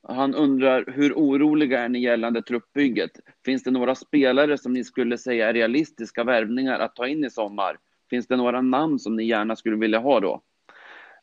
Han 0.03 0.35
undrar 0.35 0.85
hur 0.87 1.13
oroliga 1.13 1.81
är 1.81 1.89
ni 1.89 2.01
gällande 2.01 2.43
truppbygget? 2.43 3.11
Finns 3.45 3.63
det 3.63 3.71
några 3.71 3.95
spelare 3.95 4.59
som 4.59 4.73
ni 4.73 4.85
skulle 4.85 5.19
säga 5.19 5.49
är 5.49 5.53
realistiska 5.53 6.25
värvningar 6.25 6.81
att 6.81 6.97
ta 6.97 7.07
in 7.07 7.25
i 7.25 7.31
sommar? 7.31 7.79
Finns 8.11 8.27
det 8.27 8.37
några 8.37 8.61
namn 8.61 8.99
som 8.99 9.17
ni 9.17 9.25
gärna 9.25 9.57
skulle 9.57 9.77
vilja 9.77 9.99
ha 9.99 10.21
då? 10.21 10.43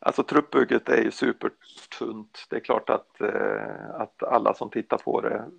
Alltså 0.00 0.22
truppbygget 0.22 0.88
är 0.88 1.02
ju 1.02 1.10
supertunt. 1.10 2.46
Det 2.50 2.56
är 2.56 2.60
klart 2.60 2.90
att, 2.90 3.20
eh, 3.20 3.90
att 3.94 4.22
alla 4.22 4.54
som 4.54 4.70
tittar 4.70 4.98
på 4.98 5.20
det 5.20 5.50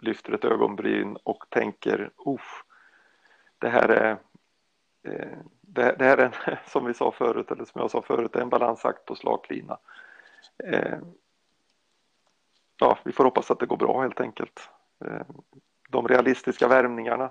lyfter 0.00 0.32
ett 0.32 0.44
ögonbryn 0.44 1.16
och 1.22 1.44
tänker 1.50 2.10
Uff, 2.26 2.64
det 3.62 3.68
här 3.68 3.88
är 3.88 4.10
eh, 5.02 5.38
det, 5.60 5.96
det, 5.98 6.04
här 6.04 6.18
är 6.18 6.24
en, 6.24 6.56
som 6.66 6.84
vi 6.84 6.94
sa 6.94 7.12
förut, 7.12 7.50
eller 7.50 7.64
som 7.64 7.80
jag 7.80 7.90
sa 7.90 8.02
förut, 8.02 8.36
en 8.36 8.48
balansakt 8.48 9.04
på 9.04 9.14
slaklina. 9.14 9.78
Eh, 10.64 10.98
ja, 12.78 12.98
vi 13.04 13.12
får 13.12 13.24
hoppas 13.24 13.50
att 13.50 13.58
det 13.58 13.66
går 13.66 13.76
bra 13.76 14.02
helt 14.02 14.20
enkelt. 14.20 14.70
Eh, 15.04 15.26
de 15.88 16.08
realistiska 16.08 16.68
värvningarna, 16.68 17.30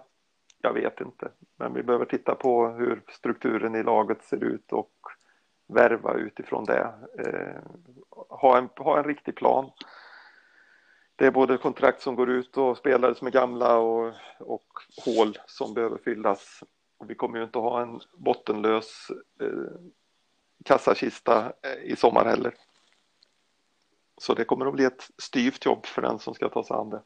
jag 0.61 0.73
vet 0.73 1.01
inte, 1.01 1.31
men 1.55 1.73
vi 1.73 1.83
behöver 1.83 2.05
titta 2.05 2.35
på 2.35 2.67
hur 2.67 3.03
strukturen 3.09 3.75
i 3.75 3.83
laget 3.83 4.23
ser 4.23 4.43
ut 4.43 4.71
och 4.71 4.93
värva 5.67 6.13
utifrån 6.13 6.65
det. 6.65 6.93
Ha, 8.29 8.57
en, 8.57 8.69
ha 8.75 8.97
en 8.97 9.03
riktig 9.03 9.35
plan. 9.35 9.71
Det 11.21 11.27
är 11.27 11.31
både 11.31 11.57
kontrakt 11.57 12.01
som 12.01 12.15
går 12.15 12.29
ut 12.29 12.57
och 12.57 12.77
spelare 12.77 13.15
som 13.15 13.27
är 13.27 13.31
gamla 13.31 13.77
och, 13.77 14.13
och 14.39 14.67
hål 15.05 15.37
som 15.47 15.73
behöver 15.73 15.97
fyllas. 15.97 16.63
Och 16.97 17.09
vi 17.09 17.15
kommer 17.15 17.37
ju 17.37 17.43
inte 17.43 17.59
att 17.59 17.63
ha 17.63 17.81
en 17.81 17.99
bottenlös 18.13 19.07
eh, 19.41 19.47
kassakista 20.65 21.53
eh, 21.63 21.91
i 21.91 21.95
sommar 21.95 22.25
heller. 22.25 22.53
Så 24.17 24.33
det 24.33 24.43
kommer 24.43 24.65
att 24.65 24.73
bli 24.73 24.85
ett 24.85 25.09
styvt 25.17 25.65
jobb 25.65 25.85
för 25.85 26.01
den 26.01 26.19
som 26.19 26.33
ska 26.33 26.49
ta 26.49 26.63
sig 26.63 26.75
an 26.75 26.89
det. 26.89 27.01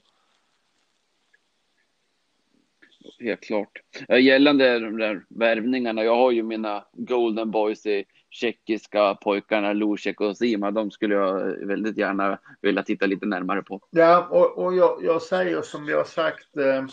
Helt 3.19 3.41
klart. 3.41 3.81
Eh, 4.09 4.19
gällande 4.19 4.79
de 4.79 4.97
där 4.97 5.25
värvningarna, 5.29 6.03
jag 6.03 6.15
har 6.15 6.31
ju 6.31 6.43
mina 6.43 6.85
Golden 6.93 7.51
Boys 7.51 7.85
i 7.85 8.05
tjeckiska 8.35 9.15
pojkarna 9.15 9.73
Lusek 9.73 10.21
och 10.21 10.37
Sima. 10.37 10.71
De 10.71 10.91
skulle 10.91 11.15
jag 11.15 11.67
väldigt 11.67 11.97
gärna 11.97 12.39
vilja 12.61 12.83
titta 12.83 13.05
lite 13.05 13.25
närmare 13.25 13.61
på. 13.61 13.81
Ja, 13.89 14.27
och, 14.31 14.65
och 14.65 14.75
jag, 14.75 14.99
jag 15.03 15.21
säger 15.21 15.61
som 15.61 15.87
jag 15.87 16.07
sagt 16.07 16.57
eh, 16.57 16.85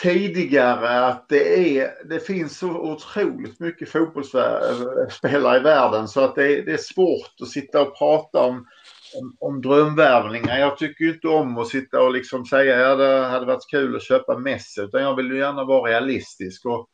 tidigare 0.00 1.06
att 1.06 1.28
det, 1.28 1.78
är, 1.78 2.08
det 2.08 2.20
finns 2.20 2.58
så 2.58 2.70
otroligt 2.70 3.60
mycket 3.60 3.88
fotbollsspelare 3.88 5.56
i 5.56 5.60
världen 5.60 6.08
så 6.08 6.20
att 6.20 6.34
det, 6.34 6.62
det 6.62 6.72
är 6.72 6.76
svårt 6.94 7.40
att 7.42 7.48
sitta 7.48 7.82
och 7.82 7.98
prata 7.98 8.40
om 8.40 8.66
om, 9.14 9.36
om 9.40 9.60
drömvärvningar. 9.60 10.58
Jag 10.58 10.78
tycker 10.78 11.04
inte 11.04 11.28
om 11.28 11.58
att 11.58 11.68
sitta 11.68 12.02
och 12.02 12.12
liksom 12.12 12.46
säga 12.46 12.74
att 12.74 12.82
ja, 12.82 12.94
det 12.96 13.26
hade 13.26 13.46
varit 13.46 13.70
kul 13.70 13.96
att 13.96 14.02
köpa 14.02 14.38
Messi 14.38 14.80
utan 14.80 15.02
jag 15.02 15.16
vill 15.16 15.26
ju 15.26 15.38
gärna 15.38 15.64
vara 15.64 15.90
realistisk. 15.90 16.66
Och 16.66 16.88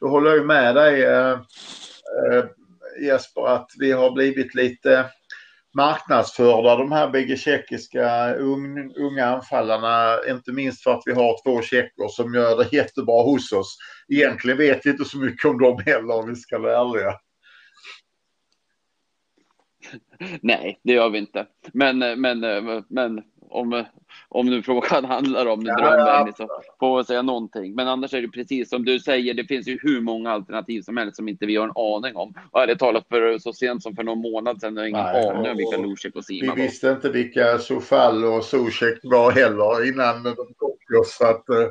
då 0.00 0.08
håller 0.08 0.30
jag 0.30 0.46
med 0.46 0.74
dig 0.74 1.04
eh, 1.04 1.40
Eh, 2.32 2.44
Jesper 3.06 3.46
att 3.46 3.70
vi 3.78 3.92
har 3.92 4.10
blivit 4.10 4.54
lite 4.54 5.10
marknadsförda 5.74 6.76
de 6.76 6.92
här 6.92 7.10
bägge 7.10 7.36
tjeckiska 7.36 8.34
unga 8.96 9.26
anfallarna. 9.26 10.18
Inte 10.28 10.52
minst 10.52 10.82
för 10.82 10.90
att 10.90 11.02
vi 11.06 11.12
har 11.12 11.42
två 11.44 11.62
tjecker 11.62 12.08
som 12.08 12.34
gör 12.34 12.56
det 12.56 12.76
jättebra 12.76 13.22
hos 13.22 13.52
oss. 13.52 13.76
Egentligen 14.08 14.58
vet 14.58 14.86
vi 14.86 14.90
inte 14.90 15.04
så 15.04 15.18
mycket 15.18 15.50
om 15.50 15.58
dem 15.58 15.82
heller 15.86 16.14
om 16.14 16.28
vi 16.28 16.36
ska 16.36 16.58
vara 16.58 16.80
ärliga. 16.80 17.14
Nej, 20.40 20.80
det 20.82 20.92
gör 20.92 21.10
vi 21.10 21.18
inte. 21.18 21.46
Men, 21.72 21.98
men, 22.20 22.40
men 22.88 23.22
om, 23.54 23.84
om 24.28 24.46
nu 24.46 24.62
frågan 24.62 25.04
handlar 25.14 25.46
om 25.46 25.62
ja, 25.66 26.32
så 26.36 26.48
får 26.80 26.98
vi 26.98 27.04
säga 27.04 27.22
någonting. 27.22 27.74
Men 27.74 27.88
annars 27.88 28.14
är 28.14 28.22
det 28.22 28.28
precis 28.28 28.68
som 28.68 28.84
du 28.84 29.00
säger, 29.00 29.34
det 29.34 29.44
finns 29.44 29.68
ju 29.68 29.78
hur 29.82 30.00
många 30.00 30.30
alternativ 30.30 30.82
som 30.82 30.96
helst 30.96 31.16
som 31.16 31.28
inte 31.28 31.46
vi 31.46 31.56
har 31.56 31.64
en 31.64 31.72
aning 31.76 32.16
om. 32.16 32.34
Och 32.50 32.62
ärligt 32.62 32.78
talat, 32.78 33.08
för 33.08 33.38
så 33.38 33.52
sent 33.52 33.82
som 33.82 33.96
för 33.96 34.02
någon 34.02 34.18
månad 34.18 34.60
sedan 34.60 34.76
har 34.76 34.84
ingen 34.84 35.02
Nej, 35.04 35.28
aning 35.28 35.50
om 35.50 35.56
vilka 35.56 35.76
Zuzek 35.76 36.16
och 36.16 36.24
Sima 36.24 36.40
Vi 36.40 36.48
var. 36.48 36.56
visste 36.56 36.90
inte 36.90 37.10
vilka 37.10 37.58
Sofall 37.58 38.24
och 38.24 38.44
Zuzek 38.44 38.98
var 39.02 39.32
heller 39.32 39.88
innan 39.88 40.22
de 40.22 40.34
kom 40.34 41.00
oss. 41.00 41.16
Så 41.16 41.26
att, 41.26 41.48
eh, 41.48 41.68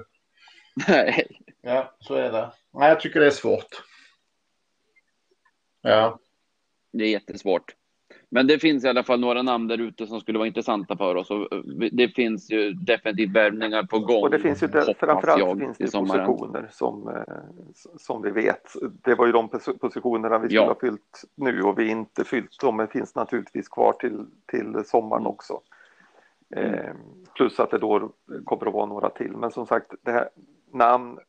Nej. 0.88 1.28
Ja, 1.62 1.96
så 2.00 2.16
är 2.16 2.32
det. 2.32 2.52
Nej, 2.74 2.90
jag 2.90 3.00
tycker 3.00 3.20
det 3.20 3.26
är 3.26 3.32
svårt. 3.32 3.84
Ja. 5.82 6.20
Det 6.94 7.04
är 7.04 7.10
jättesvårt. 7.10 7.76
Men 8.34 8.48
det 8.48 8.60
finns 8.60 8.86
i 8.86 8.88
alla 8.88 9.04
fall 9.04 9.20
några 9.20 9.42
namn 9.42 9.68
där 9.68 9.78
ute 9.78 10.08
som 10.08 10.20
skulle 10.20 10.38
vara 10.38 10.48
intressanta 10.48 10.98
för 10.98 11.16
oss. 11.16 11.32
Och 11.32 11.64
det 11.92 12.08
finns 12.08 12.52
ju 12.52 12.74
definitivt 12.74 13.36
värvningar 13.36 13.84
på 13.84 14.00
gång. 14.00 14.22
Och 14.22 14.30
det 14.30 14.40
finns 14.40 14.64
ju 14.64 14.68
det, 14.68 14.94
framförallt 15.00 15.60
finns 15.60 15.78
det 15.78 16.00
positioner 16.00 16.68
som, 16.72 17.08
eh, 17.08 17.36
som 17.98 18.22
vi 18.22 18.32
vet. 18.32 18.74
Det 18.82 19.16
var 19.16 19.26
ju 19.26 19.32
de 19.32 19.50
positionerna 19.82 20.40
vi 20.40 20.48
skulle 20.48 20.62
ja. 20.62 20.68
ha 20.68 20.80
fyllt 20.80 21.24
nu 21.36 21.62
och 21.62 21.80
vi 21.80 21.88
inte 21.88 22.24
fyllt 22.24 22.60
dem. 22.60 22.78
Men 22.78 22.88
finns 22.88 23.16
naturligtvis 23.16 23.70
kvar 23.70 23.94
till, 23.94 24.26
till 24.46 24.84
sommaren 24.86 25.26
också. 25.26 25.60
Mm. 26.56 26.74
Eh, 26.74 26.96
plus 27.36 27.60
att 27.60 27.72
det 27.72 27.78
då 27.78 28.12
kommer 28.46 28.68
att 28.68 28.74
vara 28.74 28.86
några 28.86 29.10
till. 29.10 29.32
Men 29.32 29.52
som 29.52 29.66
sagt, 29.66 29.94
det 30.02 30.12
här 30.12 30.30
namn, 30.74 31.20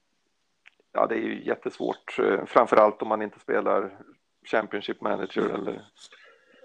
ja 0.93 1.07
det 1.07 1.15
är 1.15 1.23
ju 1.23 1.45
jättesvårt. 1.45 2.19
Eh, 2.19 2.45
framförallt 2.47 3.03
om 3.03 3.09
man 3.09 3.23
inte 3.23 3.41
spelar 3.41 3.91
Championship 4.45 5.01
Manager 5.01 5.43
eller 5.43 5.83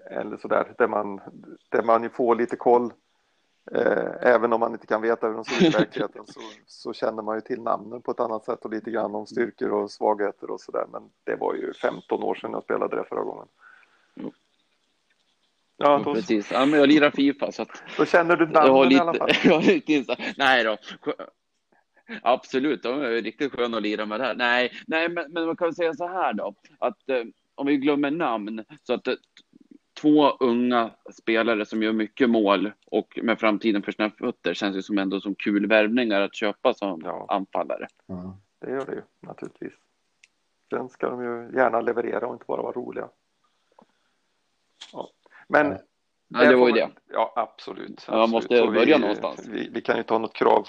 eller 0.05 0.37
sådär, 0.37 0.73
där 0.77 0.87
man, 0.87 1.21
där 1.69 1.83
man 1.83 2.03
ju 2.03 2.09
får 2.09 2.35
lite 2.35 2.55
koll. 2.55 2.93
Eh, 3.71 4.13
även 4.21 4.53
om 4.53 4.59
man 4.59 4.73
inte 4.73 4.87
kan 4.87 5.01
veta 5.01 5.27
hur 5.27 5.33
de 5.33 5.45
ser 5.45 5.67
ut 5.67 5.75
i 5.75 5.77
verkligheten 5.77 6.27
så, 6.27 6.39
så 6.65 6.93
känner 6.93 7.23
man 7.23 7.37
ju 7.37 7.41
till 7.41 7.61
namnen 7.61 8.01
på 8.01 8.11
ett 8.11 8.19
annat 8.19 8.45
sätt 8.45 8.65
och 8.65 8.71
lite 8.71 8.91
grann 8.91 9.15
om 9.15 9.27
styrkor 9.27 9.69
och 9.69 9.91
svagheter 9.91 10.51
och 10.51 10.61
sådär. 10.61 10.85
Men 10.91 11.09
det 11.23 11.35
var 11.35 11.53
ju 11.53 11.73
15 11.73 12.23
år 12.23 12.35
sedan 12.35 12.51
jag 12.51 12.63
spelade 12.63 12.95
det 12.95 13.03
förra 13.09 13.23
gången. 13.23 13.47
Mm. 14.15 14.31
Ja, 15.77 16.01
då... 16.05 16.13
Precis, 16.13 16.51
ja, 16.51 16.65
men 16.65 16.79
jag 16.79 16.89
lirar 16.89 17.11
Fifa 17.11 17.51
så 17.51 17.61
att... 17.61 17.83
Då 17.97 18.05
känner 18.05 18.35
du 18.35 18.47
namnen 18.47 18.89
lite, 18.89 18.95
i 18.95 18.99
alla 18.99 19.13
fall? 19.13 19.29
Jag 19.43 19.63
lite, 19.63 20.15
nej 20.37 20.63
då. 20.63 20.77
Absolut, 22.21 22.83
de 22.83 23.01
är 23.01 23.21
riktigt 23.21 23.51
sköna 23.51 23.77
att 23.77 23.83
lira 23.83 24.05
med 24.05 24.19
det 24.19 24.25
här. 24.25 24.35
Nej, 24.35 24.71
nej 24.87 25.09
men, 25.09 25.31
men 25.31 25.45
man 25.45 25.55
kan 25.55 25.73
säga 25.73 25.93
så 25.93 26.07
här 26.07 26.33
då, 26.33 26.55
att 26.79 27.09
eh, 27.09 27.23
om 27.55 27.67
vi 27.67 27.77
glömmer 27.77 28.11
namn, 28.11 28.65
så 28.83 28.93
att 28.93 29.07
eh, 29.07 29.13
två 30.01 30.29
unga 30.39 30.91
spelare 31.11 31.65
som 31.65 31.83
gör 31.83 31.93
mycket 31.93 32.29
mål 32.29 32.71
och 32.85 33.19
med 33.23 33.39
framtiden 33.39 33.81
för 33.81 33.91
sina 33.91 34.09
fötter 34.09 34.53
känns 34.53 34.75
det 34.75 34.83
som 34.83 34.97
ändå 34.97 35.21
som 35.21 35.35
kul 35.35 35.67
värvningar 35.67 36.21
att 36.21 36.35
köpa 36.35 36.73
som 36.73 37.01
ja. 37.05 37.25
anfallare. 37.29 37.87
Mm. 38.07 38.31
Det 38.59 38.71
gör 38.71 38.85
det 38.85 38.95
ju 38.95 39.01
naturligtvis. 39.19 39.73
Sen 40.69 40.89
ska 40.89 41.09
de 41.09 41.23
ju 41.23 41.57
gärna 41.57 41.81
leverera 41.81 42.27
och 42.27 42.33
inte 42.33 42.45
bara 42.47 42.61
vara 42.61 42.73
roliga. 42.73 43.09
Ja. 44.93 45.09
Men 45.47 45.77
Ja, 46.31 46.49
det 46.49 46.55
var 46.55 46.67
ju 46.67 46.73
det. 46.73 46.89
Ja, 47.07 47.33
absolut. 47.35 47.89
absolut. 47.89 48.19
Man 48.19 48.29
måste 48.29 48.67
börja 48.67 48.95
vi, 48.95 49.01
någonstans. 49.01 49.47
Vi, 49.47 49.69
vi, 49.73 49.81
kan 49.81 49.97
ju 49.97 50.03
ta 50.03 50.17
något 50.17 50.33
krav. 50.33 50.67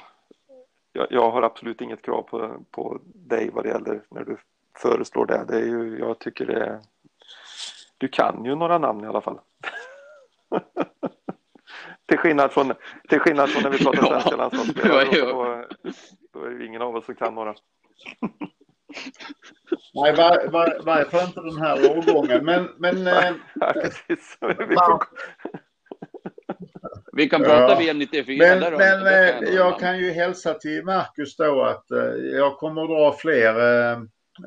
Jag, 0.92 1.06
jag, 1.10 1.30
har 1.30 1.42
absolut 1.42 1.80
inget 1.80 2.02
krav 2.02 2.22
på, 2.22 2.64
på 2.70 3.00
dig 3.04 3.50
vad 3.50 3.64
det 3.64 3.68
gäller 3.68 4.02
när 4.08 4.24
du 4.24 4.36
föreslår 4.76 5.26
det. 5.26 5.44
det 5.48 5.56
är 5.56 5.66
ju, 5.66 5.98
jag 5.98 6.18
tycker 6.18 6.46
det 6.46 6.64
är 6.64 6.80
du 8.00 8.08
kan 8.08 8.44
ju 8.44 8.54
några 8.54 8.78
namn 8.78 9.04
i 9.04 9.06
alla 9.06 9.20
fall. 9.20 9.40
till, 12.08 12.18
skillnad 12.18 12.52
från, 12.52 12.72
till 13.08 13.20
skillnad 13.20 13.50
från 13.50 13.62
när 13.62 13.70
vi 13.70 13.84
pratar 13.84 14.06
svenska 14.06 14.36
landslagsspelare. 14.36 15.04
Då, 15.04 15.64
då, 16.32 16.44
är 16.44 16.50
det 16.50 16.66
ingen 16.66 16.82
av 16.82 16.96
oss 16.96 17.04
som 17.04 17.14
kan 17.14 17.34
några. 17.34 17.54
Nej, 19.94 20.16
var, 20.16 20.48
var, 20.48 20.80
varför 20.84 21.22
inte 21.24 21.40
den 21.40 21.56
här 21.56 21.90
årgången. 21.90 22.44
Men, 22.44 22.68
men, 22.78 23.04
Nej, 23.04 23.32
ja, 23.54 23.72
precis. 23.72 24.38
Vi, 24.40 24.76
får... 24.76 25.04
vi 27.12 27.28
kan 27.28 27.42
prata 27.42 27.72
ja. 27.72 27.78
VM 27.78 27.98
94 27.98 28.36
men, 28.38 28.60
där, 28.60 28.70
Men 28.70 29.00
då, 29.00 29.50
då 29.50 29.56
jag 29.56 29.78
kan 29.78 29.98
ju 29.98 30.10
hälsa 30.10 30.54
till 30.54 30.84
Marcus 30.84 31.36
då 31.36 31.62
att 31.62 31.90
eh, 31.90 32.14
jag 32.14 32.56
kommer 32.56 32.82
att 32.82 32.88
dra 32.88 33.12
fler 33.18 33.54
eh, 33.92 33.98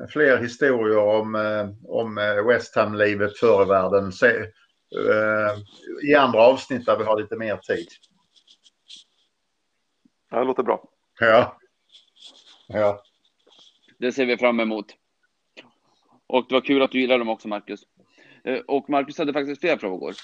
fler 0.08 0.36
historier 0.36 0.98
om, 0.98 1.34
eh, 1.34 1.68
om 1.84 2.18
eh, 2.18 2.46
West 2.46 2.76
Ham-livet 2.76 3.38
förr 3.38 3.62
i 3.62 3.68
världen 3.68 4.12
se, 4.12 4.26
uh, 4.98 5.58
i 6.02 6.14
andra 6.14 6.40
avsnitt 6.40 6.86
där 6.86 6.98
vi 6.98 7.04
har 7.04 7.20
lite 7.20 7.36
mer 7.36 7.56
tid. 7.56 7.88
Ja, 10.30 10.38
det 10.38 10.44
låter 10.44 10.62
bra. 10.62 10.88
Ja. 11.20 11.58
Ja. 12.68 13.02
Det 13.98 14.12
ser 14.12 14.26
vi 14.26 14.36
fram 14.36 14.60
emot. 14.60 14.86
Och 16.26 16.46
det 16.48 16.54
var 16.54 16.60
kul 16.60 16.82
att 16.82 16.90
du 16.90 17.00
gillade 17.00 17.18
dem 17.18 17.28
också, 17.28 17.48
Marcus. 17.48 17.80
Och 18.66 18.90
Marcus 18.90 19.18
hade 19.18 19.32
faktiskt 19.32 19.60
fler 19.60 19.76
frågor. 19.76 20.14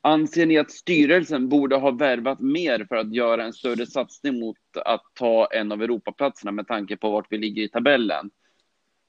Anser 0.00 0.46
ni 0.46 0.58
att 0.58 0.70
styrelsen 0.70 1.48
borde 1.48 1.76
ha 1.76 1.90
värvat 1.90 2.40
mer 2.40 2.86
för 2.88 2.96
att 2.96 3.14
göra 3.14 3.44
en 3.44 3.52
större 3.52 3.86
satsning 3.86 4.40
mot 4.40 4.56
att 4.84 5.02
ta 5.14 5.46
en 5.46 5.72
av 5.72 5.82
Europaplatserna 5.82 6.52
med 6.52 6.66
tanke 6.66 6.96
på 6.96 7.10
vart 7.10 7.26
vi 7.30 7.38
ligger 7.38 7.62
i 7.62 7.68
tabellen? 7.68 8.30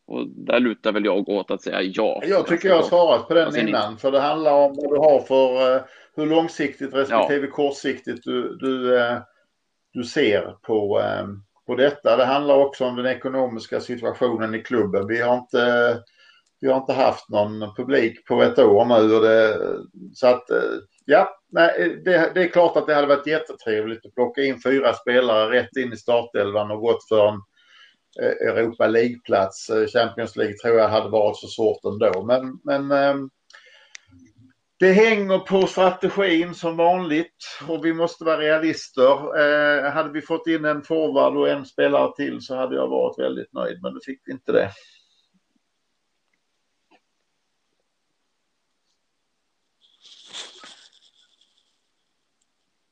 Och 0.07 0.28
där 0.28 0.59
lutar 0.59 0.91
väl 0.91 1.05
jag 1.05 1.30
åt 1.30 1.51
att 1.51 1.61
säga 1.61 1.82
ja. 1.82 2.22
Jag 2.26 2.47
tycker 2.47 2.70
jag 2.70 2.76
har 2.76 2.84
svarat 2.84 3.28
på 3.28 3.34
den 3.34 3.67
innan. 3.67 3.97
För 3.97 4.11
det 4.11 4.20
handlar 4.20 4.53
om 4.53 4.76
vad 4.76 4.93
du 4.93 4.97
har 4.97 5.20
för 5.20 5.76
uh, 5.76 5.82
hur 6.15 6.26
långsiktigt 6.26 6.93
respektive 6.93 7.45
ja. 7.45 7.51
kortsiktigt 7.51 8.24
du, 8.24 8.55
du, 8.55 8.95
uh, 8.95 9.17
du 9.93 10.03
ser 10.03 10.55
på, 10.61 10.99
uh, 10.99 11.28
på 11.67 11.76
detta. 11.76 12.17
Det 12.17 12.26
handlar 12.26 12.55
också 12.55 12.86
om 12.86 12.95
den 12.95 13.05
ekonomiska 13.05 13.80
situationen 13.80 14.55
i 14.55 14.59
klubben. 14.59 15.07
Vi 15.07 15.22
har 15.22 15.38
inte 15.38 15.97
vi 16.62 16.68
har 16.68 16.78
inte 16.78 16.93
haft 16.93 17.30
någon 17.30 17.76
publik 17.76 18.26
på 18.26 18.43
ett 18.43 18.60
år 18.60 18.86
nu. 18.86 19.16
Och 19.16 19.22
det, 19.22 19.57
så 20.14 20.28
att 20.28 20.49
eh, 20.49 20.57
ja, 21.05 21.30
nej, 21.51 22.01
det, 22.05 22.32
det, 22.34 22.43
är 22.43 22.47
klart 22.47 22.78
att 22.78 22.88
det 22.88 22.95
hade 22.95 23.07
varit 23.07 23.28
jättetrevligt 23.28 24.05
att 24.05 24.14
plocka 24.14 24.41
in 24.41 24.62
fyra 24.62 24.93
spelare 24.93 25.51
rätt 25.51 25.78
in 25.78 25.93
i 25.93 25.97
startelvan 25.97 26.72
och 26.72 26.82
gått 26.82 27.07
för 27.07 27.28
en 27.28 27.41
eh, 28.22 28.47
Europa 28.49 28.88
League-plats. 28.88 29.70
Eh, 29.70 29.88
Champions 29.88 30.36
League 30.36 30.55
tror 30.55 30.78
jag 30.78 30.89
hade 30.89 31.10
varit 31.10 31.38
så 31.38 31.47
svårt 31.47 31.86
ändå. 31.86 32.24
Men, 32.24 32.60
men 32.64 33.30
det 34.80 34.91
hänger 34.91 35.39
på 35.39 35.68
strategin 35.68 36.55
som 36.55 36.78
vanligt 36.78 37.36
och 37.68 37.86
vi 37.86 37.93
måste 37.93 38.24
vara 38.24 38.39
realister. 38.39 39.39
Eh, 39.39 39.91
hade 39.91 40.12
vi 40.12 40.22
fått 40.22 40.47
in 40.47 40.66
en 40.66 40.82
forward 40.82 41.38
och 41.38 41.49
en 41.49 41.66
spelare 41.66 42.12
till 42.16 42.41
så 42.41 42.55
hade 42.55 42.76
jag 42.76 42.88
varit 42.88 43.20
väldigt 43.20 43.53
nöjd 43.53 43.82
men 43.82 43.93
det 43.93 43.99
fick 44.05 44.22
vi 44.26 44.32
inte 44.32 44.51
det. 44.51 44.72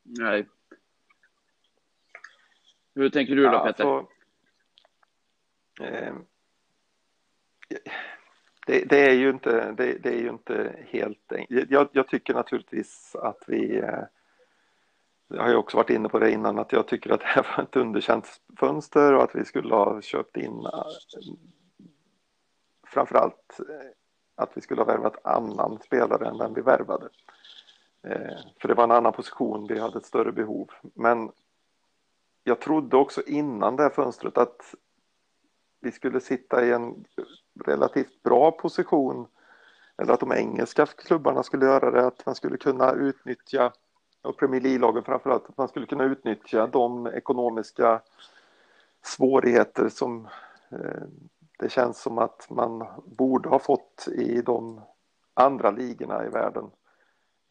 Nej. 0.08 0.48
Hur 2.94 3.10
tänker 3.10 3.36
du 3.36 3.42
då, 3.42 3.52
ja, 3.52 3.64
Petter? 3.64 4.06
Eh, 5.80 6.14
det, 8.66 8.84
det, 8.84 9.10
är 9.10 9.14
ju 9.14 9.30
inte, 9.30 9.72
det, 9.72 9.92
det, 10.02 10.08
är 10.08 10.20
ju 10.20 10.28
inte 10.28 10.76
helt 10.88 11.32
enkelt. 11.32 11.70
Jag, 11.70 11.88
jag 11.92 12.08
tycker 12.08 12.34
naturligtvis 12.34 13.16
att 13.16 13.44
vi 13.46 13.78
eh, 13.78 14.04
jag 15.28 15.42
har 15.42 15.50
ju 15.50 15.56
också 15.56 15.76
varit 15.76 15.90
inne 15.90 16.08
på 16.08 16.18
det 16.18 16.30
innan 16.30 16.58
att 16.58 16.72
jag 16.72 16.88
tycker 16.88 17.10
att 17.10 17.20
det 17.20 17.26
här 17.26 17.46
var 17.56 17.64
ett 17.64 17.76
underkänt 17.76 18.40
fönster 18.58 19.14
och 19.14 19.22
att 19.22 19.34
vi 19.34 19.44
skulle 19.44 19.74
ha 19.74 20.00
köpt 20.02 20.36
in 20.36 20.66
eh, 20.66 20.82
framförallt 22.86 23.60
eh, 23.60 23.90
att 24.34 24.50
vi 24.54 24.60
skulle 24.60 24.80
ha 24.80 24.86
värvat 24.86 25.26
annan 25.26 25.78
spelare 25.84 26.28
än 26.28 26.38
den 26.38 26.54
vi 26.54 26.60
värvade. 26.60 27.08
Eh, 28.02 28.36
för 28.60 28.68
det 28.68 28.74
var 28.74 28.84
en 28.84 28.90
annan 28.90 29.12
position, 29.12 29.66
vi 29.66 29.78
hade 29.78 29.98
ett 29.98 30.06
större 30.06 30.32
behov. 30.32 30.70
Men 30.94 31.30
jag 32.44 32.60
trodde 32.60 32.96
också 32.96 33.22
innan 33.26 33.76
det 33.76 33.82
här 33.82 33.90
fönstret 33.90 34.38
att 34.38 34.74
vi 35.80 35.92
skulle 35.92 36.20
sitta 36.20 36.64
i 36.64 36.72
en 36.72 37.04
relativt 37.64 38.22
bra 38.22 38.50
position 38.50 39.26
eller 39.96 40.12
att 40.12 40.20
de 40.20 40.32
engelska 40.32 40.86
klubbarna 40.86 41.42
skulle 41.42 41.66
göra 41.66 41.90
det, 41.90 42.06
att 42.06 42.26
man 42.26 42.34
skulle 42.34 42.56
kunna 42.56 42.92
utnyttja, 42.92 43.72
och 44.22 44.38
Premier 44.38 44.60
League-lagen 44.60 45.04
framförallt, 45.04 45.48
att 45.48 45.56
man 45.56 45.68
skulle 45.68 45.86
kunna 45.86 46.04
utnyttja 46.04 46.66
de 46.66 47.06
ekonomiska 47.06 48.00
svårigheter 49.02 49.88
som 49.88 50.28
eh, 50.70 51.02
det 51.58 51.68
känns 51.68 52.02
som 52.02 52.18
att 52.18 52.50
man 52.50 52.86
borde 53.04 53.48
ha 53.48 53.58
fått 53.58 54.08
i 54.08 54.42
de 54.42 54.80
andra 55.34 55.70
ligorna 55.70 56.26
i 56.26 56.28
världen. 56.28 56.70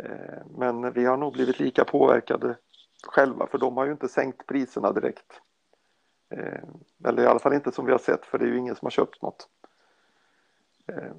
Eh, 0.03 0.45
men 0.57 0.93
vi 0.93 1.05
har 1.05 1.17
nog 1.17 1.33
blivit 1.33 1.59
lika 1.59 1.85
påverkade 1.85 2.57
själva 3.03 3.47
för 3.47 3.57
de 3.57 3.77
har 3.77 3.85
ju 3.85 3.91
inte 3.91 4.07
sänkt 4.07 4.47
priserna 4.47 4.91
direkt. 4.91 5.41
Eh, 6.29 6.63
eller 7.05 7.23
i 7.23 7.27
alla 7.27 7.39
fall 7.39 7.53
inte 7.53 7.71
som 7.71 7.85
vi 7.85 7.91
har 7.91 7.99
sett 7.99 8.25
för 8.25 8.37
det 8.37 8.45
är 8.45 8.49
ju 8.49 8.57
ingen 8.57 8.75
som 8.75 8.85
har 8.85 8.91
köpt 8.91 9.21
något. 9.21 9.49
Eh, 10.87 11.15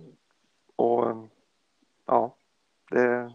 och 0.76 1.28
ja, 2.06 2.34
det, 2.90 3.32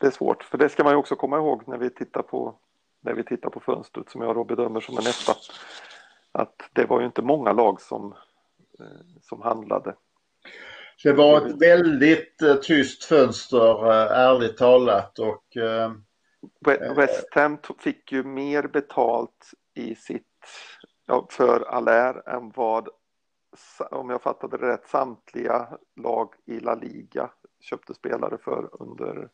det 0.00 0.06
är 0.06 0.10
svårt 0.10 0.44
för 0.44 0.58
det 0.58 0.68
ska 0.68 0.84
man 0.84 0.92
ju 0.92 0.98
också 0.98 1.16
komma 1.16 1.36
ihåg 1.36 1.68
när 1.68 1.78
vi 1.78 1.90
tittar 1.90 2.22
på 2.22 2.58
när 3.00 3.14
vi 3.14 3.24
tittar 3.24 3.50
på 3.50 3.60
fönstret 3.60 4.10
som 4.10 4.20
jag 4.20 4.34
då 4.34 4.44
bedömer 4.44 4.80
som 4.80 4.98
en 4.98 5.04
nästa. 5.04 5.32
Att 6.32 6.70
det 6.72 6.86
var 6.86 7.00
ju 7.00 7.06
inte 7.06 7.22
många 7.22 7.52
lag 7.52 7.80
som, 7.80 8.14
som 9.22 9.42
handlade 9.42 9.94
det 11.02 11.12
var 11.12 11.46
ett 11.46 11.62
väldigt 11.62 12.42
uh, 12.42 12.54
tyst 12.54 13.04
fönster, 13.04 13.86
uh, 13.86 14.12
ärligt 14.12 14.56
talat. 14.56 15.18
Och, 15.18 15.56
uh, 15.56 15.92
West 16.96 17.28
Ham 17.34 17.58
fick 17.78 18.12
ju 18.12 18.22
mer 18.22 18.62
betalt 18.62 19.50
i 19.74 19.94
sitt, 19.94 20.26
ja, 21.06 21.26
för 21.30 21.60
Allaire 21.60 22.22
än 22.26 22.52
vad 22.54 22.88
om 23.90 24.10
jag 24.10 24.22
fattade 24.22 24.58
det 24.58 24.72
rätt, 24.72 24.88
samtliga 24.88 25.68
lag 25.96 26.34
i 26.46 26.60
La 26.60 26.74
Liga 26.74 27.30
köpte 27.60 27.94
spelare 27.94 28.38
för 28.44 28.82
under 28.82 29.28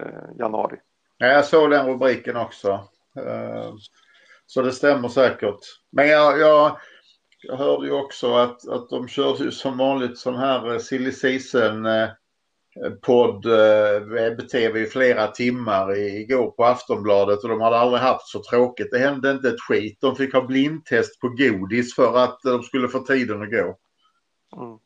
eh, 0.00 0.38
januari. 0.38 0.76
Ja, 1.18 1.26
jag 1.26 1.44
såg 1.44 1.70
den 1.70 1.86
rubriken 1.86 2.36
också. 2.36 2.88
Eh, 3.16 3.74
så 4.46 4.62
det 4.62 4.72
stämmer 4.72 5.08
säkert. 5.08 5.58
Men 5.90 6.08
jag, 6.08 6.38
jag, 6.38 6.78
jag 7.48 7.56
hörde 7.56 7.86
ju 7.86 7.92
också 7.92 8.34
att, 8.34 8.68
att 8.68 8.88
de 8.88 9.08
körde 9.08 9.44
ju 9.44 9.50
som 9.50 9.78
vanligt 9.78 10.18
sån 10.18 10.36
här 10.36 10.72
eh, 10.72 10.78
silly 10.78 11.12
season 11.12 11.86
eh, 11.86 12.08
podd, 13.02 13.46
eh, 13.46 14.00
webb-tv 14.00 14.80
i 14.80 14.86
flera 14.86 15.26
timmar 15.26 15.96
igår 15.98 16.50
på 16.50 16.64
Aftonbladet 16.64 17.42
och 17.42 17.48
de 17.48 17.60
hade 17.60 17.76
aldrig 17.76 18.02
haft 18.02 18.28
så 18.28 18.42
tråkigt. 18.42 18.88
Det 18.90 18.98
hände 18.98 19.30
inte 19.30 19.48
ett 19.48 19.60
skit. 19.60 19.98
De 20.00 20.16
fick 20.16 20.34
ha 20.34 20.42
blindtest 20.42 21.20
på 21.20 21.28
godis 21.28 21.94
för 21.94 22.16
att 22.16 22.40
de 22.42 22.62
skulle 22.62 22.88
få 22.88 22.98
tiden 22.98 23.42
att 23.42 23.50
gå. 23.50 23.78
Mm. 24.56 24.78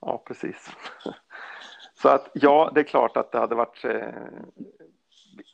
Ja, 0.00 0.22
precis. 0.26 0.70
Så 2.02 2.08
att 2.08 2.30
ja, 2.32 2.70
det 2.74 2.80
är 2.80 2.84
klart 2.84 3.16
att 3.16 3.32
det 3.32 3.38
hade 3.38 3.54
varit. 3.54 3.84
Eh, 3.84 4.08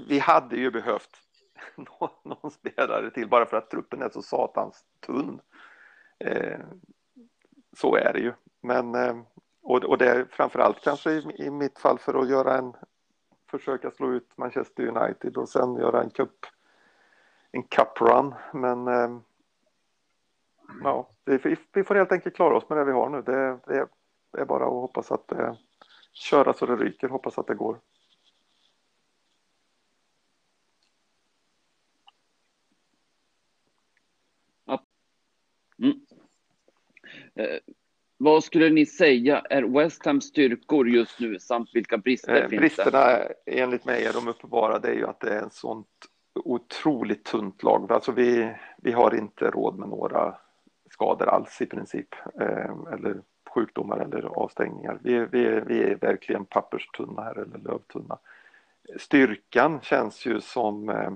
vi 0.09 0.19
hade 0.19 0.57
ju 0.57 0.71
behövt 0.71 1.11
någon, 1.77 2.11
någon, 2.25 2.51
spelare 2.51 3.11
till 3.11 3.29
bara 3.29 3.47
för 3.47 3.57
att 3.57 3.71
truppen 3.71 4.03
är 4.03 4.09
så 4.09 4.23
satans 4.23 4.85
tunn. 5.07 5.41
Eh, 6.19 6.61
så 7.77 7.97
är 7.97 8.13
det 8.13 8.21
ju. 8.21 8.33
Men 8.63 8.95
eh, 8.95 9.17
och, 9.63 9.85
och 9.85 9.99
det 9.99 10.11
är 10.11 10.25
framförallt 10.31 10.81
kanske 10.81 11.11
i, 11.11 11.35
i 11.39 11.51
mitt 11.51 11.79
fall 11.79 11.99
för 11.99 12.15
att 12.15 12.29
göra 12.29 12.59
en 12.59 12.73
försöka 13.51 13.91
slå 13.91 14.13
ut 14.13 14.29
Manchester 14.37 14.87
United 14.87 15.37
och 15.37 15.49
sen 15.49 15.77
göra 15.77 16.03
en 16.03 16.11
cup 16.11 16.47
en 17.53 17.63
cup 17.63 18.01
run. 18.01 18.35
Men 18.53 18.89
eh, 18.89 19.19
ja, 20.83 21.09
vi, 21.25 21.57
vi, 21.73 21.85
får 21.85 21.95
helt 21.95 22.13
enkelt 22.13 22.37
klara 22.37 22.57
oss 22.57 22.69
med 22.69 22.79
det 22.79 22.85
vi 22.85 22.93
har 22.93 23.09
nu. 23.09 23.23
Det, 23.23 23.59
det, 23.67 23.89
det 24.33 24.41
är 24.41 24.45
bara 24.45 24.65
att 24.65 24.71
hoppas 24.71 25.13
att 25.13 25.33
eh, 25.33 25.55
köra 26.13 26.53
så 26.53 26.67
det 26.67 26.77
ryker, 26.77 27.09
hoppas 27.09 27.39
att 27.39 27.47
det 27.47 27.55
går. 27.55 27.79
Vad 38.19 38.45
skulle 38.45 38.71
ni 38.71 38.87
säga 38.87 39.41
är 39.41 39.63
West 39.63 40.07
Hams 40.07 40.25
styrkor 40.25 40.89
just 40.89 41.21
nu 41.21 41.39
samt 41.39 41.71
vilka 41.75 41.99
brister 41.99 42.43
eh, 42.43 42.49
finns 42.49 42.61
bristerna, 42.61 43.01
det? 43.01 43.35
enligt 43.47 43.85
mig 43.85 44.05
är 44.05 44.13
de 44.13 44.29
uppenbara, 44.29 44.79
det 44.79 44.89
är 44.89 44.95
ju 44.95 45.07
att 45.07 45.21
det 45.21 45.35
är 45.35 45.43
en 45.43 45.51
sånt 45.51 45.89
otroligt 46.35 47.25
tunt 47.25 47.63
lag. 47.63 47.93
Alltså 47.93 48.13
vi, 48.13 48.55
vi 48.77 48.93
har 48.93 49.15
inte 49.15 49.51
råd 49.51 49.79
med 49.79 49.89
några 49.89 50.35
skador 50.91 51.29
alls 51.29 51.61
i 51.61 51.67
princip. 51.67 52.15
Eh, 52.41 52.93
eller 52.93 53.21
sjukdomar 53.57 53.99
eller 53.99 54.23
avstängningar. 54.23 54.99
Vi, 55.03 55.19
vi, 55.19 55.61
vi 55.67 55.83
är 55.83 55.95
verkligen 55.95 56.45
papperstunna 56.45 57.23
här 57.23 57.39
eller 57.39 57.59
lövtunna. 57.59 58.19
Styrkan 58.97 59.81
känns 59.83 60.27
ju 60.27 60.41
som 60.41 60.89
eh, 60.89 61.11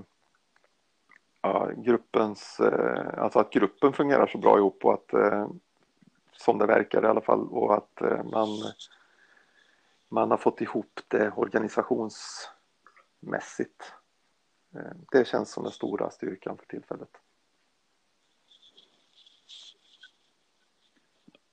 ja, 1.41 1.69
gruppens, 1.77 2.59
eh, 2.59 3.23
alltså 3.23 3.39
att 3.39 3.53
gruppen 3.53 3.93
fungerar 3.93 4.27
så 4.27 4.37
bra 4.37 4.57
ihop 4.57 4.85
och 4.85 4.93
att 4.93 5.13
eh, 5.13 5.47
som 6.41 6.57
det 6.57 6.65
verkar 6.65 7.03
i 7.03 7.07
alla 7.07 7.21
fall 7.21 7.47
och 7.47 7.73
att 7.73 8.01
eh, 8.01 8.23
man, 8.23 8.49
man 10.09 10.31
har 10.31 10.37
fått 10.37 10.61
ihop 10.61 10.99
det 11.07 11.31
organisationsmässigt. 11.31 13.93
Eh, 14.75 14.91
det 15.11 15.27
känns 15.27 15.51
som 15.51 15.63
den 15.63 15.71
stora 15.71 16.09
styrkan 16.09 16.57
för 16.57 16.65
tillfället. 16.65 17.09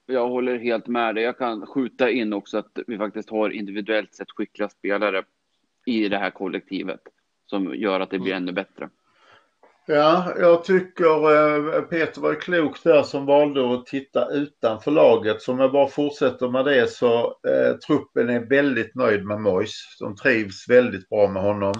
Jag 0.07 0.28
håller 0.28 0.59
helt 0.59 0.86
med 0.86 1.14
dig. 1.14 1.24
Jag 1.24 1.39
kan 1.39 1.66
skjuta 1.66 2.11
in 2.11 2.32
också 2.32 2.59
att 2.59 2.78
vi 2.86 2.99
faktiskt 2.99 3.30
har 3.30 3.51
individuellt 3.51 4.14
sett 4.14 4.30
skickliga 4.30 4.68
spelare 4.68 5.24
i 5.86 6.09
det 6.09 6.18
här 6.18 6.30
kollektivet 6.30 7.01
som 7.47 7.74
gör 7.74 8.01
att 8.01 8.11
det 8.11 8.18
blir 8.18 8.32
mm. 8.32 8.43
ännu 8.43 8.53
bättre. 8.53 8.89
Ja, 9.91 10.34
jag 10.39 10.64
tycker 10.64 11.05
eh, 11.05 11.82
Peter 11.82 12.20
var 12.20 12.34
klok 12.34 12.82
där 12.84 13.03
som 13.03 13.26
valde 13.26 13.74
att 13.74 13.86
titta 13.86 14.28
utanför 14.28 14.91
laget. 14.91 15.43
Så 15.43 15.53
om 15.53 15.59
jag 15.59 15.72
bara 15.72 15.89
fortsätter 15.89 16.49
med 16.49 16.64
det 16.64 16.91
så 16.91 17.24
eh, 17.49 17.76
truppen 17.86 18.28
är 18.28 18.49
väldigt 18.49 18.95
nöjd 18.95 19.24
med 19.24 19.41
Mois. 19.41 19.97
De 20.01 20.16
trivs 20.16 20.68
väldigt 20.68 21.09
bra 21.09 21.28
med 21.28 21.43
honom. 21.43 21.74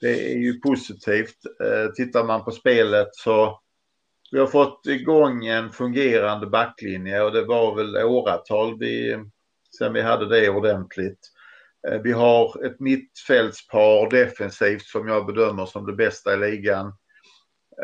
Det 0.00 0.32
är 0.32 0.38
ju 0.38 0.60
positivt. 0.60 1.36
Eh, 1.64 1.92
tittar 1.92 2.24
man 2.24 2.44
på 2.44 2.50
spelet 2.50 3.08
så 3.12 3.60
vi 4.30 4.38
har 4.38 4.46
fått 4.46 4.86
igång 4.86 5.46
en 5.46 5.70
fungerande 5.70 6.46
backlinje 6.46 7.22
och 7.22 7.32
det 7.32 7.44
var 7.44 7.76
väl 7.76 7.96
åratal 7.96 8.78
vi, 8.78 9.24
sen 9.78 9.92
vi 9.92 10.00
hade 10.00 10.28
det 10.28 10.50
ordentligt. 10.50 11.20
Eh, 11.88 12.00
vi 12.02 12.12
har 12.12 12.66
ett 12.66 12.80
mittfältspar 12.80 14.10
defensivt 14.10 14.84
som 14.84 15.08
jag 15.08 15.26
bedömer 15.26 15.66
som 15.66 15.86
det 15.86 15.92
bästa 15.92 16.34
i 16.34 16.36
ligan. 16.36 16.92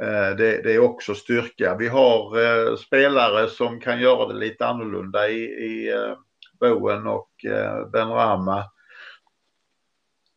Eh, 0.03 0.37
det, 0.37 0.63
det 0.63 0.75
är 0.75 0.79
också 0.79 1.15
styrka. 1.15 1.77
Vi 1.77 1.89
har 1.89 2.39
eh, 2.45 2.77
spelare 2.77 3.49
som 3.49 3.81
kan 3.81 4.01
göra 4.01 4.33
det 4.33 4.39
lite 4.39 4.67
annorlunda 4.67 5.29
i, 5.29 5.43
i 5.45 5.93
eh, 5.93 6.15
Bowen 6.61 7.07
och 7.07 7.45
eh, 7.45 7.89
Ben 7.89 8.09
Rama. 8.09 8.65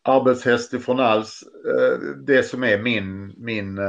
Arbetshäst 0.02 0.72
ifrån 0.72 1.00
alls. 1.00 1.44
Det 2.26 2.42
som 2.42 2.64
är 2.64 2.78
min, 2.78 3.34
min 3.36 3.80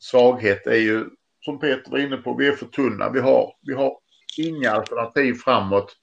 svaghet 0.00 0.66
är 0.66 0.76
ju 0.76 1.04
som 1.44 1.58
Peter 1.58 1.90
var 1.90 1.98
inne 1.98 2.16
på, 2.16 2.36
vi 2.36 2.48
är 2.48 2.52
för 2.52 2.66
tunna. 2.66 3.10
Vi 3.10 3.20
har, 3.20 3.54
vi 3.62 3.74
har 3.74 3.98
inga 4.38 4.70
alternativ 4.70 5.34
framåt. 5.34 5.96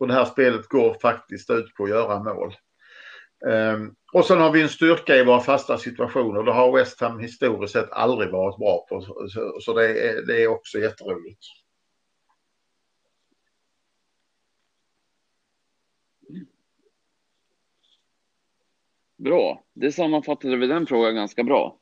Och 0.00 0.08
det 0.08 0.14
här 0.14 0.24
spelet 0.24 0.68
går 0.68 0.96
faktiskt 1.02 1.50
ut 1.50 1.74
på 1.74 1.84
att 1.84 1.90
göra 1.90 2.22
mål. 2.22 2.54
Ehm, 3.50 3.94
och 4.12 4.24
sen 4.24 4.40
har 4.40 4.50
vi 4.52 4.62
en 4.62 4.68
styrka 4.68 5.16
i 5.16 5.24
våra 5.24 5.40
fasta 5.40 5.78
situationer. 5.78 6.42
Det 6.42 6.52
har 6.52 6.72
West 6.72 7.00
Ham 7.00 7.18
historiskt 7.18 7.72
sett 7.72 7.92
aldrig 7.92 8.30
varit 8.30 8.58
bra 8.58 8.86
på. 8.88 9.00
Så, 9.28 9.58
så 9.60 9.72
det, 9.72 10.08
är, 10.08 10.26
det 10.26 10.42
är 10.42 10.48
också 10.48 10.78
jätteroligt. 10.78 11.40
Bra, 19.16 19.64
det 19.72 19.92
sammanfattade 19.92 20.56
vi 20.56 20.66
den 20.66 20.86
frågan 20.86 21.14
ganska 21.14 21.44
bra. 21.44 21.78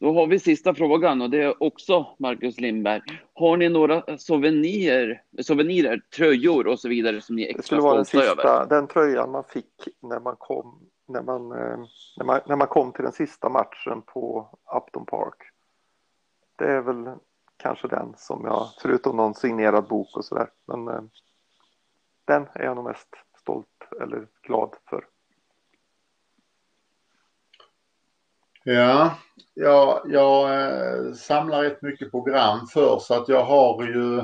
Då 0.00 0.12
har 0.12 0.26
vi 0.26 0.38
sista 0.38 0.74
frågan 0.74 1.22
och 1.22 1.30
det 1.30 1.42
är 1.42 1.62
också 1.62 2.06
Marcus 2.18 2.60
Lindberg. 2.60 3.00
Har 3.34 3.56
ni 3.56 3.68
några 3.68 4.18
souvenirer, 4.18 5.22
souvenirer 5.42 6.00
tröjor 6.16 6.66
och 6.66 6.80
så 6.80 6.88
vidare 6.88 7.20
som 7.20 7.36
ni 7.36 7.42
är 7.42 7.50
extra 7.50 7.62
stolta 7.64 7.88
över? 7.88 7.98
Det 7.98 8.04
skulle 8.04 8.20
vara 8.22 8.26
den, 8.26 8.34
sista, 8.34 8.48
över? 8.48 8.66
den 8.66 8.86
tröjan 8.86 9.30
man 9.30 9.44
fick 9.44 9.88
när 10.02 10.20
man 10.20 10.36
kom 10.36 10.88
när 11.08 11.22
man, 11.22 11.52
eh, 11.52 11.78
när, 12.16 12.24
man, 12.24 12.40
när 12.46 12.56
man 12.56 12.66
kom 12.66 12.92
till 12.92 13.04
den 13.04 13.12
sista 13.12 13.48
matchen 13.48 14.02
på 14.02 14.48
Upton 14.76 15.06
Park. 15.06 15.36
Det 16.56 16.64
är 16.64 16.80
väl 16.80 17.10
kanske 17.56 17.88
den 17.88 18.14
som 18.16 18.44
jag, 18.44 18.68
förutom 18.82 19.16
någon 19.16 19.34
signerad 19.34 19.88
bok 19.88 20.16
och 20.16 20.24
sådär, 20.24 20.50
men 20.66 20.88
eh, 20.88 21.02
den 22.24 22.46
är 22.54 22.64
jag 22.64 22.76
nog 22.76 22.84
mest 22.84 23.08
stolt 23.40 23.88
eller 24.00 24.26
glad 24.42 24.74
för. 24.90 25.06
Ja, 28.70 29.18
jag, 29.54 30.00
jag 30.04 31.16
samlar 31.16 31.62
rätt 31.62 31.82
mycket 31.82 32.10
program 32.10 32.66
för 32.66 32.98
så 32.98 33.14
att 33.14 33.28
jag 33.28 33.44
har 33.44 33.84
ju 33.84 34.22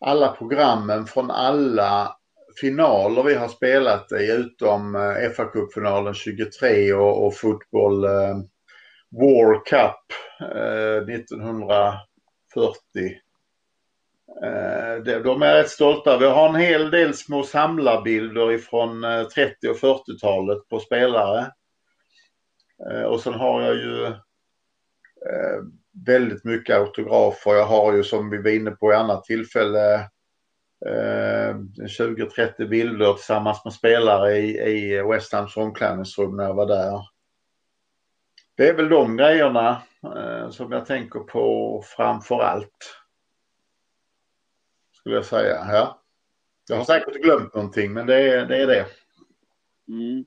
alla 0.00 0.32
programmen 0.32 1.06
från 1.06 1.30
alla 1.30 2.16
finaler 2.60 3.22
vi 3.22 3.34
har 3.34 3.48
spelat 3.48 4.12
i 4.12 4.32
utom 4.32 4.94
eh, 4.94 5.30
fa 5.36 5.44
Cup-finalen 5.44 6.14
23 6.14 6.92
och, 6.92 7.26
och 7.26 7.36
fotboll 7.36 8.04
eh, 8.04 8.36
War 9.10 9.64
Cup 9.64 10.04
eh, 10.54 11.14
1940. 11.14 11.98
Eh, 14.44 15.22
de 15.22 15.42
är 15.42 15.54
rätt 15.54 15.70
stolta. 15.70 16.18
Vi 16.18 16.26
har 16.26 16.48
en 16.48 16.54
hel 16.54 16.90
del 16.90 17.14
små 17.14 17.42
samlarbilder 17.42 18.52
ifrån 18.52 19.04
eh, 19.04 19.22
30 19.22 19.68
och 19.68 19.76
40-talet 19.76 20.68
på 20.68 20.80
spelare. 20.80 21.50
Eh, 22.88 23.02
och 23.02 23.20
sen 23.20 23.34
har 23.34 23.62
jag 23.62 23.74
ju 23.74 24.04
eh, 24.06 25.62
väldigt 26.06 26.44
mycket 26.44 26.76
autografer. 26.76 27.54
Jag 27.54 27.66
har 27.66 27.92
ju 27.92 28.04
som 28.04 28.30
vi 28.30 28.38
var 28.42 28.50
inne 28.50 28.70
på 28.70 28.92
i 28.92 28.96
annat 28.96 29.24
tillfälle 29.24 29.94
eh, 30.86 31.54
20-30 31.54 32.68
bilder 32.68 33.12
tillsammans 33.12 33.64
med 33.64 33.72
spelare 33.72 34.36
i, 34.36 34.58
i 34.58 35.02
West 35.02 35.32
Hams 35.32 35.56
omklädningsrum 35.56 36.36
när 36.36 36.44
jag 36.44 36.54
var 36.54 36.66
där. 36.66 37.00
Det 38.54 38.68
är 38.68 38.74
väl 38.74 38.88
de 38.88 39.16
grejerna 39.16 39.82
som 40.50 40.72
jag 40.72 40.86
tänker 40.86 41.20
på 41.20 41.82
framför 41.86 42.40
allt. 42.40 43.00
Skulle 44.92 45.14
jag 45.14 45.24
säga. 45.24 45.66
Ja. 45.68 46.02
Jag 46.68 46.76
har 46.76 46.84
säkert 46.84 47.22
glömt 47.22 47.54
någonting 47.54 47.92
men 47.92 48.06
det 48.06 48.14
är 48.14 48.46
det. 48.46 48.62
Är 48.62 48.66
det. 48.66 48.86
Mm. 49.88 50.24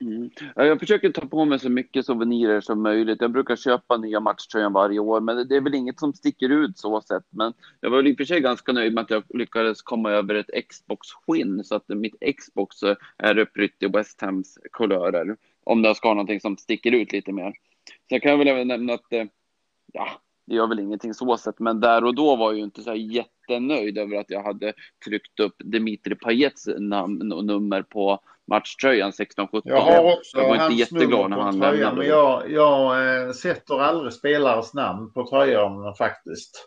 Mm. 0.00 0.30
Jag 0.54 0.80
försöker 0.80 1.10
ta 1.10 1.26
på 1.26 1.44
mig 1.44 1.58
så 1.58 1.68
mycket 1.68 2.06
souvenirer 2.06 2.60
som 2.60 2.82
möjligt. 2.82 3.20
Jag 3.20 3.32
brukar 3.32 3.56
köpa 3.56 3.96
nya 3.96 4.20
matchtröjan 4.20 4.72
varje 4.72 4.98
år, 4.98 5.20
men 5.20 5.48
det 5.48 5.56
är 5.56 5.60
väl 5.60 5.74
inget 5.74 5.98
som 5.98 6.12
sticker 6.12 6.48
ut 6.48 6.78
så 6.78 7.00
sett. 7.00 7.24
Men 7.30 7.52
jag 7.80 7.90
var 7.90 8.06
i 8.06 8.12
och 8.12 8.16
för 8.16 8.24
sig 8.24 8.40
ganska 8.40 8.72
nöjd 8.72 8.94
med 8.94 9.02
att 9.02 9.10
jag 9.10 9.22
lyckades 9.28 9.82
komma 9.82 10.10
över 10.10 10.34
ett 10.34 10.68
Xbox-skinn 10.68 11.64
så 11.64 11.74
att 11.74 11.88
mitt 11.88 12.14
Xbox 12.38 12.82
eh, 12.82 12.96
är 13.18 13.38
upprytt 13.38 13.82
i 13.82 13.86
West 13.86 14.20
Hams 14.20 14.58
kulörer. 14.72 15.36
Om 15.64 15.84
jag 15.84 15.96
ska 15.96 16.08
ha 16.08 16.14
någonting 16.14 16.40
som 16.40 16.56
sticker 16.56 16.92
ut 16.92 17.12
lite 17.12 17.32
mer. 17.32 17.52
Sen 18.08 18.20
kan 18.20 18.30
jag 18.30 18.38
väl 18.38 18.48
även 18.48 18.68
nämna 18.68 18.92
att 18.92 19.12
eh, 19.12 19.24
ja, 19.92 20.08
det 20.50 20.56
gör 20.56 20.66
väl 20.66 20.78
ingenting 20.78 21.14
så 21.14 21.36
sett, 21.36 21.58
men 21.58 21.80
där 21.80 22.04
och 22.04 22.14
då 22.14 22.36
var 22.36 22.50
jag 22.50 22.58
ju 22.58 22.64
inte 22.64 22.82
så 22.82 22.94
jättenöjd 22.94 23.98
över 23.98 24.16
att 24.16 24.30
jag 24.30 24.42
hade 24.42 24.72
tryckt 25.04 25.40
upp 25.40 25.54
Dimitri 25.64 26.14
Pajets 26.14 26.68
namn 26.78 27.32
och 27.32 27.44
nummer 27.44 27.82
på 27.82 28.20
matchtröjan 28.50 29.10
16-17. 29.10 29.60
Jag 29.64 29.80
har 29.80 30.12
också 30.12 30.38
jag 30.38 30.48
var 30.48 30.64
inte 30.64 30.80
jätteglad 30.80 31.30
när 31.30 31.36
han 31.36 31.60
tröjan, 31.60 31.76
lämnade. 31.76 31.96
men 31.96 32.06
jag, 32.06 32.50
jag 32.50 33.08
eh, 33.26 33.32
sätter 33.32 33.80
aldrig 33.80 34.12
spelares 34.12 34.74
namn 34.74 35.12
på 35.12 35.26
tröjan 35.26 35.94
faktiskt. 35.94 36.66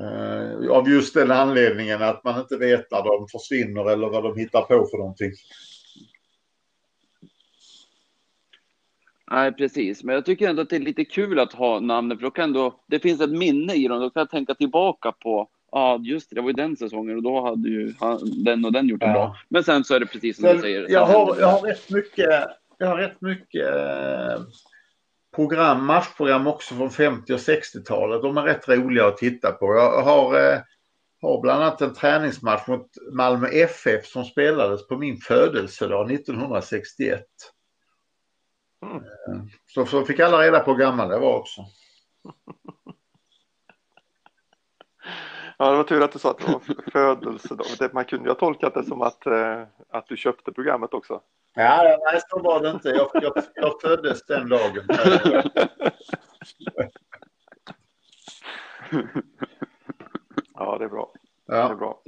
Eh, 0.00 0.70
av 0.70 0.88
just 0.88 1.14
den 1.14 1.30
anledningen 1.30 2.02
att 2.02 2.24
man 2.24 2.40
inte 2.40 2.56
vet 2.56 2.90
när 2.90 3.02
de 3.02 3.28
försvinner 3.28 3.90
eller 3.90 4.08
vad 4.08 4.22
de 4.22 4.36
hittar 4.36 4.60
på 4.60 4.86
för 4.90 4.98
någonting. 4.98 5.30
Nej, 9.30 9.52
precis. 9.52 10.04
Men 10.04 10.14
jag 10.14 10.24
tycker 10.24 10.48
ändå 10.48 10.62
att 10.62 10.70
det 10.70 10.76
är 10.76 10.80
lite 10.80 11.04
kul 11.04 11.38
att 11.38 11.52
ha 11.52 11.80
namnet, 11.80 12.18
för 12.18 12.22
då 12.24 12.30
kan 12.30 12.44
ändå, 12.44 12.74
det 12.86 12.98
finns 12.98 13.20
ett 13.20 13.30
minne 13.30 13.74
i 13.74 13.88
dem. 13.88 14.00
Då 14.00 14.10
kan 14.10 14.20
jag 14.20 14.30
tänka 14.30 14.54
tillbaka 14.54 15.12
på, 15.12 15.48
ja 15.72 15.98
just 16.02 16.30
det, 16.30 16.34
det 16.36 16.40
var 16.40 16.48
ju 16.48 16.52
den 16.52 16.76
säsongen 16.76 17.16
och 17.16 17.22
då 17.22 17.40
hade 17.46 17.68
ju 17.68 17.94
han, 18.00 18.18
den 18.44 18.64
och 18.64 18.72
den 18.72 18.88
gjort 18.88 19.00
det 19.00 19.06
Ja. 19.06 19.12
bra. 19.12 19.36
Men 19.48 19.64
sen 19.64 19.84
så 19.84 19.94
är 19.94 20.00
det 20.00 20.06
precis 20.06 20.36
som 20.36 20.42
Men 20.44 20.56
du 20.56 20.62
säger. 20.62 20.86
jag, 20.90 21.06
har, 21.06 21.36
jag 21.40 21.46
har 21.46 21.60
rätt 21.60 21.90
mycket, 21.90 22.28
jag 22.78 22.86
har 22.86 22.96
rätt 22.96 23.20
mycket 23.20 23.66
eh, 23.76 24.42
program, 25.36 25.84
matchprogram 25.86 26.46
också 26.46 26.74
från 26.74 26.90
50 26.90 27.32
och 27.32 27.38
60-talet. 27.38 28.22
De 28.22 28.36
är 28.36 28.42
rätt 28.42 28.68
roliga 28.68 29.06
att 29.06 29.16
titta 29.16 29.52
på. 29.52 29.66
Jag 29.74 30.02
har, 30.02 30.52
eh, 30.52 30.58
har 31.22 31.40
bland 31.40 31.62
annat 31.62 31.80
en 31.80 31.94
träningsmatch 31.94 32.66
mot 32.68 32.86
Malmö 33.12 33.48
FF 33.48 34.06
som 34.06 34.24
spelades 34.24 34.88
på 34.88 34.96
min 34.96 35.16
födelsedag 35.16 36.10
1961. 36.12 37.24
Mm. 38.82 38.96
Eh, 38.96 39.42
Så, 39.66 39.86
så 39.86 40.04
fick 40.04 40.20
alla 40.20 40.38
reda 40.42 40.60
på 40.60 40.70
hur 40.72 40.78
gammal 40.78 41.10
jag 41.10 41.20
var 41.20 41.36
också. 41.38 41.60
Ja, 45.58 45.70
det 45.70 45.76
var 45.76 45.84
tur 45.84 46.02
att 46.02 46.12
du 46.12 46.18
sa 46.18 46.30
att 46.30 46.38
det 46.38 46.52
var 46.52 46.90
födelsedag. 46.90 47.66
Det- 47.78 47.92
Man 47.92 48.04
kunde 48.04 48.24
ju 48.24 48.30
ha 48.30 48.34
tolkat 48.38 48.74
det 48.74 48.84
som 48.84 49.02
att, 49.02 49.26
eh, 49.26 49.62
att 49.90 50.06
du 50.06 50.16
köpte 50.16 50.52
programmet 50.52 50.94
också. 50.94 51.20
Ja, 51.54 51.98
nej, 52.12 52.20
så 52.28 52.38
var 52.42 52.62
det 52.62 52.70
inte. 52.70 52.88
Jag, 52.88 53.10
jag, 53.14 53.32
jag 53.54 53.80
föddes 53.80 54.26
den 54.26 54.48
dagen. 54.48 54.84
Ja, 60.54 60.78
det 60.78 60.84
är 60.84 60.88
bra. 60.88 61.12
Det 61.46 61.52
är 61.52 61.58
Ja, 61.60 61.74
bra. 61.74 62.02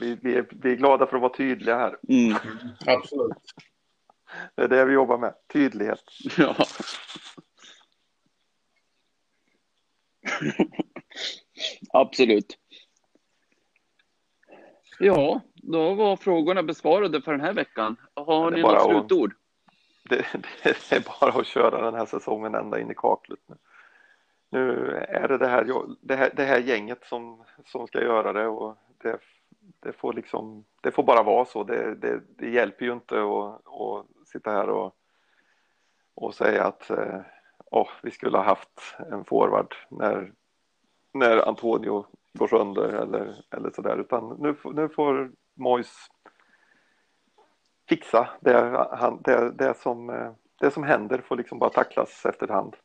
Vi, 0.00 0.18
vi, 0.22 0.34
är, 0.36 0.46
vi 0.50 0.72
är 0.72 0.76
glada 0.76 1.06
för 1.06 1.16
att 1.16 1.22
vara 1.22 1.32
tydliga 1.36 1.76
här. 1.78 1.96
Mm. 2.08 2.36
absolut. 2.86 3.36
Det 4.54 4.62
är 4.62 4.68
det 4.68 4.84
vi 4.84 4.92
jobbar 4.92 5.18
med. 5.18 5.34
Tydlighet. 5.52 6.02
Ja. 6.38 6.56
Absolut. 11.92 12.58
Ja, 14.98 15.40
då 15.54 15.94
var 15.94 16.16
frågorna 16.16 16.62
besvarade 16.62 17.22
för 17.22 17.32
den 17.32 17.40
här 17.40 17.52
veckan. 17.52 17.96
Har 18.14 18.50
ni 18.50 18.62
något 18.62 18.74
att- 18.74 18.84
slutord? 18.84 19.34
Det, 20.04 20.26
det 20.62 20.92
är 20.92 21.20
bara 21.20 21.40
att 21.40 21.46
köra 21.46 21.84
den 21.90 21.94
här 21.94 22.06
säsongen 22.06 22.54
ända 22.54 22.80
in 22.80 22.90
i 22.90 22.94
kaklet. 22.94 23.38
Nu, 23.48 23.56
nu 24.50 24.94
är 25.08 25.28
det 25.28 25.38
det 25.38 25.48
här, 25.48 25.66
det 26.00 26.16
här, 26.16 26.30
det 26.36 26.44
här 26.44 26.58
gänget 26.58 27.04
som, 27.04 27.44
som 27.66 27.86
ska 27.86 28.00
göra 28.02 28.32
det 28.32 28.46
och 28.46 28.76
det, 29.02 29.18
det, 29.80 29.92
får 29.92 30.12
liksom, 30.12 30.64
det 30.82 30.90
får 30.90 31.02
bara 31.02 31.22
vara 31.22 31.44
så. 31.44 31.64
Det, 31.64 31.94
det, 31.94 32.20
det 32.38 32.50
hjälper 32.50 32.84
ju 32.84 32.92
inte 32.92 33.14
att, 33.14 33.66
att 33.66 34.21
sitta 34.32 34.50
här 34.50 34.68
och, 34.68 34.96
och 36.14 36.34
säga 36.34 36.64
att 36.64 36.90
eh, 36.90 37.20
åh, 37.70 37.88
vi 38.02 38.10
skulle 38.10 38.36
ha 38.36 38.44
haft 38.44 38.96
en 39.10 39.24
forward 39.24 39.74
när, 39.90 40.32
när 41.12 41.48
Antonio 41.48 42.06
går 42.32 42.48
sönder 42.48 42.88
eller, 42.88 43.44
eller 43.50 43.70
sådär. 43.70 43.96
Utan 44.00 44.36
nu, 44.38 44.54
får- 44.54 44.72
nu 44.72 44.88
får 44.88 45.32
Mois 45.54 46.08
fixa 47.88 48.30
det, 48.40 48.86
han, 48.92 49.22
det, 49.22 49.50
det, 49.50 49.74
som, 49.78 50.10
eh, 50.10 50.32
det 50.60 50.70
som 50.70 50.82
händer 50.82 51.18
får 51.18 51.36
liksom 51.36 51.58
bara 51.58 51.70
tacklas 51.70 52.26
efterhand. 52.26 52.76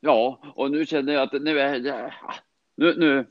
Ja, 0.00 0.38
och 0.54 0.70
nu 0.70 0.86
känner 0.86 1.12
jag 1.12 1.22
att 1.22 1.42
nu 1.42 1.60
är 1.60 1.78
det... 1.80 2.14
Nu, 2.74 2.94
nu, 2.98 3.26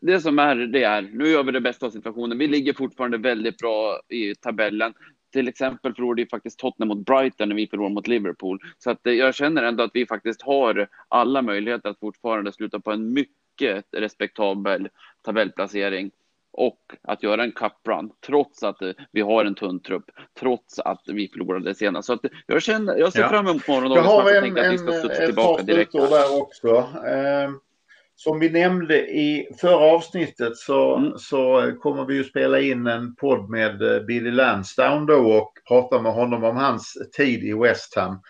det 0.00 0.20
som 0.20 0.38
är, 0.38 0.56
det 0.56 0.82
är. 0.84 1.02
Nu 1.02 1.28
gör 1.28 1.42
vi 1.42 1.52
det 1.52 1.60
bästa 1.60 1.86
av 1.86 1.90
situationen. 1.90 2.38
Vi 2.38 2.46
ligger 2.46 2.72
fortfarande 2.72 3.18
väldigt 3.18 3.58
bra 3.58 4.00
i 4.08 4.34
tabellen. 4.34 4.94
Till 5.32 5.48
exempel 5.48 5.94
förlorade 5.94 6.22
ju 6.22 6.28
faktiskt 6.28 6.58
Tottenham 6.58 6.88
mot 6.98 7.06
Brighton 7.06 7.48
när 7.48 7.56
vi 7.56 7.66
förlorade 7.66 7.94
mot 7.94 8.08
Liverpool. 8.08 8.58
Så 8.78 8.90
att 8.90 9.06
eh, 9.06 9.12
jag 9.12 9.34
känner 9.34 9.62
ändå 9.62 9.82
att 9.84 9.90
vi 9.94 10.06
faktiskt 10.06 10.42
har 10.42 10.88
alla 11.08 11.42
möjligheter 11.42 11.88
att 11.90 11.98
fortfarande 12.00 12.52
sluta 12.52 12.80
på 12.80 12.92
en 12.92 13.12
mycket 13.12 13.84
respektabel 13.96 14.88
tabellplacering 15.24 16.10
och 16.52 16.78
att 17.02 17.22
göra 17.22 17.42
en 17.44 17.52
cup-run 17.52 18.10
trots 18.26 18.62
att 18.62 18.82
eh, 18.82 18.90
vi 19.12 19.20
har 19.20 19.44
en 19.44 19.54
tunn 19.54 19.80
trupp, 19.80 20.10
trots 20.40 20.78
att 20.78 21.02
vi 21.06 21.28
förlorade 21.28 21.74
senast. 21.74 22.06
Så 22.06 22.12
att 22.12 22.20
jag 22.46 22.62
känner, 22.62 22.96
jag 22.96 23.12
ser 23.12 23.20
Ja. 23.20 23.28
fram 23.28 23.46
emot 23.46 23.62
Jag 23.66 23.74
morgondagens 23.74 24.06
har 24.06 24.18
match 24.18 24.30
och 24.30 24.36
en, 24.36 24.42
tänker 24.42 24.60
att 24.60 24.66
vi 24.66 24.72
en, 24.72 24.78
ska 24.78 24.92
studsa 24.92 25.26
tillbaka 25.26 25.62
direkt. 25.62 25.90
slutord 25.90 26.10
där 26.10 26.42
också. 26.42 26.68
Eh, 27.06 27.50
som 28.20 28.38
vi 28.38 28.50
nämnde 28.50 28.98
i 28.98 29.48
förra 29.60 29.76
avsnittet 29.76 30.56
så, 30.56 30.96
Mm. 30.96 31.18
så 31.18 31.72
kommer 31.80 32.04
vi 32.04 32.14
ju 32.14 32.24
spela 32.24 32.60
in 32.60 32.86
en 32.86 33.14
podd 33.14 33.50
med 33.50 33.82
eh, 33.82 34.02
Billy 34.02 34.30
Lansdown 34.30 35.06
då 35.06 35.32
och 35.32 35.52
prata 35.68 36.02
med 36.02 36.12
honom 36.12 36.44
om 36.44 36.56
hans 36.56 36.96
tid 37.16 37.44
i 37.44 37.52
West 37.52 37.96
Ham. 37.96 38.20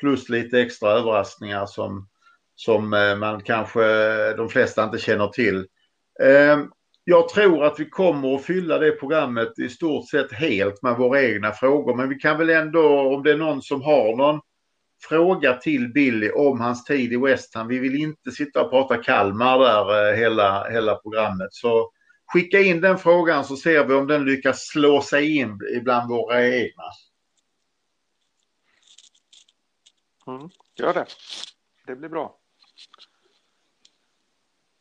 Plus 0.00 0.28
lite 0.28 0.60
extra 0.60 0.90
överraskningar 0.90 1.66
som, 1.66 2.08
som 2.54 2.92
eh, 2.92 3.16
man 3.16 3.42
kanske 3.42 3.82
de 4.36 4.48
flesta 4.48 4.84
inte 4.84 4.98
känner 4.98 5.28
till. 5.28 5.66
Eh, 6.22 6.58
jag 7.04 7.28
tror 7.28 7.64
att 7.64 7.80
vi 7.80 7.90
kommer 7.90 8.34
att 8.34 8.44
fylla 8.44 8.78
det 8.78 8.92
programmet 8.92 9.58
i 9.58 9.68
stort 9.68 10.08
sett 10.08 10.32
helt 10.32 10.82
med 10.82 10.96
våra 10.96 11.22
egna 11.22 11.52
frågor. 11.52 11.96
Men 11.96 12.08
vi 12.08 12.14
kan 12.14 12.38
väl 12.38 12.50
ändå, 12.50 13.14
om 13.14 13.22
det 13.22 13.30
är 13.30 13.36
någon 13.36 13.62
som 13.62 13.82
har 13.82 14.16
någon 14.16 14.40
fråga 15.08 15.54
till 15.54 15.88
Billy 15.88 16.30
om 16.30 16.60
hans 16.60 16.84
tid 16.84 17.12
i 17.12 17.16
West 17.16 17.54
Ham. 17.54 17.68
Vi 17.68 17.78
vill 17.78 17.94
inte 17.94 18.30
sitta 18.30 18.64
och 18.64 18.70
prata 18.70 19.02
Kalmar 19.02 19.58
där 19.58 20.10
eh, 20.10 20.16
hela, 20.16 20.70
hela 20.70 20.94
programmet. 20.96 21.48
Så 21.54 21.90
skicka 22.32 22.60
in 22.60 22.80
den 22.80 22.98
frågan 22.98 23.44
så 23.44 23.56
ser 23.56 23.84
vi 23.84 23.94
om 23.94 24.06
den 24.06 24.24
lyckas 24.24 24.66
slå 24.66 25.02
sig 25.02 25.36
in 25.36 25.58
bland 25.82 26.10
våra 26.10 26.46
egna. 26.46 26.82
Mm, 30.26 30.50
gör 30.78 30.94
det. 30.94 31.06
Det 31.86 31.96
blir 31.96 32.08
bra. 32.08 32.38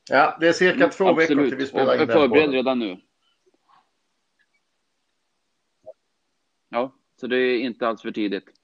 Ja, 0.09 0.37
det 0.39 0.47
är 0.47 0.53
cirka 0.53 0.87
två 0.87 1.13
veckor 1.13 1.49
till 1.49 1.55
vi 1.55 1.65
spelar 1.65 1.95
in 1.95 2.01
och 2.01 2.07
den 2.07 2.17
förbered 2.17 2.51
redan 2.51 2.79
nu. 2.79 3.01
Ja, 6.69 6.95
så 7.15 7.27
det 7.27 7.37
är 7.37 7.59
inte 7.59 7.87
alls 7.87 8.01
för 8.01 8.11
tidigt. 8.11 8.60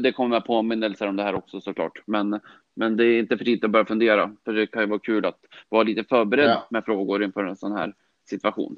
Det 0.00 0.12
kommer 0.12 0.40
påminnelser 0.40 1.06
om 1.06 1.16
det 1.16 1.22
här 1.22 1.34
också 1.34 1.60
såklart. 1.60 2.02
Men, 2.06 2.40
men 2.74 2.96
det 2.96 3.04
är 3.04 3.18
inte 3.18 3.38
för 3.38 3.44
tidigt 3.44 3.64
att 3.64 3.70
börja 3.70 3.84
fundera. 3.84 4.36
För 4.44 4.52
det 4.52 4.66
kan 4.66 4.82
ju 4.82 4.88
vara 4.88 4.98
kul 5.00 5.24
att 5.24 5.44
vara 5.68 5.82
lite 5.82 6.04
förberedd 6.04 6.50
Ja. 6.50 6.66
med 6.70 6.84
frågor 6.84 7.24
inför 7.24 7.44
en 7.44 7.56
sån 7.56 7.72
här 7.72 7.94
situation. 8.28 8.76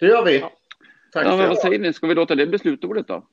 Det 0.00 0.06
gör 0.06 0.24
vi. 0.24 0.38
Ja. 0.38 0.52
Tack 1.12 1.26
Ja, 1.26 1.36
vad 1.36 1.58
säger 1.58 1.78
ni? 1.78 1.92
Ska 1.92 2.06
vi 2.06 2.14
låta 2.14 2.34
det 2.34 2.46
bli 2.46 2.58
slutordet 2.58 3.06
då? 3.08 3.26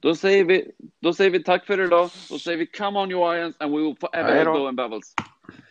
Då 0.00 0.14
säger, 0.14 0.44
vi, 0.44 0.72
då 1.00 1.14
säger 1.14 1.30
vi 1.30 1.42
tack 1.42 1.66
för 1.66 1.80
idag. 1.84 2.10
Då 2.30 2.38
säger 2.38 2.58
vi 2.58 2.66
come 2.66 2.98
on 3.00 3.10
you 3.10 3.34
Lions 3.34 3.56
and 3.58 3.72
we 3.72 3.78
will 3.82 3.96
forever 4.00 4.44
go 4.44 4.68
in 4.68 4.76
bubbles. 4.76 5.14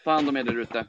Ta 0.03 0.11
hand 0.11 0.29
om 0.29 0.37
er 0.37 0.43
där 0.43 0.59
ute. 0.59 0.85